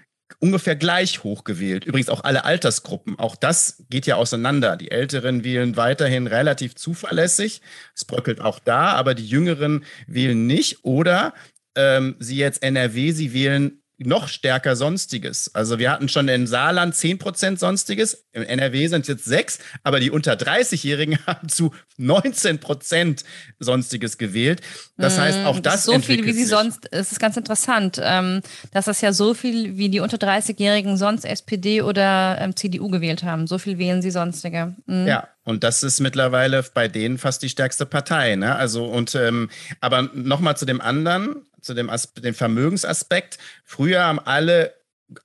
ungefähr 0.45 0.75
gleich 0.75 1.23
hoch 1.23 1.43
gewählt. 1.43 1.85
Übrigens 1.85 2.09
auch 2.09 2.23
alle 2.23 2.45
Altersgruppen. 2.45 3.17
Auch 3.17 3.35
das 3.35 3.83
geht 3.89 4.05
ja 4.05 4.15
auseinander. 4.15 4.77
Die 4.77 4.91
Älteren 4.91 5.43
wählen 5.43 5.75
weiterhin 5.75 6.27
relativ 6.27 6.75
zuverlässig. 6.75 7.61
Es 7.95 8.05
bröckelt 8.05 8.41
auch 8.41 8.59
da, 8.59 8.91
aber 8.91 9.15
die 9.15 9.25
Jüngeren 9.25 9.83
wählen 10.05 10.45
nicht. 10.45 10.85
Oder 10.85 11.33
ähm, 11.75 12.15
sie 12.19 12.37
jetzt 12.37 12.61
NRW, 12.61 13.11
sie 13.11 13.33
wählen 13.33 13.81
noch 13.97 14.27
stärker 14.27 14.75
Sonstiges. 14.75 15.53
Also 15.53 15.79
wir 15.79 15.91
hatten 15.91 16.09
schon 16.09 16.27
in 16.27 16.47
Saarland 16.47 16.93
10% 16.93 17.57
Sonstiges, 17.57 18.25
im 18.33 18.43
NRW 18.43 18.87
sind 18.87 19.01
es 19.01 19.07
jetzt 19.07 19.25
6, 19.25 19.59
aber 19.83 19.99
die 19.99 20.11
unter 20.11 20.33
30-Jährigen 20.33 21.17
haben 21.27 21.47
zu 21.49 21.71
19% 21.99 23.23
Sonstiges 23.59 24.17
gewählt. 24.17 24.61
Das 24.97 25.17
heißt, 25.17 25.45
auch 25.45 25.59
das, 25.59 25.73
das 25.73 25.83
so 25.85 25.99
viel 25.99 26.25
wie 26.25 26.33
sie 26.33 26.43
sich. 26.43 26.49
sonst, 26.49 26.87
es 26.91 27.11
ist 27.11 27.19
ganz 27.19 27.37
interessant, 27.37 27.99
ähm, 28.01 28.41
dass 28.71 28.85
das 28.85 29.01
ja 29.01 29.13
so 29.13 29.33
viel 29.33 29.77
wie 29.77 29.89
die 29.89 29.99
unter 29.99 30.17
30-Jährigen 30.17 30.97
sonst 30.97 31.25
SPD 31.25 31.81
oder 31.81 32.37
ähm, 32.39 32.55
CDU 32.55 32.89
gewählt 32.89 33.23
haben. 33.23 33.47
So 33.47 33.57
viel 33.57 33.77
wählen 33.77 34.01
sie 34.01 34.11
sonstige. 34.11 34.75
Mhm. 34.85 35.07
Ja, 35.07 35.29
und 35.43 35.63
das 35.63 35.83
ist 35.83 35.99
mittlerweile 35.99 36.63
bei 36.73 36.87
denen 36.87 37.17
fast 37.17 37.43
die 37.43 37.49
stärkste 37.49 37.85
Partei. 37.85 38.35
Ne? 38.35 38.55
Also 38.55 38.85
und 38.85 39.15
ähm, 39.15 39.49
aber 39.79 40.09
nochmal 40.13 40.57
zu 40.57 40.65
dem 40.65 40.81
anderen 40.81 41.45
zu 41.65 41.73
dem, 41.73 41.91
dem 42.23 42.33
Vermögensaspekt. 42.35 43.37
Früher 43.63 44.03
haben 44.03 44.19
alle 44.19 44.73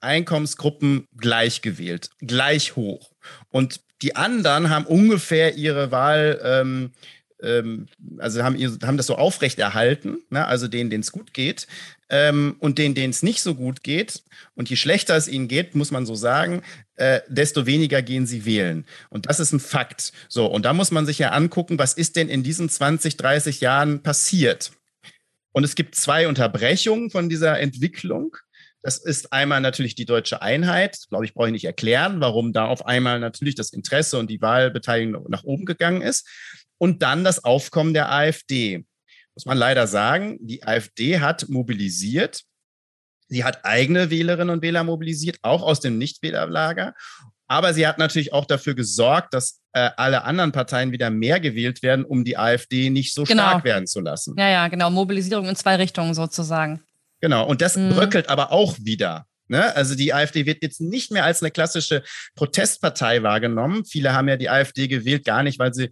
Einkommensgruppen 0.00 1.06
gleich 1.16 1.62
gewählt, 1.62 2.10
gleich 2.20 2.76
hoch. 2.76 3.10
Und 3.50 3.80
die 4.02 4.16
anderen 4.16 4.70
haben 4.70 4.86
ungefähr 4.86 5.56
ihre 5.56 5.90
Wahl, 5.90 6.40
ähm, 6.42 6.92
ähm, 7.42 7.86
also 8.18 8.42
haben, 8.42 8.56
haben 8.82 8.96
das 8.96 9.06
so 9.06 9.16
aufrechterhalten, 9.16 10.18
ne? 10.30 10.46
also 10.46 10.68
denen, 10.68 10.90
denen 10.90 11.02
es 11.02 11.12
gut 11.12 11.34
geht. 11.34 11.66
Ähm, 12.08 12.56
und 12.58 12.78
denen, 12.78 12.94
denen 12.94 13.10
es 13.10 13.22
nicht 13.22 13.40
so 13.40 13.54
gut 13.54 13.82
geht, 13.82 14.22
und 14.54 14.68
je 14.68 14.76
schlechter 14.76 15.16
es 15.16 15.28
ihnen 15.28 15.46
geht, 15.46 15.74
muss 15.74 15.90
man 15.90 16.06
so 16.06 16.14
sagen, 16.14 16.62
äh, 16.96 17.20
desto 17.28 17.66
weniger 17.66 18.02
gehen 18.02 18.26
sie 18.26 18.44
wählen. 18.44 18.84
Und 19.08 19.26
das 19.26 19.38
ist 19.38 19.52
ein 19.52 19.60
Fakt. 19.60 20.12
So, 20.28 20.46
und 20.46 20.64
da 20.64 20.72
muss 20.72 20.90
man 20.90 21.06
sich 21.06 21.18
ja 21.18 21.30
angucken, 21.30 21.78
was 21.78 21.94
ist 21.94 22.16
denn 22.16 22.28
in 22.28 22.42
diesen 22.42 22.68
20, 22.68 23.16
30 23.16 23.60
Jahren 23.60 24.02
passiert? 24.02 24.72
Und 25.52 25.64
es 25.64 25.74
gibt 25.74 25.94
zwei 25.94 26.28
Unterbrechungen 26.28 27.10
von 27.10 27.28
dieser 27.28 27.58
Entwicklung. 27.58 28.36
Das 28.82 28.98
ist 28.98 29.32
einmal 29.32 29.60
natürlich 29.60 29.94
die 29.94 30.06
deutsche 30.06 30.40
Einheit. 30.40 30.98
Glaube 31.08 31.24
ich, 31.24 31.34
brauche 31.34 31.48
ich 31.48 31.52
nicht 31.52 31.64
erklären, 31.64 32.20
warum 32.20 32.52
da 32.52 32.66
auf 32.66 32.86
einmal 32.86 33.20
natürlich 33.20 33.54
das 33.54 33.72
Interesse 33.72 34.18
und 34.18 34.30
die 34.30 34.40
Wahlbeteiligung 34.40 35.26
nach 35.28 35.44
oben 35.44 35.66
gegangen 35.66 36.02
ist. 36.02 36.26
Und 36.78 37.02
dann 37.02 37.24
das 37.24 37.44
Aufkommen 37.44 37.92
der 37.92 38.10
AfD. 38.10 38.84
Muss 39.34 39.44
man 39.44 39.58
leider 39.58 39.86
sagen, 39.86 40.38
die 40.40 40.64
AfD 40.64 41.20
hat 41.20 41.48
mobilisiert. 41.48 42.42
Sie 43.28 43.44
hat 43.44 43.64
eigene 43.64 44.10
Wählerinnen 44.10 44.50
und 44.50 44.62
Wähler 44.62 44.82
mobilisiert, 44.82 45.38
auch 45.42 45.62
aus 45.62 45.80
dem 45.80 45.98
Nichtwählerlager. 45.98 46.94
Aber 47.50 47.74
sie 47.74 47.84
hat 47.84 47.98
natürlich 47.98 48.32
auch 48.32 48.44
dafür 48.44 48.76
gesorgt, 48.76 49.34
dass 49.34 49.60
äh, 49.72 49.90
alle 49.96 50.22
anderen 50.22 50.52
Parteien 50.52 50.92
wieder 50.92 51.10
mehr 51.10 51.40
gewählt 51.40 51.82
werden, 51.82 52.04
um 52.04 52.24
die 52.24 52.38
AfD 52.38 52.90
nicht 52.90 53.12
so 53.12 53.24
genau. 53.24 53.42
stark 53.42 53.64
werden 53.64 53.88
zu 53.88 53.98
lassen. 54.00 54.36
Ja, 54.38 54.48
ja, 54.48 54.68
genau. 54.68 54.88
Mobilisierung 54.88 55.48
in 55.48 55.56
zwei 55.56 55.74
Richtungen 55.74 56.14
sozusagen. 56.14 56.80
Genau. 57.20 57.44
Und 57.44 57.60
das 57.60 57.74
mhm. 57.74 57.90
bröckelt 57.90 58.28
aber 58.28 58.52
auch 58.52 58.76
wieder. 58.80 59.26
Ne? 59.48 59.74
Also 59.74 59.96
die 59.96 60.14
AfD 60.14 60.46
wird 60.46 60.62
jetzt 60.62 60.80
nicht 60.80 61.10
mehr 61.10 61.24
als 61.24 61.42
eine 61.42 61.50
klassische 61.50 62.04
Protestpartei 62.36 63.24
wahrgenommen. 63.24 63.84
Viele 63.84 64.12
haben 64.12 64.28
ja 64.28 64.36
die 64.36 64.48
AfD 64.48 64.86
gewählt, 64.86 65.24
gar 65.24 65.42
nicht, 65.42 65.58
weil 65.58 65.74
sie 65.74 65.90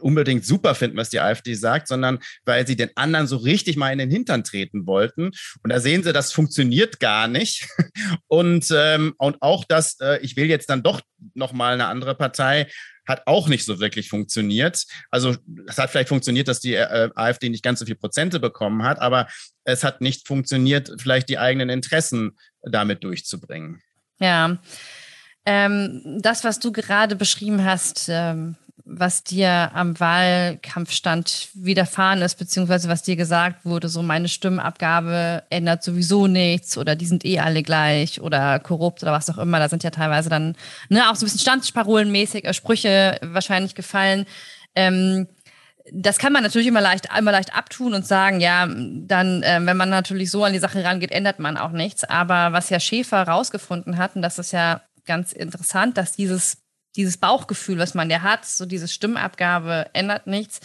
unbedingt 0.00 0.44
super 0.44 0.74
finden, 0.74 0.96
was 0.96 1.10
die 1.10 1.20
AfD 1.20 1.54
sagt, 1.54 1.88
sondern 1.88 2.18
weil 2.44 2.66
sie 2.66 2.76
den 2.76 2.90
anderen 2.96 3.26
so 3.26 3.36
richtig 3.36 3.76
mal 3.76 3.92
in 3.92 3.98
den 3.98 4.10
Hintern 4.10 4.44
treten 4.44 4.86
wollten. 4.86 5.30
Und 5.62 5.70
da 5.70 5.80
sehen 5.80 6.02
sie, 6.02 6.12
das 6.12 6.32
funktioniert 6.32 7.00
gar 7.00 7.28
nicht. 7.28 7.66
Und, 8.28 8.68
ähm, 8.74 9.14
und 9.18 9.40
auch 9.40 9.64
das, 9.64 9.98
äh, 10.00 10.18
ich 10.22 10.36
will 10.36 10.46
jetzt 10.46 10.70
dann 10.70 10.82
doch 10.82 11.00
nochmal 11.34 11.74
eine 11.74 11.86
andere 11.86 12.14
Partei, 12.14 12.66
hat 13.06 13.22
auch 13.26 13.48
nicht 13.48 13.64
so 13.64 13.80
wirklich 13.80 14.08
funktioniert. 14.08 14.84
Also 15.10 15.36
es 15.66 15.78
hat 15.78 15.90
vielleicht 15.90 16.08
funktioniert, 16.08 16.48
dass 16.48 16.60
die 16.60 16.74
äh, 16.74 17.10
AfD 17.14 17.48
nicht 17.48 17.64
ganz 17.64 17.80
so 17.80 17.86
viel 17.86 17.96
Prozente 17.96 18.40
bekommen 18.40 18.84
hat, 18.84 19.00
aber 19.00 19.28
es 19.64 19.84
hat 19.84 20.00
nicht 20.00 20.26
funktioniert, 20.26 20.92
vielleicht 20.98 21.28
die 21.28 21.38
eigenen 21.38 21.68
Interessen 21.68 22.38
damit 22.62 23.04
durchzubringen. 23.04 23.82
Ja. 24.18 24.58
Ähm, 25.44 26.18
das, 26.20 26.44
was 26.44 26.60
du 26.60 26.70
gerade 26.70 27.16
beschrieben 27.16 27.64
hast, 27.64 28.06
ähm, 28.08 28.56
was 28.84 29.22
dir 29.22 29.70
am 29.74 29.98
Wahlkampfstand 30.00 31.48
widerfahren 31.54 32.20
ist, 32.22 32.36
beziehungsweise 32.36 32.88
was 32.88 33.02
dir 33.02 33.16
gesagt 33.16 33.64
wurde, 33.64 33.88
so 33.88 34.02
meine 34.02 34.28
Stimmabgabe 34.28 35.44
ändert 35.50 35.82
sowieso 35.82 36.26
nichts 36.26 36.76
oder 36.76 36.96
die 36.96 37.06
sind 37.06 37.24
eh 37.24 37.38
alle 37.38 37.62
gleich 37.62 38.20
oder 38.20 38.58
korrupt 38.58 39.02
oder 39.02 39.12
was 39.12 39.30
auch 39.30 39.38
immer. 39.38 39.58
Da 39.58 39.68
sind 39.68 39.84
ja 39.84 39.90
teilweise 39.90 40.28
dann 40.30 40.56
ne, 40.88 41.10
auch 41.10 41.14
so 41.14 41.24
ein 41.24 41.26
bisschen 41.26 41.40
Standsparolenmäßig 41.40 42.44
äh, 42.44 42.54
Sprüche 42.54 43.18
wahrscheinlich 43.22 43.74
gefallen. 43.74 44.26
Ähm, 44.74 45.28
das 45.90 46.18
kann 46.18 46.32
man 46.32 46.42
natürlich 46.42 46.68
immer 46.68 46.80
leicht, 46.80 47.08
immer 47.16 47.32
leicht 47.32 47.54
abtun 47.54 47.94
und 47.94 48.06
sagen, 48.06 48.40
ja, 48.40 48.66
dann, 48.66 49.42
äh, 49.42 49.60
wenn 49.62 49.76
man 49.76 49.90
natürlich 49.90 50.30
so 50.30 50.44
an 50.44 50.52
die 50.52 50.58
Sache 50.58 50.84
rangeht, 50.84 51.12
ändert 51.12 51.38
man 51.38 51.56
auch 51.56 51.72
nichts. 51.72 52.04
Aber 52.04 52.52
was 52.52 52.70
ja 52.70 52.80
Schäfer 52.80 53.22
rausgefunden 53.22 53.98
hat, 53.98 54.16
und 54.16 54.22
das 54.22 54.38
ist 54.38 54.52
ja 54.52 54.82
ganz 55.04 55.32
interessant, 55.32 55.96
dass 55.98 56.12
dieses 56.12 56.61
dieses 56.96 57.16
Bauchgefühl, 57.16 57.78
was 57.78 57.94
man 57.94 58.10
ja 58.10 58.22
hat, 58.22 58.44
so 58.44 58.66
diese 58.66 58.88
Stimmabgabe 58.88 59.86
ändert 59.92 60.26
nichts, 60.26 60.60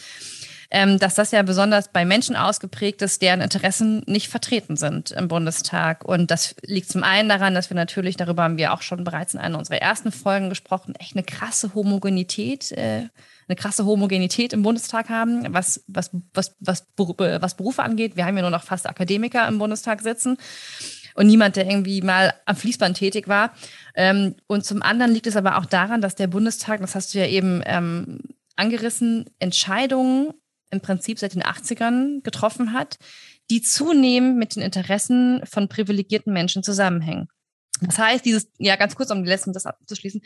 ähm, 0.69 0.99
dass 0.99 1.15
das 1.15 1.31
ja 1.31 1.41
besonders 1.43 1.89
bei 1.89 2.03
Menschen 2.03 2.35
ausgeprägt 2.35 3.01
ist, 3.01 3.21
deren 3.21 3.41
Interessen 3.41 4.03
nicht 4.05 4.27
vertreten 4.27 4.75
sind 4.75 5.11
im 5.11 5.29
Bundestag. 5.29 6.03
Und 6.03 6.29
das 6.29 6.55
liegt 6.61 6.89
zum 6.91 7.03
einen 7.03 7.29
daran, 7.29 7.53
dass 7.53 7.69
wir 7.69 7.75
natürlich, 7.75 8.17
darüber 8.17 8.43
haben 8.43 8.57
wir 8.57 8.73
auch 8.73 8.81
schon 8.81 9.03
bereits 9.03 9.33
in 9.33 9.39
einer 9.39 9.57
unserer 9.57 9.81
ersten 9.81 10.11
Folgen 10.11 10.49
gesprochen, 10.49 10.95
echt 10.95 11.15
eine 11.15 11.23
krasse 11.23 11.73
Homogenität, 11.73 12.71
äh, 12.73 13.07
eine 13.47 13.55
krasse 13.55 13.85
Homogenität 13.85 14.51
im 14.51 14.61
Bundestag 14.61 15.07
haben, 15.07 15.53
was, 15.53 15.85
was, 15.87 16.11
was, 16.33 16.57
was, 16.59 16.83
was 16.97 17.55
Berufe 17.55 17.81
angeht. 17.81 18.17
Wir 18.17 18.25
haben 18.25 18.35
ja 18.35 18.41
nur 18.41 18.51
noch 18.51 18.63
fast 18.63 18.87
Akademiker 18.87 19.47
im 19.47 19.59
Bundestag 19.59 20.01
sitzen 20.01 20.37
und 21.17 21.27
niemand, 21.27 21.55
der 21.55 21.65
irgendwie 21.65 22.01
mal 22.01 22.33
am 22.45 22.55
Fließband 22.55 22.95
tätig 22.97 23.27
war. 23.27 23.51
Ähm, 23.97 24.35
und 24.45 24.63
zum 24.63 24.83
anderen 24.83 25.11
liegt 25.11 25.25
es 25.25 25.35
aber 25.35 25.57
auch 25.57 25.65
daran, 25.65 26.01
dass 26.01 26.13
der 26.13 26.27
Bundestag, 26.27 26.79
das 26.81 26.93
hast 26.93 27.13
du 27.13 27.19
ja 27.19 27.25
eben 27.25 27.63
ähm, 27.65 28.19
angerissen, 28.55 29.25
Entscheidungen 29.39 30.33
im 30.69 30.81
Prinzip 30.81 31.17
seit 31.17 31.33
den 31.33 31.41
80ern 31.41 32.21
getroffen 32.21 32.73
hat, 32.73 32.99
die 33.49 33.63
zunehmend 33.63 34.37
mit 34.37 34.55
den 34.55 34.61
Interessen 34.61 35.41
von 35.45 35.67
privilegierten 35.67 36.31
Menschen 36.31 36.61
zusammenhängen. 36.61 37.27
Das 37.81 37.97
heißt, 37.97 38.23
dieses, 38.23 38.51
ja, 38.59 38.75
ganz 38.75 38.95
kurz, 38.95 39.09
um 39.09 39.23
die 39.23 39.29
letzten 39.29 39.51
das 39.51 39.65
abzuschließen, 39.65 40.21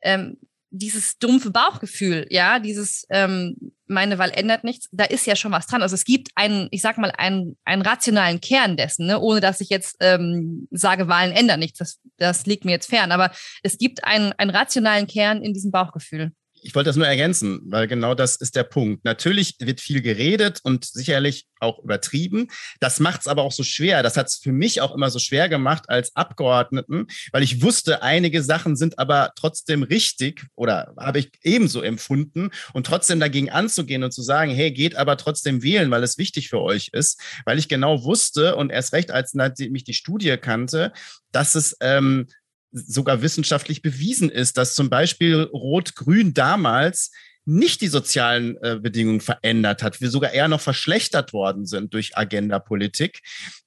ähm, 0.00 0.38
dieses 0.70 1.18
dumpfe 1.18 1.50
Bauchgefühl, 1.50 2.26
ja, 2.30 2.58
dieses 2.58 3.06
ähm, 3.10 3.56
meine 3.90 4.18
Wahl 4.18 4.30
ändert 4.30 4.64
nichts, 4.64 4.88
da 4.92 5.04
ist 5.04 5.26
ja 5.26 5.34
schon 5.34 5.52
was 5.52 5.66
dran. 5.66 5.82
Also 5.82 5.94
es 5.94 6.04
gibt 6.04 6.28
einen, 6.36 6.68
ich 6.70 6.80
sag 6.80 6.96
mal, 6.96 7.12
einen, 7.18 7.58
einen 7.64 7.82
rationalen 7.82 8.40
Kern 8.40 8.76
dessen, 8.76 9.06
ne? 9.06 9.18
ohne 9.18 9.40
dass 9.40 9.60
ich 9.60 9.68
jetzt 9.68 9.96
ähm, 10.00 10.68
sage, 10.70 11.08
Wahlen 11.08 11.32
ändern 11.32 11.58
nichts. 11.58 11.78
Das, 11.78 11.98
das 12.16 12.46
liegt 12.46 12.64
mir 12.64 12.70
jetzt 12.70 12.88
fern. 12.88 13.10
Aber 13.10 13.32
es 13.62 13.78
gibt 13.78 14.04
einen, 14.04 14.32
einen 14.34 14.50
rationalen 14.50 15.08
Kern 15.08 15.42
in 15.42 15.52
diesem 15.52 15.72
Bauchgefühl 15.72 16.32
ich 16.62 16.74
wollte 16.74 16.88
das 16.88 16.96
nur 16.96 17.06
ergänzen, 17.06 17.60
weil 17.66 17.86
genau 17.86 18.14
das 18.14 18.36
ist 18.36 18.56
der 18.56 18.64
Punkt. 18.64 19.04
Natürlich 19.04 19.56
wird 19.60 19.80
viel 19.80 20.02
geredet 20.02 20.60
und 20.62 20.84
sicherlich 20.84 21.46
auch 21.60 21.82
übertrieben. 21.82 22.48
Das 22.80 23.00
macht 23.00 23.20
es 23.20 23.26
aber 23.26 23.42
auch 23.42 23.52
so 23.52 23.62
schwer. 23.62 24.02
Das 24.02 24.16
hat 24.16 24.28
es 24.28 24.36
für 24.36 24.52
mich 24.52 24.80
auch 24.80 24.94
immer 24.94 25.10
so 25.10 25.18
schwer 25.18 25.48
gemacht 25.48 25.84
als 25.88 26.14
Abgeordneten, 26.16 27.06
weil 27.32 27.42
ich 27.42 27.62
wusste, 27.62 28.02
einige 28.02 28.42
Sachen 28.42 28.76
sind 28.76 28.98
aber 28.98 29.32
trotzdem 29.36 29.82
richtig 29.82 30.46
oder 30.54 30.94
habe 30.98 31.18
ich 31.18 31.30
ebenso 31.42 31.82
empfunden 31.82 32.50
und 32.72 32.86
trotzdem 32.86 33.20
dagegen 33.20 33.50
anzugehen 33.50 34.02
und 34.02 34.12
zu 34.12 34.22
sagen, 34.22 34.50
hey, 34.50 34.72
geht 34.72 34.96
aber 34.96 35.16
trotzdem 35.16 35.62
wählen, 35.62 35.90
weil 35.90 36.02
es 36.02 36.18
wichtig 36.18 36.48
für 36.48 36.60
euch 36.60 36.90
ist, 36.92 37.20
weil 37.44 37.58
ich 37.58 37.68
genau 37.68 38.04
wusste 38.04 38.56
und 38.56 38.70
erst 38.70 38.92
recht, 38.92 39.10
als 39.10 39.34
ich 39.34 39.84
die 39.84 39.94
Studie 39.94 40.36
kannte, 40.36 40.92
dass 41.32 41.54
es 41.54 41.76
ähm, 41.80 42.26
sogar 42.72 43.22
wissenschaftlich 43.22 43.82
bewiesen 43.82 44.30
ist, 44.30 44.56
dass 44.56 44.74
zum 44.74 44.90
Beispiel 44.90 45.42
Rot-Grün 45.52 46.34
damals 46.34 47.10
nicht 47.46 47.80
die 47.80 47.88
sozialen 47.88 48.56
äh, 48.62 48.78
Bedingungen 48.80 49.20
verändert 49.20 49.82
hat, 49.82 50.00
wir 50.00 50.10
sogar 50.10 50.32
eher 50.32 50.48
noch 50.48 50.60
verschlechtert 50.60 51.32
worden 51.32 51.66
sind 51.66 51.94
durch 51.94 52.16
Agenda-Politik. 52.16 53.20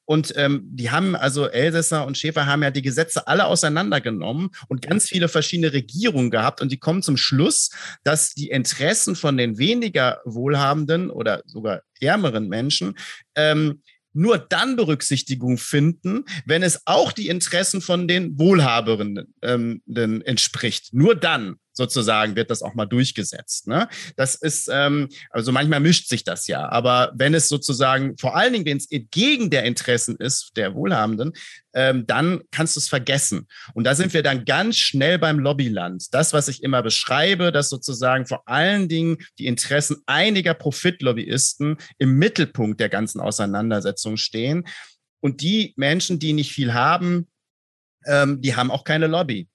Und 0.06 0.34
ähm, 0.36 0.62
die 0.66 0.92
haben, 0.92 1.16
also 1.16 1.48
Elsässer 1.48 2.06
und 2.06 2.18
Schäfer 2.18 2.46
haben 2.46 2.62
ja 2.62 2.72
die 2.72 2.82
Gesetze 2.82 3.28
alle 3.28 3.46
auseinandergenommen 3.46 4.50
und 4.68 4.82
ganz 4.82 5.08
viele 5.08 5.28
verschiedene 5.28 5.74
Regierungen 5.74 6.30
gehabt. 6.30 6.62
Und 6.62 6.72
die 6.72 6.78
kommen 6.78 7.02
zum 7.02 7.18
Schluss, 7.18 7.72
dass 8.04 8.34
die 8.34 8.50
Interessen 8.50 9.16
von 9.16 9.38
den 9.38 9.58
weniger 9.58 10.22
wohlhabenden 10.26 11.10
oder 11.10 11.42
sogar 11.46 11.82
ärmeren 12.00 12.48
Menschen 12.50 12.96
ähm, 13.36 13.82
nur 14.14 14.38
dann 14.38 14.76
Berücksichtigung 14.76 15.58
finden, 15.58 16.26
wenn 16.46 16.64
es 16.64 16.82
auch 16.86 17.12
die 17.12 17.28
Interessen 17.28 17.82
von 17.82 18.08
den 18.08 18.38
Wohlhabenden 18.38 19.34
ähm, 19.42 19.82
entspricht. 20.26 20.94
Nur 20.94 21.16
dann 21.16 21.56
sozusagen 21.74 22.36
wird 22.36 22.50
das 22.50 22.62
auch 22.62 22.76
mal 22.76 22.86
durchgesetzt. 22.86 23.68
Ne? 23.68 23.88
Das 24.16 24.36
ist, 24.36 24.70
ähm, 24.72 25.10
also 25.30 25.52
manchmal 25.52 25.80
mischt 25.80 26.08
sich 26.08 26.24
das 26.24 26.48
ja, 26.48 26.70
aber 26.70 27.12
wenn 27.16 27.34
es 27.34 27.50
sozusagen, 27.50 28.18
vor 28.18 28.36
allen 28.36 28.54
Dingen, 28.54 28.66
wenn 28.66 28.78
es 28.78 28.88
gegen 28.90 29.50
der 29.50 29.64
Interessen 29.64 30.16
ist, 30.18 30.52
der 30.56 30.76
Wohlhabenden, 30.76 31.34
ähm, 31.74 32.06
dann 32.06 32.42
kannst 32.52 32.76
du 32.76 32.80
es 32.80 32.88
vergessen. 32.88 33.48
Und 33.74 33.86
da 33.86 33.96
sind 33.96 34.14
wir 34.14 34.24
dann 34.24 34.46
ganz 34.46 34.78
schnell 34.78 35.18
beim 35.18 35.40
Lobbyland. 35.40 36.14
Das, 36.14 36.34
was 36.34 36.48
ich 36.48 36.64
immer 36.64 36.84
beschreibe, 36.84 37.52
dass 37.52 37.70
sozusagen 37.70 38.26
vor 38.26 38.48
allen 38.48 38.88
Dingen 38.88 39.18
die 39.40 39.48
Interessen 39.48 39.98
einiger 40.06 40.54
Profitlobbyisten 40.54 41.78
im 41.98 42.18
Mittelpunkt 42.18 42.80
der 42.80 42.90
ganzen 42.90 43.20
Auseinandersetzung 43.20 44.18
stehen. 44.18 44.66
Und 45.20 45.42
die 45.42 45.74
Menschen, 45.78 46.20
die 46.20 46.34
nicht 46.34 46.52
viel 46.52 46.74
haben, 46.74 47.28
ähm, 48.06 48.42
die 48.42 48.56
haben 48.56 48.72
auch 48.72 48.84
keine 48.84 49.08
Lobby. 49.08 49.48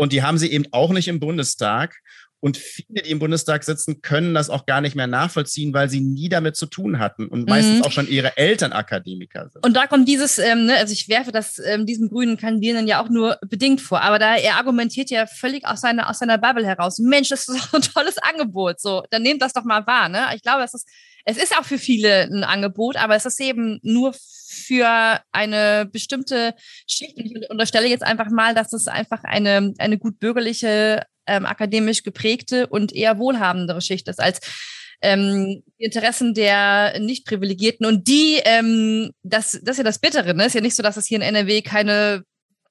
Und 0.00 0.14
die 0.14 0.22
haben 0.22 0.38
sie 0.38 0.50
eben 0.50 0.64
auch 0.70 0.92
nicht 0.92 1.08
im 1.08 1.20
Bundestag. 1.20 2.00
Und 2.40 2.56
viele, 2.56 3.02
die 3.02 3.10
im 3.10 3.18
Bundestag 3.18 3.64
sitzen, 3.64 4.00
können 4.00 4.32
das 4.34 4.48
auch 4.48 4.64
gar 4.64 4.80
nicht 4.80 4.96
mehr 4.96 5.06
nachvollziehen, 5.06 5.74
weil 5.74 5.90
sie 5.90 6.00
nie 6.00 6.28
damit 6.28 6.56
zu 6.56 6.66
tun 6.66 6.98
hatten 6.98 7.28
und 7.28 7.48
meistens 7.48 7.78
mhm. 7.78 7.82
auch 7.84 7.92
schon 7.92 8.08
ihre 8.08 8.36
Eltern 8.38 8.72
Akademiker 8.72 9.50
sind. 9.50 9.64
Und 9.64 9.74
da 9.74 9.86
kommt 9.86 10.08
dieses, 10.08 10.38
ähm, 10.38 10.66
ne, 10.66 10.76
also 10.76 10.92
ich 10.92 11.08
werfe 11.08 11.32
das 11.32 11.58
ähm, 11.58 11.84
diesem 11.84 12.08
grünen 12.08 12.38
Kandidierenden 12.38 12.88
ja 12.88 13.02
auch 13.02 13.10
nur 13.10 13.38
bedingt 13.46 13.82
vor, 13.82 14.00
aber 14.00 14.18
da 14.18 14.36
er 14.36 14.56
argumentiert 14.56 15.10
ja 15.10 15.26
völlig 15.26 15.66
aus 15.66 15.82
seiner, 15.82 16.08
aus 16.08 16.18
seiner 16.18 16.38
Bubble 16.38 16.66
heraus. 16.66 16.98
Mensch, 16.98 17.28
das 17.28 17.48
ist 17.48 17.58
doch 17.58 17.74
ein 17.74 17.82
tolles 17.82 18.16
Angebot. 18.18 18.80
So, 18.80 19.02
dann 19.10 19.22
nehmt 19.22 19.42
das 19.42 19.52
doch 19.52 19.64
mal 19.64 19.86
wahr. 19.86 20.08
Ne? 20.08 20.24
Ich 20.34 20.42
glaube, 20.42 20.62
es 20.62 20.72
ist, 20.72 20.88
es 21.24 21.36
ist 21.36 21.56
auch 21.56 21.64
für 21.64 21.78
viele 21.78 22.22
ein 22.22 22.44
Angebot, 22.44 22.96
aber 22.96 23.16
es 23.16 23.26
ist 23.26 23.40
eben 23.40 23.78
nur 23.82 24.14
für 24.50 25.20
eine 25.32 25.86
bestimmte 25.86 26.54
Schicht. 26.86 27.18
Ich 27.18 27.50
unterstelle 27.50 27.86
jetzt 27.86 28.02
einfach 28.02 28.30
mal, 28.30 28.54
dass 28.54 28.72
es 28.72 28.88
einfach 28.88 29.22
eine, 29.24 29.74
eine 29.78 29.98
gut 29.98 30.18
bürgerliche, 30.18 31.04
ähm, 31.30 31.46
akademisch 31.46 32.02
geprägte 32.02 32.66
und 32.66 32.94
eher 32.94 33.18
wohlhabendere 33.18 33.80
Schicht 33.80 34.08
ist 34.08 34.20
als 34.20 34.40
ähm, 35.02 35.62
die 35.78 35.84
Interessen 35.84 36.34
der 36.34 36.98
Nicht-Privilegierten. 37.00 37.86
Und 37.86 38.06
die, 38.06 38.40
ähm, 38.44 39.12
das, 39.22 39.52
das 39.62 39.72
ist 39.74 39.78
ja 39.78 39.84
das 39.84 39.98
Bittere, 39.98 40.34
ne? 40.34 40.46
Ist 40.46 40.54
ja 40.54 40.60
nicht 40.60 40.76
so, 40.76 40.82
dass 40.82 40.96
es 40.96 41.06
hier 41.06 41.16
in 41.16 41.22
NRW 41.22 41.62
keine 41.62 42.24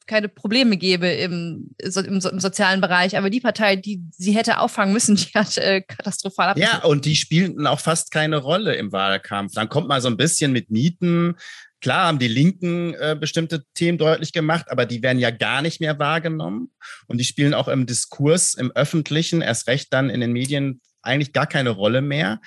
keine 0.09 0.27
Probleme 0.27 0.75
gäbe 0.75 1.07
im, 1.07 1.69
so, 1.85 2.01
im, 2.01 2.15
im, 2.15 2.39
sozialen 2.39 2.81
Bereich. 2.81 3.15
Aber 3.15 3.29
die 3.29 3.39
Partei, 3.39 3.75
die 3.75 4.01
sie 4.11 4.31
hätte 4.31 4.57
auffangen 4.57 4.91
müssen, 4.91 5.15
die 5.15 5.31
hat 5.35 5.57
äh, 5.57 5.81
katastrophal 5.81 6.57
Ja, 6.57 6.83
und 6.83 7.05
die 7.05 7.15
spielten 7.15 7.67
auch 7.67 7.79
fast 7.79 8.11
keine 8.11 8.37
Rolle 8.37 8.73
im 8.75 8.91
Wahlkampf. 8.91 9.53
Dann 9.53 9.69
kommt 9.69 9.87
mal 9.87 10.01
so 10.01 10.07
ein 10.09 10.17
bisschen 10.17 10.51
mit 10.51 10.71
Mieten. 10.71 11.35
Klar 11.81 12.07
haben 12.07 12.19
die 12.19 12.27
Linken 12.27 12.93
äh, 12.95 13.15
bestimmte 13.19 13.63
Themen 13.73 13.97
deutlich 13.97 14.33
gemacht, 14.33 14.65
aber 14.69 14.85
die 14.85 15.01
werden 15.01 15.19
ja 15.19 15.31
gar 15.31 15.61
nicht 15.61 15.79
mehr 15.79 15.97
wahrgenommen. 15.97 16.71
Und 17.07 17.19
die 17.19 17.23
spielen 17.23 17.53
auch 17.53 17.67
im 17.67 17.85
Diskurs, 17.85 18.53
im 18.53 18.71
Öffentlichen, 18.71 19.41
erst 19.41 19.67
recht 19.67 19.93
dann 19.93 20.09
in 20.09 20.19
den 20.19 20.33
Medien 20.33 20.81
eigentlich 21.01 21.33
gar 21.33 21.47
keine 21.47 21.69
Rolle 21.69 22.01
mehr. 22.01 22.41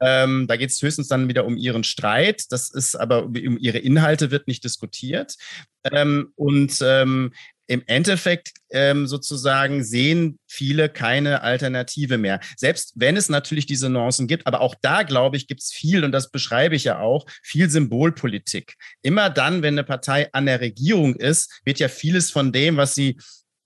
Ähm, 0.00 0.46
da 0.46 0.56
geht 0.56 0.70
es 0.70 0.82
höchstens 0.82 1.08
dann 1.08 1.28
wieder 1.28 1.46
um 1.46 1.56
ihren 1.56 1.82
Streit. 1.82 2.44
Das 2.50 2.70
ist 2.70 2.94
aber 2.94 3.24
um 3.24 3.58
ihre 3.58 3.78
Inhalte 3.78 4.30
wird 4.30 4.46
nicht 4.46 4.62
diskutiert. 4.62 5.34
Ähm, 5.90 6.32
und 6.36 6.78
ähm, 6.82 7.32
im 7.66 7.82
Endeffekt 7.86 8.52
ähm, 8.70 9.06
sozusagen 9.06 9.82
sehen 9.82 10.38
viele 10.46 10.88
keine 10.88 11.42
Alternative 11.42 12.18
mehr. 12.18 12.40
Selbst 12.56 12.92
wenn 12.96 13.16
es 13.16 13.28
natürlich 13.28 13.66
diese 13.66 13.88
Nuancen 13.88 14.26
gibt, 14.26 14.46
aber 14.46 14.60
auch 14.60 14.74
da, 14.80 15.02
glaube 15.02 15.36
ich, 15.36 15.46
gibt 15.46 15.62
es 15.62 15.72
viel, 15.72 16.04
und 16.04 16.12
das 16.12 16.30
beschreibe 16.30 16.76
ich 16.76 16.84
ja 16.84 17.00
auch, 17.00 17.26
viel 17.42 17.68
Symbolpolitik. 17.68 18.74
Immer 19.02 19.30
dann, 19.30 19.62
wenn 19.62 19.74
eine 19.74 19.84
Partei 19.84 20.32
an 20.32 20.46
der 20.46 20.60
Regierung 20.60 21.16
ist, 21.16 21.60
wird 21.64 21.78
ja 21.78 21.88
vieles 21.88 22.30
von 22.30 22.52
dem, 22.52 22.76
was 22.76 22.94
sie 22.94 23.18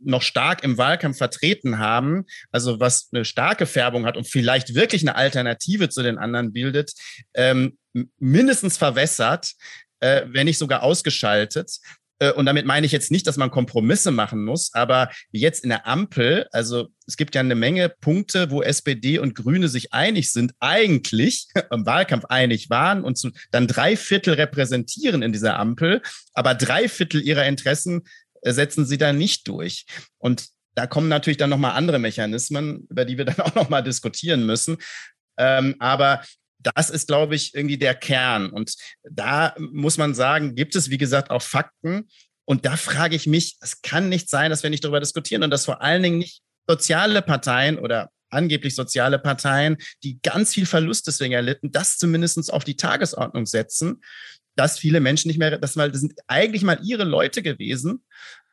noch 0.02 0.22
stark 0.22 0.64
im 0.64 0.78
Wahlkampf 0.78 1.18
vertreten 1.18 1.78
haben, 1.78 2.24
also 2.50 2.80
was 2.80 3.08
eine 3.12 3.24
starke 3.24 3.66
Färbung 3.66 4.06
hat 4.06 4.16
und 4.16 4.26
vielleicht 4.26 4.74
wirklich 4.74 5.02
eine 5.02 5.14
Alternative 5.14 5.90
zu 5.90 6.02
den 6.02 6.18
anderen 6.18 6.52
bildet, 6.52 6.92
ähm, 7.34 7.76
mindestens 8.18 8.78
verwässert, 8.78 9.52
äh, 10.00 10.22
wenn 10.26 10.46
nicht 10.46 10.58
sogar 10.58 10.82
ausgeschaltet. 10.82 11.78
Äh, 12.20 12.32
und 12.32 12.46
damit 12.46 12.66
meine 12.66 12.86
ich 12.86 12.92
jetzt 12.92 13.10
nicht, 13.10 13.26
dass 13.26 13.36
man 13.36 13.50
Kompromisse 13.50 14.12
machen 14.12 14.44
muss, 14.44 14.72
aber 14.72 15.10
wie 15.32 15.40
jetzt 15.40 15.64
in 15.64 15.70
der 15.70 15.86
Ampel, 15.86 16.46
also 16.52 16.88
es 17.06 17.16
gibt 17.16 17.34
ja 17.34 17.40
eine 17.40 17.56
Menge 17.56 17.88
Punkte, 17.88 18.50
wo 18.50 18.62
SPD 18.62 19.18
und 19.18 19.34
Grüne 19.34 19.68
sich 19.68 19.92
einig 19.92 20.32
sind, 20.32 20.54
eigentlich 20.60 21.48
im 21.72 21.84
Wahlkampf 21.84 22.26
einig 22.26 22.70
waren 22.70 23.02
und 23.02 23.16
zu, 23.16 23.30
dann 23.50 23.66
drei 23.66 23.96
Viertel 23.96 24.34
repräsentieren 24.34 25.22
in 25.22 25.32
dieser 25.32 25.58
Ampel, 25.58 26.02
aber 26.32 26.54
drei 26.54 26.88
Viertel 26.88 27.20
ihrer 27.22 27.46
Interessen 27.46 28.02
äh, 28.42 28.52
setzen 28.52 28.86
sie 28.86 28.98
da 28.98 29.12
nicht 29.12 29.48
durch. 29.48 29.86
Und 30.18 30.48
da 30.74 30.86
kommen 30.86 31.08
natürlich 31.08 31.38
dann 31.38 31.50
nochmal 31.50 31.72
andere 31.72 31.98
Mechanismen, 31.98 32.86
über 32.88 33.04
die 33.04 33.18
wir 33.18 33.24
dann 33.24 33.40
auch 33.40 33.54
nochmal 33.54 33.82
diskutieren 33.82 34.46
müssen. 34.46 34.76
Ähm, 35.38 35.76
aber 35.78 36.22
das 36.62 36.90
ist, 36.90 37.08
glaube 37.08 37.34
ich, 37.34 37.54
irgendwie 37.54 37.78
der 37.78 37.94
Kern. 37.94 38.50
Und 38.50 38.74
da 39.02 39.54
muss 39.58 39.98
man 39.98 40.14
sagen, 40.14 40.54
gibt 40.54 40.76
es, 40.76 40.90
wie 40.90 40.98
gesagt, 40.98 41.30
auch 41.30 41.42
Fakten. 41.42 42.08
Und 42.44 42.64
da 42.64 42.76
frage 42.76 43.16
ich 43.16 43.26
mich, 43.26 43.56
es 43.60 43.82
kann 43.82 44.08
nicht 44.08 44.28
sein, 44.28 44.50
dass 44.50 44.62
wir 44.62 44.70
nicht 44.70 44.84
darüber 44.84 45.00
diskutieren 45.00 45.42
und 45.42 45.50
dass 45.50 45.64
vor 45.64 45.82
allen 45.82 46.02
Dingen 46.02 46.18
nicht 46.18 46.42
soziale 46.68 47.22
Parteien 47.22 47.78
oder 47.78 48.10
angeblich 48.30 48.74
soziale 48.74 49.18
Parteien, 49.18 49.76
die 50.04 50.20
ganz 50.22 50.54
viel 50.54 50.66
Verlust 50.66 51.06
deswegen 51.06 51.34
erlitten, 51.34 51.72
das 51.72 51.96
zumindest 51.96 52.52
auf 52.52 52.64
die 52.64 52.76
Tagesordnung 52.76 53.46
setzen, 53.46 54.02
dass 54.56 54.78
viele 54.78 55.00
Menschen 55.00 55.28
nicht 55.28 55.38
mehr, 55.38 55.58
das, 55.58 55.76
mal, 55.76 55.90
das 55.90 56.00
sind 56.00 56.14
eigentlich 56.26 56.62
mal 56.62 56.78
ihre 56.82 57.04
Leute 57.04 57.42
gewesen. 57.42 58.04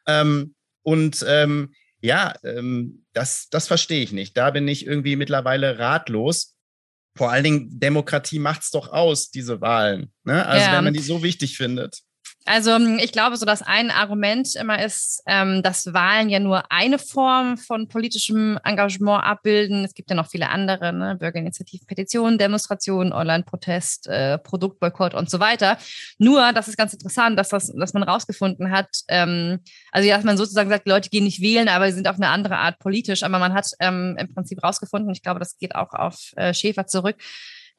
Ähm, 0.08 0.56
und 0.84 1.24
ähm, 1.28 1.74
ja, 2.02 2.34
ähm, 2.44 3.06
das, 3.14 3.50
das 3.50 3.68
verstehe 3.68 4.04
ich 4.04 4.12
nicht. 4.12 4.38
Da 4.38 4.52
bin 4.52 4.68
ich 4.68 4.86
irgendwie 4.86 5.16
mittlerweile 5.16 5.80
ratlos 5.80 6.57
vor 7.18 7.32
allen 7.32 7.44
Dingen 7.44 7.80
Demokratie 7.80 8.40
macht 8.40 8.64
es 8.64 8.72
doch 8.72 8.92
aus, 8.92 9.32
diese 9.32 9.62
Wahlen. 9.62 10.12
Ne? 10.24 10.46
Also 10.46 10.66
ja. 10.66 10.78
wenn 10.78 10.84
man 10.86 10.94
die 10.94 11.02
so 11.02 11.24
wichtig 11.24 11.58
findet. 11.58 12.02
Also 12.48 12.72
ähm, 12.72 12.98
ich 13.02 13.12
glaube, 13.12 13.36
so 13.36 13.46
dass 13.46 13.62
ein 13.62 13.92
Argument 13.92 14.56
immer 14.56 14.84
ist, 14.84 15.22
ähm, 15.28 15.62
dass 15.64 15.94
Wahlen 15.94 16.30
ja 16.30 16.40
nur 16.40 16.72
eine 16.72 16.98
Form 16.98 17.58
von 17.58 17.90
politischem 17.90 18.58
Engagement 18.64 19.24
abbilden. 19.24 19.84
Es 19.84 19.94
gibt 19.94 20.10
ja 20.10 20.16
noch 20.16 20.30
viele 20.30 20.50
andere, 20.50 20.94
ne? 20.94 21.18
Bürgerinitiativen, 21.20 21.86
Petitionen, 21.86 22.38
Demonstrationen, 22.38 23.12
Online-Protest, 23.12 24.08
äh, 24.08 24.38
Produktboykott 24.38 25.14
und 25.14 25.30
so 25.30 25.42
weiter. 25.42 25.78
Nur, 26.20 26.54
das 26.54 26.70
ist 26.70 26.78
ganz 26.78 26.94
interessant, 26.94 27.38
dass, 27.38 27.50
das, 27.50 27.68
dass 27.68 27.94
man 27.94 28.04
rausgefunden 28.04 28.72
hat, 28.72 28.90
ähm, 29.10 29.60
also 29.92 30.08
dass 30.08 30.24
man 30.24 30.38
sozusagen 30.38 30.70
sagt, 30.70 30.86
die 30.86 30.92
Leute 30.92 31.10
gehen 31.10 31.26
nicht 31.26 31.42
wählen, 31.42 31.68
aber 31.68 31.90
sie 31.90 31.96
sind 31.96 32.08
auf 32.08 32.16
eine 32.16 32.30
andere 32.30 32.58
Art 32.58 32.80
politisch. 32.80 33.24
Aber 33.24 33.40
man 33.40 33.54
hat 33.54 33.68
ähm, 33.82 34.16
im 34.18 34.34
Prinzip 34.34 34.64
rausgefunden, 34.64 35.12
ich 35.12 35.22
glaube, 35.22 35.40
das 35.40 35.58
geht 35.58 35.76
auch 35.76 35.94
auf 35.94 36.32
äh, 36.38 36.54
Schäfer 36.54 36.88
zurück, 36.88 37.18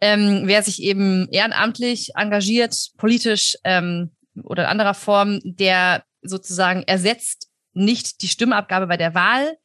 ähm, 0.01 0.43
wer 0.45 0.63
sich 0.63 0.83
eben 0.83 1.27
ehrenamtlich 1.31 2.13
engagiert, 2.15 2.91
politisch, 2.99 3.57
ähm, 3.65 4.11
oder 4.45 4.65
in 4.65 4.71
anderer 4.71 4.95
Form, 4.95 5.41
der 5.45 6.05
sozusagen 6.23 6.83
ersetzt 6.83 7.49
nicht 7.73 8.23
die 8.23 8.29
Stimmabgabe 8.29 8.87
bei 8.87 8.97
der 8.97 9.15
Wahl, 9.15 9.57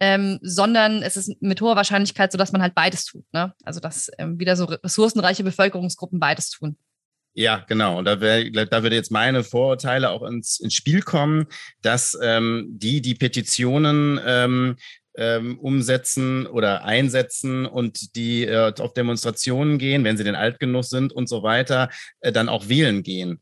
ähm, 0.00 0.38
sondern 0.42 1.02
es 1.02 1.16
ist 1.16 1.40
mit 1.40 1.60
hoher 1.60 1.76
Wahrscheinlichkeit 1.76 2.32
so, 2.32 2.38
dass 2.38 2.52
man 2.52 2.60
halt 2.60 2.74
beides 2.74 3.04
tut. 3.04 3.24
Ne? 3.32 3.54
Also 3.64 3.78
dass 3.78 4.10
ähm, 4.18 4.38
wieder 4.38 4.56
so 4.56 4.64
ressourcenreiche 4.64 5.44
Bevölkerungsgruppen 5.44 6.18
beides 6.18 6.50
tun. 6.50 6.76
Ja, 7.34 7.64
genau. 7.66 7.98
Und 7.98 8.04
da, 8.04 8.20
wär, 8.20 8.50
da 8.50 8.82
würde 8.82 8.96
jetzt 8.96 9.10
meine 9.10 9.42
Vorurteile 9.42 10.10
auch 10.10 10.22
ins, 10.22 10.60
ins 10.60 10.74
Spiel 10.74 11.02
kommen, 11.02 11.46
dass 11.80 12.18
ähm, 12.20 12.66
die, 12.72 13.00
die 13.00 13.14
Petitionen 13.14 14.20
ähm, 14.26 14.76
ähm, 15.14 15.58
umsetzen 15.58 16.46
oder 16.46 16.84
einsetzen 16.84 17.66
und 17.66 18.16
die 18.16 18.44
äh, 18.44 18.72
auf 18.78 18.94
Demonstrationen 18.94 19.78
gehen, 19.78 20.04
wenn 20.04 20.16
sie 20.16 20.24
denn 20.24 20.34
alt 20.34 20.58
genug 20.58 20.84
sind 20.84 21.12
und 21.12 21.28
so 21.28 21.42
weiter, 21.42 21.90
äh, 22.20 22.32
dann 22.32 22.48
auch 22.48 22.68
wählen 22.68 23.02
gehen. 23.02 23.40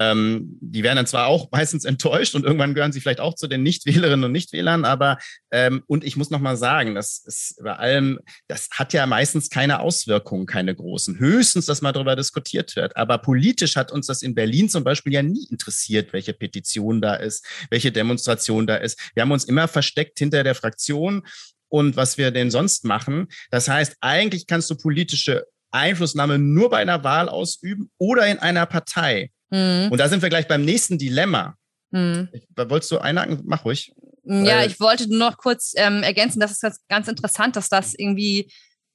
Ähm, 0.00 0.58
die 0.60 0.82
werden 0.82 0.96
dann 0.96 1.06
zwar 1.06 1.26
auch 1.26 1.48
meistens 1.52 1.84
enttäuscht 1.84 2.34
und 2.34 2.44
irgendwann 2.44 2.74
gehören 2.74 2.92
sie 2.92 3.00
vielleicht 3.00 3.20
auch 3.20 3.34
zu 3.34 3.48
den 3.48 3.62
Nichtwählerinnen 3.62 4.24
und 4.24 4.32
Nichtwählern, 4.32 4.84
aber 4.84 5.18
ähm, 5.50 5.82
und 5.86 6.04
ich 6.04 6.16
muss 6.16 6.30
nochmal 6.30 6.56
sagen, 6.56 6.94
das 6.94 7.22
ist 7.24 7.60
bei 7.62 7.74
allem, 7.74 8.20
das 8.48 8.68
hat 8.72 8.92
ja 8.92 9.06
meistens 9.06 9.50
keine 9.50 9.80
Auswirkungen, 9.80 10.46
keine 10.46 10.74
großen. 10.74 11.18
Höchstens, 11.18 11.66
dass 11.66 11.82
mal 11.82 11.92
darüber 11.92 12.16
diskutiert 12.16 12.74
wird. 12.76 12.96
Aber 12.96 13.18
politisch 13.18 13.76
hat 13.76 13.92
uns 13.92 14.06
das 14.06 14.22
in 14.22 14.34
Berlin 14.34 14.68
zum 14.68 14.84
Beispiel 14.84 15.12
ja 15.12 15.22
nie 15.22 15.46
interessiert, 15.50 16.12
welche 16.12 16.32
Petition 16.32 17.00
da 17.00 17.14
ist, 17.14 17.46
welche 17.70 17.92
Demonstration 17.92 18.66
da 18.66 18.76
ist. 18.76 18.98
Wir 19.14 19.22
haben 19.22 19.32
uns 19.32 19.44
immer 19.44 19.68
versteckt 19.68 20.18
hinter 20.18 20.44
der 20.44 20.54
Fraktion 20.54 21.26
und 21.68 21.96
was 21.96 22.18
wir 22.18 22.30
denn 22.30 22.50
sonst 22.50 22.84
machen. 22.84 23.28
Das 23.50 23.68
heißt, 23.68 23.96
eigentlich 24.00 24.46
kannst 24.46 24.70
du 24.70 24.76
politische 24.76 25.46
Einflussnahme 25.70 26.38
nur 26.38 26.70
bei 26.70 26.78
einer 26.78 27.02
Wahl 27.02 27.28
ausüben 27.28 27.90
oder 27.98 28.26
in 28.26 28.38
einer 28.38 28.66
Partei. 28.66 29.30
Mhm. 29.52 29.88
Und 29.90 29.98
da 29.98 30.08
sind 30.08 30.22
wir 30.22 30.30
gleich 30.30 30.48
beim 30.48 30.64
nächsten 30.64 30.98
Dilemma. 30.98 31.56
Mhm. 31.90 32.28
Wolltest 32.56 32.90
du 32.90 32.98
einhaken? 32.98 33.42
Mach 33.44 33.64
ruhig. 33.64 33.92
Ja, 34.24 34.64
ich 34.64 34.80
wollte 34.80 35.08
nur 35.08 35.18
noch 35.18 35.36
kurz 35.36 35.74
ähm, 35.76 36.02
ergänzen, 36.02 36.40
das 36.40 36.52
ist 36.52 36.62
ganz, 36.62 36.78
ganz 36.88 37.08
interessant, 37.08 37.56
dass 37.56 37.68
das 37.68 37.92
irgendwie, 37.94 38.50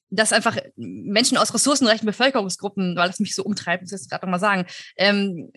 dass 0.09 0.31
einfach 0.31 0.57
Menschen 0.77 1.37
aus 1.37 1.53
ressourcenreichen 1.53 2.05
Bevölkerungsgruppen, 2.05 2.95
weil 2.95 3.09
es 3.09 3.19
mich 3.19 3.35
so 3.35 3.43
umtreibt, 3.43 3.83
muss 3.83 3.91
ich 3.91 3.99
jetzt 3.99 4.09
gerade 4.09 4.25
nochmal 4.25 4.39
sagen, 4.39 4.65
ähm, 4.95 5.51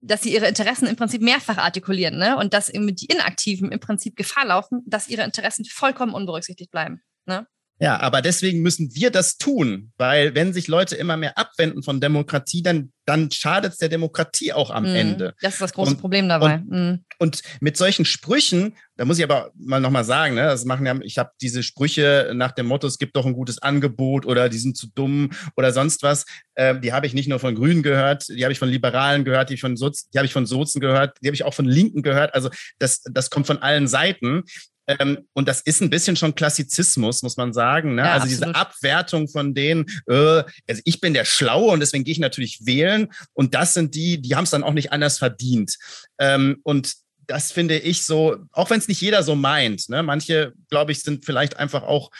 dass 0.00 0.22
sie 0.22 0.34
ihre 0.34 0.48
Interessen 0.48 0.86
im 0.86 0.96
Prinzip 0.96 1.22
mehrfach 1.22 1.56
artikulieren, 1.56 2.18
ne? 2.18 2.36
Und 2.36 2.52
dass 2.52 2.68
eben 2.68 2.94
die 2.94 3.06
Inaktiven 3.06 3.72
im 3.72 3.80
Prinzip 3.80 4.16
Gefahr 4.16 4.44
laufen, 4.44 4.82
dass 4.86 5.08
ihre 5.08 5.22
Interessen 5.22 5.64
vollkommen 5.64 6.12
unberücksichtigt 6.12 6.70
bleiben. 6.70 7.00
Ne? 7.26 7.46
Ja, 7.78 8.00
aber 8.00 8.22
deswegen 8.22 8.62
müssen 8.62 8.94
wir 8.94 9.10
das 9.10 9.36
tun, 9.36 9.92
weil 9.98 10.34
wenn 10.34 10.54
sich 10.54 10.66
Leute 10.66 10.96
immer 10.96 11.18
mehr 11.18 11.36
abwenden 11.36 11.82
von 11.82 12.00
Demokratie, 12.00 12.62
dann, 12.62 12.90
dann 13.04 13.30
schadet 13.30 13.74
es 13.74 13.78
der 13.78 13.90
Demokratie 13.90 14.54
auch 14.54 14.70
am 14.70 14.84
mm, 14.84 14.96
Ende. 14.96 15.34
Das 15.42 15.54
ist 15.54 15.60
das 15.60 15.74
große 15.74 15.90
und, 15.90 16.00
Problem 16.00 16.26
dabei. 16.26 16.54
Und, 16.54 16.70
mm. 16.70 17.04
und, 17.18 17.42
mit 17.60 17.76
solchen 17.76 18.06
Sprüchen, 18.06 18.76
da 18.96 19.04
muss 19.04 19.18
ich 19.18 19.24
aber 19.24 19.50
mal 19.54 19.78
nochmal 19.78 20.04
sagen, 20.04 20.36
ne, 20.36 20.44
das 20.44 20.64
machen 20.64 20.86
ja, 20.86 20.98
ich 21.02 21.18
habe 21.18 21.32
diese 21.42 21.62
Sprüche 21.62 22.32
nach 22.34 22.52
dem 22.52 22.64
Motto, 22.64 22.86
es 22.86 22.98
gibt 22.98 23.14
doch 23.14 23.26
ein 23.26 23.34
gutes 23.34 23.60
Angebot 23.60 24.24
oder 24.24 24.48
die 24.48 24.58
sind 24.58 24.78
zu 24.78 24.86
dumm 24.94 25.30
oder 25.54 25.70
sonst 25.70 26.02
was, 26.02 26.24
äh, 26.54 26.80
die 26.80 26.94
habe 26.94 27.06
ich 27.06 27.12
nicht 27.12 27.28
nur 27.28 27.40
von 27.40 27.54
Grünen 27.54 27.82
gehört, 27.82 28.26
die 28.28 28.42
habe 28.42 28.52
ich 28.52 28.58
von 28.58 28.70
Liberalen 28.70 29.24
gehört, 29.24 29.50
die, 29.50 29.58
von 29.58 29.76
Soz, 29.76 30.08
die 30.08 30.18
habe 30.18 30.26
ich 30.26 30.32
von 30.32 30.46
Sozen 30.46 30.80
gehört, 30.80 31.18
die 31.22 31.28
habe 31.28 31.34
ich 31.34 31.44
auch 31.44 31.54
von 31.54 31.66
Linken 31.66 32.02
gehört. 32.02 32.32
Also 32.32 32.48
das, 32.78 33.02
das 33.02 33.28
kommt 33.28 33.46
von 33.46 33.58
allen 33.58 33.86
Seiten. 33.86 34.44
Ähm, 34.86 35.26
und 35.32 35.48
das 35.48 35.60
ist 35.60 35.80
ein 35.80 35.90
bisschen 35.90 36.16
schon 36.16 36.34
Klassizismus, 36.34 37.22
muss 37.22 37.36
man 37.36 37.52
sagen. 37.52 37.94
Ne? 37.94 38.02
Ja, 38.02 38.12
also 38.12 38.24
absolut. 38.24 38.42
diese 38.42 38.54
Abwertung 38.54 39.28
von 39.28 39.54
denen, 39.54 39.86
äh, 40.08 40.42
also 40.68 40.82
ich 40.84 41.00
bin 41.00 41.14
der 41.14 41.24
Schlaue 41.24 41.72
und 41.72 41.80
deswegen 41.80 42.04
gehe 42.04 42.12
ich 42.12 42.18
natürlich 42.18 42.64
wählen. 42.66 43.08
Und 43.32 43.54
das 43.54 43.74
sind 43.74 43.94
die, 43.94 44.20
die 44.20 44.36
haben 44.36 44.44
es 44.44 44.50
dann 44.50 44.64
auch 44.64 44.72
nicht 44.72 44.92
anders 44.92 45.18
verdient. 45.18 45.76
Ähm, 46.18 46.60
und 46.62 46.94
das 47.26 47.50
finde 47.50 47.78
ich 47.78 48.04
so, 48.04 48.36
auch 48.52 48.70
wenn 48.70 48.78
es 48.78 48.88
nicht 48.88 49.00
jeder 49.00 49.22
so 49.22 49.34
meint. 49.34 49.88
Ne? 49.88 50.02
Manche, 50.02 50.52
glaube 50.70 50.92
ich, 50.92 51.02
sind 51.02 51.24
vielleicht 51.24 51.56
einfach 51.56 51.82
auch 51.82 52.10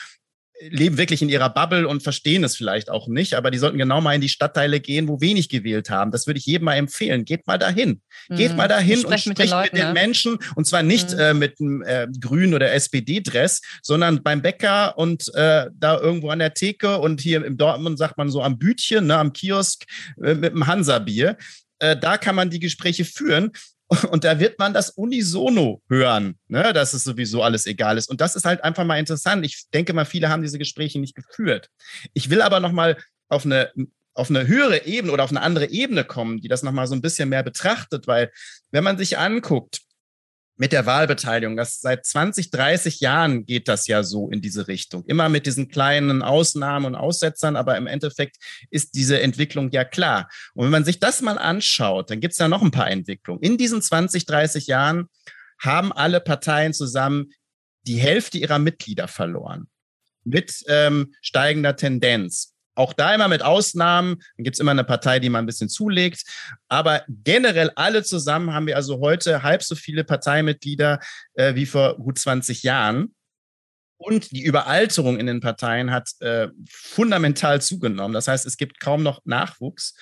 leben 0.60 0.96
wirklich 0.96 1.22
in 1.22 1.28
ihrer 1.28 1.50
Bubble 1.50 1.86
und 1.86 2.02
verstehen 2.02 2.44
es 2.44 2.56
vielleicht 2.56 2.90
auch 2.90 3.08
nicht, 3.08 3.34
aber 3.34 3.50
die 3.50 3.58
sollten 3.58 3.78
genau 3.78 4.00
mal 4.00 4.14
in 4.14 4.20
die 4.20 4.28
Stadtteile 4.28 4.80
gehen, 4.80 5.08
wo 5.08 5.20
wenig 5.20 5.48
gewählt 5.48 5.90
haben. 5.90 6.10
Das 6.10 6.26
würde 6.26 6.38
ich 6.38 6.46
jedem 6.46 6.64
mal 6.64 6.74
empfehlen. 6.74 7.24
Geht 7.24 7.46
mal 7.46 7.58
dahin. 7.58 8.00
Mhm. 8.28 8.36
Geht 8.36 8.56
mal 8.56 8.68
dahin 8.68 9.00
und 9.00 9.06
sprecht 9.06 9.26
mit 9.26 9.38
den, 9.38 9.50
Leuten, 9.50 9.76
mit 9.76 9.84
den 9.84 9.92
Menschen 9.92 10.38
und 10.54 10.66
zwar 10.66 10.82
nicht 10.82 11.12
mhm. 11.12 11.18
äh, 11.18 11.34
mit 11.34 11.60
einem 11.60 11.82
äh, 11.82 12.06
grünen 12.20 12.54
oder 12.54 12.72
SPD-Dress, 12.72 13.60
sondern 13.82 14.22
beim 14.22 14.42
Bäcker 14.42 14.96
und 14.96 15.28
äh, 15.34 15.66
da 15.74 15.98
irgendwo 15.98 16.30
an 16.30 16.38
der 16.38 16.54
Theke 16.54 16.98
und 16.98 17.20
hier 17.20 17.44
im 17.44 17.56
Dortmund 17.56 17.98
sagt 17.98 18.16
man 18.18 18.30
so 18.30 18.42
am 18.42 18.58
Bütchen, 18.58 19.06
ne, 19.06 19.16
am 19.16 19.32
Kiosk 19.32 19.84
äh, 20.22 20.34
mit 20.34 20.52
dem 20.52 20.66
Hansa-Bier. 20.66 21.36
Äh, 21.78 21.96
da 21.96 22.16
kann 22.16 22.34
man 22.34 22.50
die 22.50 22.60
Gespräche 22.60 23.04
führen. 23.04 23.52
Und 24.10 24.24
da 24.24 24.40
wird 24.40 24.58
man 24.58 24.74
das 24.74 24.90
unisono 24.90 25.82
hören, 25.88 26.38
ne, 26.48 26.72
dass 26.72 26.92
es 26.92 27.04
sowieso 27.04 27.42
alles 27.42 27.66
egal 27.66 27.98
ist. 27.98 28.10
Und 28.10 28.20
das 28.20 28.34
ist 28.34 28.44
halt 28.44 28.64
einfach 28.64 28.84
mal 28.84 28.98
interessant. 28.98 29.46
Ich 29.46 29.66
denke 29.72 29.92
mal, 29.92 30.04
viele 30.04 30.28
haben 30.28 30.42
diese 30.42 30.58
Gespräche 30.58 30.98
nicht 30.98 31.14
geführt. 31.14 31.68
Ich 32.12 32.30
will 32.30 32.42
aber 32.42 32.60
noch 32.60 32.72
mal 32.72 32.96
auf 33.28 33.44
eine 33.44 33.70
auf 34.16 34.30
eine 34.30 34.46
höhere 34.46 34.86
Ebene 34.86 35.12
oder 35.12 35.24
auf 35.24 35.30
eine 35.30 35.42
andere 35.42 35.68
Ebene 35.68 36.02
kommen, 36.02 36.40
die 36.40 36.48
das 36.48 36.62
noch 36.62 36.72
mal 36.72 36.86
so 36.86 36.94
ein 36.94 37.02
bisschen 37.02 37.28
mehr 37.28 37.42
betrachtet, 37.42 38.06
weil 38.06 38.32
wenn 38.70 38.82
man 38.82 38.96
sich 38.96 39.18
anguckt, 39.18 39.80
mit 40.56 40.72
der 40.72 40.86
Wahlbeteiligung. 40.86 41.56
Das 41.56 41.80
seit 41.80 42.06
20, 42.06 42.50
30 42.50 43.00
Jahren 43.00 43.44
geht 43.44 43.68
das 43.68 43.86
ja 43.86 44.02
so 44.02 44.30
in 44.30 44.40
diese 44.40 44.68
Richtung. 44.68 45.04
Immer 45.06 45.28
mit 45.28 45.46
diesen 45.46 45.68
kleinen 45.68 46.22
Ausnahmen 46.22 46.86
und 46.86 46.94
Aussetzern, 46.94 47.56
aber 47.56 47.76
im 47.76 47.86
Endeffekt 47.86 48.36
ist 48.70 48.94
diese 48.94 49.20
Entwicklung 49.20 49.70
ja 49.70 49.84
klar. 49.84 50.28
Und 50.54 50.64
wenn 50.64 50.72
man 50.72 50.84
sich 50.84 50.98
das 50.98 51.20
mal 51.22 51.38
anschaut, 51.38 52.10
dann 52.10 52.20
gibt 52.20 52.32
es 52.32 52.38
ja 52.38 52.48
noch 52.48 52.62
ein 52.62 52.70
paar 52.70 52.90
Entwicklungen. 52.90 53.42
In 53.42 53.58
diesen 53.58 53.82
20, 53.82 54.24
30 54.26 54.66
Jahren 54.66 55.08
haben 55.58 55.92
alle 55.92 56.20
Parteien 56.20 56.72
zusammen 56.72 57.32
die 57.86 57.98
Hälfte 57.98 58.38
ihrer 58.38 58.58
Mitglieder 58.58 59.08
verloren. 59.08 59.68
Mit 60.24 60.64
ähm, 60.66 61.14
steigender 61.20 61.76
Tendenz. 61.76 62.55
Auch 62.76 62.92
da 62.92 63.14
immer 63.14 63.26
mit 63.26 63.42
Ausnahmen. 63.42 64.22
Dann 64.36 64.44
gibt 64.44 64.56
es 64.56 64.60
immer 64.60 64.70
eine 64.70 64.84
Partei, 64.84 65.18
die 65.18 65.28
mal 65.28 65.40
ein 65.40 65.46
bisschen 65.46 65.68
zulegt. 65.68 66.22
Aber 66.68 67.02
generell 67.08 67.70
alle 67.74 68.04
zusammen 68.04 68.52
haben 68.52 68.66
wir 68.66 68.76
also 68.76 69.00
heute 69.00 69.42
halb 69.42 69.62
so 69.62 69.74
viele 69.74 70.04
Parteimitglieder 70.04 71.00
äh, 71.34 71.54
wie 71.54 71.66
vor 71.66 71.96
gut 71.96 72.18
20 72.18 72.62
Jahren. 72.62 73.14
Und 73.98 74.30
die 74.30 74.44
Überalterung 74.44 75.18
in 75.18 75.26
den 75.26 75.40
Parteien 75.40 75.90
hat 75.90 76.10
äh, 76.20 76.48
fundamental 76.70 77.62
zugenommen. 77.62 78.12
Das 78.12 78.28
heißt, 78.28 78.44
es 78.44 78.58
gibt 78.58 78.78
kaum 78.78 79.02
noch 79.02 79.22
Nachwuchs. 79.24 79.96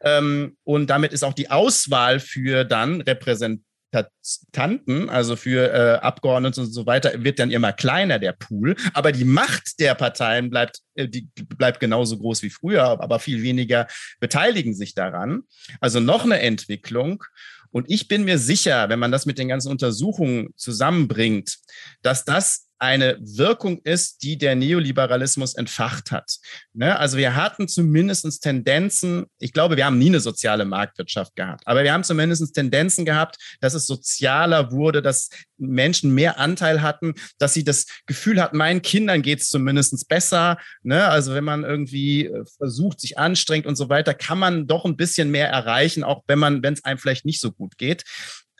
Ähm, 0.00 0.56
und 0.64 0.90
damit 0.90 1.12
ist 1.12 1.22
auch 1.22 1.34
die 1.34 1.50
Auswahl 1.50 2.20
für 2.20 2.64
dann 2.64 3.00
Repräsentanten 3.00 3.67
Repräsentanten, 3.94 5.08
also 5.08 5.36
für 5.36 5.72
äh, 5.72 5.98
Abgeordnete 6.00 6.60
und 6.60 6.72
so 6.72 6.86
weiter, 6.86 7.24
wird 7.24 7.38
dann 7.38 7.50
immer 7.50 7.72
kleiner, 7.72 8.18
der 8.18 8.32
Pool. 8.32 8.76
Aber 8.92 9.12
die 9.12 9.24
Macht 9.24 9.80
der 9.80 9.94
Parteien 9.94 10.50
bleibt, 10.50 10.80
äh, 10.94 11.08
die 11.08 11.28
bleibt 11.34 11.80
genauso 11.80 12.18
groß 12.18 12.42
wie 12.42 12.50
früher, 12.50 12.84
aber 12.84 13.18
viel 13.18 13.42
weniger 13.42 13.86
beteiligen 14.20 14.74
sich 14.74 14.94
daran. 14.94 15.42
Also 15.80 16.00
noch 16.00 16.24
eine 16.24 16.40
Entwicklung. 16.40 17.24
Und 17.70 17.90
ich 17.90 18.08
bin 18.08 18.24
mir 18.24 18.38
sicher, 18.38 18.88
wenn 18.88 18.98
man 18.98 19.12
das 19.12 19.26
mit 19.26 19.38
den 19.38 19.48
ganzen 19.48 19.70
Untersuchungen 19.70 20.48
zusammenbringt, 20.56 21.58
dass 22.02 22.24
das 22.24 22.67
eine 22.78 23.18
Wirkung 23.20 23.80
ist, 23.82 24.22
die 24.22 24.38
der 24.38 24.54
Neoliberalismus 24.54 25.54
entfacht 25.54 26.10
hat. 26.10 26.38
Ne? 26.72 26.98
Also 26.98 27.16
wir 27.16 27.34
hatten 27.34 27.68
zumindest 27.68 28.42
Tendenzen, 28.42 29.26
ich 29.38 29.52
glaube, 29.52 29.76
wir 29.76 29.84
haben 29.86 29.98
nie 29.98 30.08
eine 30.08 30.20
soziale 30.20 30.64
Marktwirtschaft 30.64 31.34
gehabt, 31.34 31.66
aber 31.66 31.82
wir 31.82 31.92
haben 31.92 32.04
zumindest 32.04 32.54
Tendenzen 32.54 33.04
gehabt, 33.04 33.36
dass 33.60 33.74
es 33.74 33.86
sozialer 33.86 34.70
wurde, 34.70 35.02
dass 35.02 35.30
Menschen 35.56 36.14
mehr 36.14 36.38
Anteil 36.38 36.82
hatten, 36.82 37.14
dass 37.38 37.54
sie 37.54 37.64
das 37.64 37.86
Gefühl 38.06 38.40
hatten, 38.40 38.56
meinen 38.56 38.82
Kindern 38.82 39.22
geht 39.22 39.40
es 39.40 39.48
zumindest 39.48 40.08
besser. 40.08 40.58
Ne? 40.82 41.06
Also 41.08 41.34
wenn 41.34 41.44
man 41.44 41.64
irgendwie 41.64 42.26
äh, 42.26 42.44
versucht, 42.56 43.00
sich 43.00 43.18
anstrengt 43.18 43.66
und 43.66 43.76
so 43.76 43.88
weiter, 43.88 44.14
kann 44.14 44.38
man 44.38 44.66
doch 44.66 44.84
ein 44.84 44.96
bisschen 44.96 45.30
mehr 45.30 45.48
erreichen, 45.48 46.04
auch 46.04 46.22
wenn 46.26 46.38
man, 46.38 46.62
wenn 46.62 46.74
es 46.74 46.84
einem 46.84 46.98
vielleicht 46.98 47.24
nicht 47.24 47.40
so 47.40 47.50
gut 47.50 47.76
geht. 47.76 48.04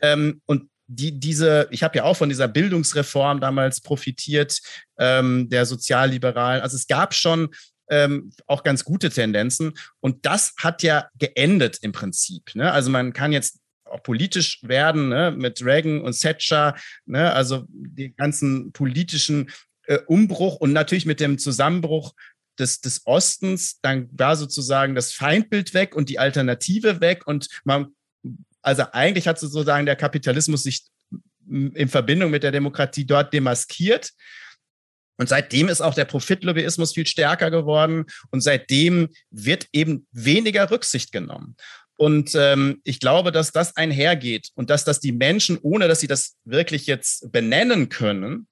Ähm, 0.01 0.43
und 0.47 0.71
die, 0.89 1.21
diese, 1.21 1.69
ich 1.71 1.83
habe 1.83 1.99
ja 1.99 2.05
auch 2.05 2.17
von 2.17 2.29
dieser 2.29 2.49
Bildungsreform 2.49 3.41
damals 3.41 3.81
profitiert, 3.81 4.61
ähm, 4.99 5.49
der 5.51 5.67
Sozialliberalen. 5.67 6.63
Also 6.63 6.77
es 6.77 6.87
gab 6.87 7.15
schon 7.15 7.51
ähm, 7.91 8.33
auch 8.47 8.63
ganz 8.63 8.85
gute 8.85 9.11
Tendenzen. 9.11 9.75
Und 10.01 10.25
das 10.27 10.55
hat 10.57 10.83
ja 10.83 11.09
geendet 11.19 11.79
im 11.83 11.93
Prinzip. 11.93 12.55
Ne? 12.55 12.73
Also 12.73 12.91
man 12.91 13.13
kann 13.13 13.33
jetzt 13.33 13.61
auch 13.85 14.03
politisch 14.03 14.61
werden 14.63 15.09
ne? 15.11 15.31
mit 15.31 15.65
Reagan 15.65 16.01
und 16.01 16.19
Thatcher, 16.19 16.75
ne? 17.07 17.33
also 17.33 17.65
den 17.69 18.15
ganzen 18.17 18.73
politischen 18.73 19.51
äh, 19.87 19.99
Umbruch 20.07 20.57
und 20.57 20.73
natürlich 20.73 21.07
mit 21.07 21.21
dem 21.21 21.39
Zusammenbruch 21.39 22.15
des, 22.59 22.81
des 22.81 23.07
Ostens, 23.07 23.81
dann 23.81 24.09
war 24.13 24.37
sozusagen 24.37 24.95
das 24.95 25.13
Feindbild 25.13 25.75
weg 25.75 25.95
und 25.95 26.09
die 26.09 26.19
Alternative 26.19 27.01
weg 27.01 27.27
und 27.27 27.49
man 27.65 27.95
also 28.63 28.85
eigentlich 28.93 29.29
hat 29.29 29.39
sozusagen 29.39 29.87
der 29.87 29.97
Kapitalismus 29.97 30.63
sich 30.63 30.85
in 31.49 31.89
Verbindung 31.89 32.31
mit 32.31 32.43
der 32.43 32.53
Demokratie 32.53 33.07
dort 33.07 33.33
demaskiert. 33.33 34.11
Und 35.17 35.29
seitdem 35.29 35.69
ist 35.69 35.81
auch 35.81 35.95
der 35.95 36.05
Profitlobbyismus 36.05 36.95
viel 36.95 37.07
stärker 37.07 37.51
geworden 37.51 38.05
und 38.31 38.41
seitdem 38.41 39.09
wird 39.31 39.67
eben 39.73 40.07
weniger 40.13 40.71
Rücksicht 40.71 41.11
genommen. 41.11 41.57
Und 41.97 42.37
ähm, 42.37 42.81
ich 42.85 43.01
glaube, 43.01 43.33
dass 43.33 43.51
das 43.51 43.77
einhergeht 43.77 44.51
und 44.55 44.71
dass 44.71 44.85
das 44.85 45.01
die 45.01 45.11
Menschen, 45.11 45.59
ohne 45.61 45.89
dass 45.89 45.99
sie 45.99 46.07
das 46.07 46.37
wirklich 46.45 46.87
jetzt 46.87 47.33
benennen 47.33 47.89
können 47.89 48.47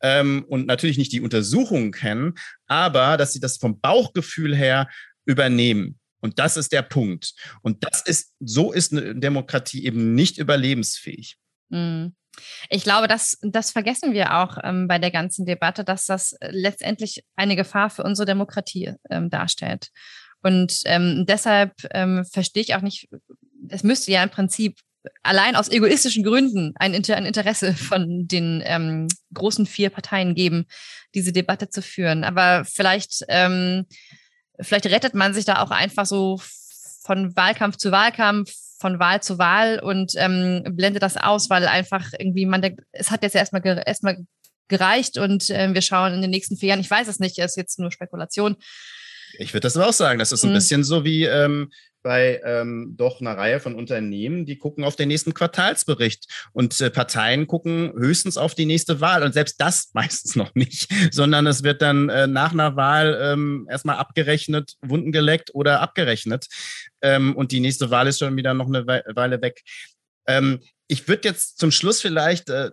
ähm, 0.00 0.44
und 0.48 0.66
natürlich 0.66 0.98
nicht 0.98 1.12
die 1.12 1.20
Untersuchungen 1.20 1.90
kennen, 1.90 2.34
aber 2.66 3.16
dass 3.16 3.32
sie 3.32 3.40
das 3.40 3.56
vom 3.56 3.80
Bauchgefühl 3.80 4.54
her 4.54 4.88
übernehmen. 5.24 5.98
Und 6.22 6.38
das 6.38 6.56
ist 6.56 6.72
der 6.72 6.82
Punkt. 6.82 7.34
Und 7.60 7.84
das 7.84 8.00
ist, 8.00 8.32
so 8.40 8.72
ist 8.72 8.92
eine 8.92 9.14
Demokratie 9.14 9.84
eben 9.84 10.14
nicht 10.14 10.38
überlebensfähig. 10.38 11.36
Mhm. 11.68 12.14
Ich 12.70 12.84
glaube, 12.84 13.08
das, 13.08 13.38
das 13.42 13.72
vergessen 13.72 14.14
wir 14.14 14.34
auch 14.38 14.56
ähm, 14.62 14.88
bei 14.88 14.98
der 14.98 15.10
ganzen 15.10 15.44
Debatte, 15.44 15.84
dass 15.84 16.06
das 16.06 16.34
letztendlich 16.40 17.24
eine 17.36 17.56
Gefahr 17.56 17.90
für 17.90 18.04
unsere 18.04 18.24
Demokratie 18.24 18.94
ähm, 19.10 19.28
darstellt. 19.28 19.88
Und 20.42 20.80
ähm, 20.86 21.26
deshalb 21.26 21.72
ähm, 21.92 22.24
verstehe 22.24 22.62
ich 22.62 22.74
auch 22.74 22.80
nicht, 22.80 23.08
es 23.68 23.82
müsste 23.82 24.10
ja 24.12 24.22
im 24.22 24.30
Prinzip 24.30 24.78
allein 25.22 25.56
aus 25.56 25.68
egoistischen 25.68 26.24
Gründen 26.24 26.72
ein, 26.76 26.94
Inter 26.94 27.16
ein 27.16 27.26
Interesse 27.26 27.74
von 27.74 28.26
den 28.26 28.62
ähm, 28.64 29.08
großen 29.34 29.66
vier 29.66 29.90
Parteien 29.90 30.34
geben, 30.34 30.66
diese 31.14 31.32
Debatte 31.32 31.68
zu 31.68 31.82
führen. 31.82 32.24
Aber 32.24 32.64
vielleicht 32.64 33.24
ähm, 33.28 33.86
vielleicht 34.60 34.86
rettet 34.86 35.14
man 35.14 35.34
sich 35.34 35.44
da 35.44 35.62
auch 35.62 35.70
einfach 35.70 36.06
so 36.06 36.40
von 37.02 37.34
Wahlkampf 37.36 37.76
zu 37.76 37.90
Wahlkampf, 37.90 38.52
von 38.78 38.98
Wahl 38.98 39.22
zu 39.22 39.38
Wahl 39.38 39.80
und 39.80 40.12
ähm, 40.16 40.64
blendet 40.70 41.02
das 41.02 41.16
aus, 41.16 41.50
weil 41.50 41.66
einfach 41.66 42.12
irgendwie 42.18 42.46
man 42.46 42.62
denkt, 42.62 42.80
es 42.92 43.10
hat 43.10 43.22
jetzt 43.22 43.34
erstmal 43.34 43.64
erstmal 43.86 44.18
gereicht 44.68 45.18
und 45.18 45.50
äh, 45.50 45.72
wir 45.72 45.82
schauen 45.82 46.14
in 46.14 46.22
den 46.22 46.30
nächsten 46.30 46.56
vier 46.56 46.70
Jahren. 46.70 46.80
Ich 46.80 46.90
weiß 46.90 47.08
es 47.08 47.20
nicht, 47.20 47.38
es 47.38 47.52
ist 47.52 47.56
jetzt 47.56 47.78
nur 47.78 47.92
Spekulation. 47.92 48.56
Ich 49.38 49.52
würde 49.54 49.62
das 49.62 49.76
aber 49.76 49.88
auch 49.88 49.92
sagen. 49.92 50.18
Das 50.18 50.32
ist 50.32 50.44
ein 50.44 50.50
mhm. 50.50 50.54
bisschen 50.54 50.84
so 50.84 51.04
wie 51.04 51.24
ähm, 51.24 51.70
bei 52.02 52.40
ähm, 52.44 52.94
doch 52.96 53.20
einer 53.20 53.36
Reihe 53.36 53.60
von 53.60 53.74
Unternehmen, 53.74 54.44
die 54.44 54.58
gucken 54.58 54.84
auf 54.84 54.96
den 54.96 55.08
nächsten 55.08 55.34
Quartalsbericht 55.34 56.26
und 56.52 56.80
äh, 56.80 56.90
Parteien 56.90 57.46
gucken 57.46 57.92
höchstens 57.96 58.36
auf 58.36 58.54
die 58.54 58.66
nächste 58.66 59.00
Wahl 59.00 59.22
und 59.22 59.32
selbst 59.32 59.60
das 59.60 59.90
meistens 59.94 60.36
noch 60.36 60.54
nicht, 60.54 60.88
sondern 61.12 61.46
es 61.46 61.62
wird 61.62 61.82
dann 61.82 62.08
äh, 62.08 62.26
nach 62.26 62.52
einer 62.52 62.76
Wahl 62.76 63.18
ähm, 63.22 63.66
erstmal 63.70 63.96
abgerechnet, 63.96 64.74
Wunden 64.82 65.12
geleckt 65.12 65.54
oder 65.54 65.80
abgerechnet 65.80 66.46
ähm, 67.02 67.36
und 67.36 67.52
die 67.52 67.60
nächste 67.60 67.90
Wahl 67.90 68.08
ist 68.08 68.18
schon 68.18 68.36
wieder 68.36 68.54
noch 68.54 68.66
eine 68.66 68.86
Weile 68.86 69.40
weg. 69.40 69.62
Ähm, 70.26 70.60
ich 70.88 71.08
würde 71.08 71.28
jetzt 71.28 71.58
zum 71.58 71.70
Schluss 71.70 72.00
vielleicht 72.00 72.50
äh, 72.50 72.70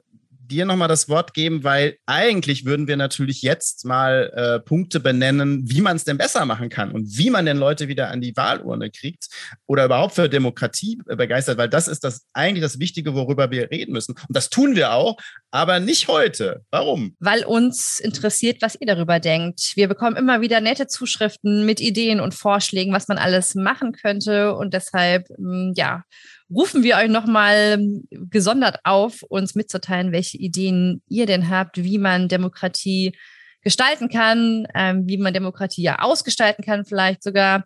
dir 0.49 0.65
nochmal 0.65 0.87
das 0.87 1.07
Wort 1.07 1.33
geben, 1.33 1.63
weil 1.63 1.97
eigentlich 2.05 2.65
würden 2.65 2.87
wir 2.87 2.97
natürlich 2.97 3.41
jetzt 3.41 3.85
mal 3.85 4.31
äh, 4.35 4.59
Punkte 4.59 4.99
benennen, 4.99 5.61
wie 5.69 5.81
man 5.81 5.95
es 5.95 6.03
denn 6.03 6.17
besser 6.17 6.45
machen 6.45 6.69
kann 6.69 6.91
und 6.91 7.17
wie 7.17 7.29
man 7.29 7.45
denn 7.45 7.57
Leute 7.57 7.87
wieder 7.87 8.09
an 8.09 8.21
die 8.21 8.35
Wahlurne 8.35 8.89
kriegt 8.91 9.27
oder 9.67 9.85
überhaupt 9.85 10.15
für 10.15 10.27
Demokratie 10.27 10.99
begeistert, 11.05 11.57
weil 11.57 11.69
das 11.69 11.87
ist 11.87 12.03
das 12.03 12.25
eigentlich 12.33 12.63
das 12.63 12.79
Wichtige, 12.79 13.13
worüber 13.13 13.51
wir 13.51 13.71
reden 13.71 13.93
müssen. 13.93 14.13
Und 14.13 14.35
das 14.35 14.49
tun 14.49 14.75
wir 14.75 14.93
auch, 14.93 15.17
aber 15.51 15.79
nicht 15.79 16.07
heute. 16.07 16.63
Warum? 16.71 17.15
Weil 17.19 17.45
uns 17.45 17.99
interessiert, 17.99 18.61
was 18.61 18.75
ihr 18.79 18.87
darüber 18.87 19.19
denkt. 19.19 19.73
Wir 19.75 19.87
bekommen 19.87 20.15
immer 20.15 20.41
wieder 20.41 20.61
nette 20.61 20.87
Zuschriften 20.87 21.65
mit 21.65 21.79
Ideen 21.79 22.19
und 22.19 22.33
Vorschlägen, 22.33 22.93
was 22.93 23.07
man 23.07 23.17
alles 23.17 23.55
machen 23.55 23.93
könnte 23.93 24.55
und 24.55 24.73
deshalb, 24.73 25.27
mm, 25.37 25.73
ja, 25.75 26.03
rufen 26.49 26.83
wir 26.83 26.97
euch 26.97 27.09
nochmal 27.09 27.79
gesondert 28.09 28.79
auf, 28.83 29.23
uns 29.23 29.55
mitzuteilen, 29.55 30.11
welche 30.11 30.37
Ideen 30.37 31.01
ihr 31.07 31.25
denn 31.25 31.49
habt, 31.49 31.83
wie 31.83 31.97
man 31.97 32.27
Demokratie 32.27 33.15
gestalten 33.61 34.09
kann, 34.09 34.67
ähm, 34.73 35.07
wie 35.07 35.17
man 35.17 35.33
Demokratie 35.33 35.83
ja 35.83 35.99
ausgestalten 35.99 36.63
kann, 36.63 36.85
vielleicht 36.85 37.23
sogar. 37.23 37.65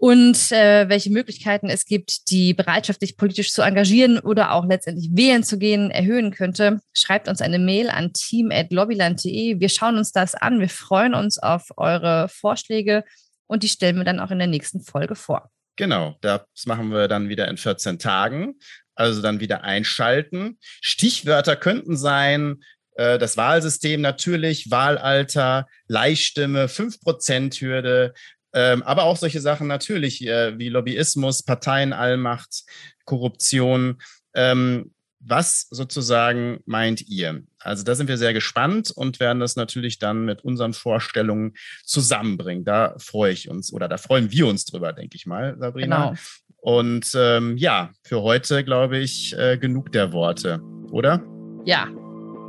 Und 0.00 0.52
äh, 0.52 0.88
welche 0.88 1.10
Möglichkeiten 1.10 1.68
es 1.68 1.84
gibt, 1.84 2.30
die 2.30 2.54
Bereitschaft, 2.54 3.00
sich 3.00 3.16
politisch 3.16 3.52
zu 3.52 3.62
engagieren 3.62 4.20
oder 4.20 4.52
auch 4.52 4.64
letztendlich 4.64 5.10
wählen 5.12 5.42
zu 5.42 5.58
gehen, 5.58 5.90
erhöhen 5.90 6.30
könnte. 6.30 6.80
Schreibt 6.92 7.26
uns 7.28 7.40
eine 7.40 7.58
Mail 7.58 7.90
an 7.90 8.12
team.lobbyland.de. 8.12 9.58
Wir 9.58 9.68
schauen 9.68 9.98
uns 9.98 10.12
das 10.12 10.36
an. 10.36 10.60
Wir 10.60 10.68
freuen 10.68 11.14
uns 11.14 11.38
auf 11.38 11.72
eure 11.76 12.28
Vorschläge 12.28 13.02
und 13.48 13.64
die 13.64 13.68
stellen 13.68 13.96
wir 13.96 14.04
dann 14.04 14.20
auch 14.20 14.30
in 14.30 14.38
der 14.38 14.46
nächsten 14.46 14.80
Folge 14.82 15.16
vor. 15.16 15.50
Genau, 15.78 16.16
das 16.22 16.42
machen 16.66 16.90
wir 16.90 17.06
dann 17.06 17.28
wieder 17.28 17.46
in 17.46 17.56
14 17.56 18.00
Tagen. 18.00 18.56
Also 18.96 19.22
dann 19.22 19.38
wieder 19.38 19.62
einschalten. 19.62 20.58
Stichwörter 20.60 21.54
könnten 21.54 21.96
sein, 21.96 22.64
äh, 22.96 23.16
das 23.16 23.36
Wahlsystem 23.36 24.00
natürlich, 24.00 24.72
Wahlalter, 24.72 25.68
Leihstimme, 25.86 26.66
5%-Hürde, 26.66 28.12
ähm, 28.52 28.82
aber 28.82 29.04
auch 29.04 29.16
solche 29.16 29.40
Sachen 29.40 29.68
natürlich 29.68 30.26
äh, 30.26 30.58
wie 30.58 30.68
Lobbyismus, 30.68 31.44
Parteienallmacht, 31.44 32.64
Korruption. 33.04 34.02
Ähm, 34.34 34.92
was 35.20 35.66
sozusagen 35.70 36.60
meint 36.66 37.08
ihr? 37.08 37.42
Also 37.58 37.84
da 37.84 37.94
sind 37.94 38.08
wir 38.08 38.18
sehr 38.18 38.32
gespannt 38.32 38.90
und 38.90 39.20
werden 39.20 39.40
das 39.40 39.56
natürlich 39.56 39.98
dann 39.98 40.24
mit 40.24 40.44
unseren 40.44 40.72
Vorstellungen 40.72 41.54
zusammenbringen. 41.84 42.64
Da 42.64 42.94
freue 42.98 43.32
ich 43.32 43.48
uns 43.48 43.72
oder 43.72 43.88
da 43.88 43.96
freuen 43.96 44.30
wir 44.30 44.46
uns 44.46 44.64
drüber, 44.64 44.92
denke 44.92 45.16
ich 45.16 45.26
mal, 45.26 45.56
Sabrina. 45.58 46.10
Genau. 46.10 46.18
Und 46.60 47.12
ähm, 47.14 47.56
ja, 47.56 47.90
für 48.02 48.22
heute 48.22 48.64
glaube 48.64 48.98
ich 48.98 49.36
äh, 49.38 49.58
genug 49.58 49.92
der 49.92 50.12
Worte, 50.12 50.60
oder? 50.90 51.22
Ja. 51.64 51.88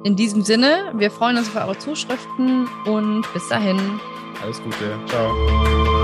In 0.06 0.16
diesem 0.16 0.44
Sinne, 0.44 0.94
wir 0.96 1.12
freuen 1.12 1.38
uns 1.38 1.50
auf 1.50 1.58
eure 1.58 1.78
Zuschriften 1.78 2.68
und 2.86 3.26
bis 3.34 3.50
dahin. 3.50 3.78
Alles 4.42 4.62
Gute. 4.62 4.98
Ciao. 5.08 5.99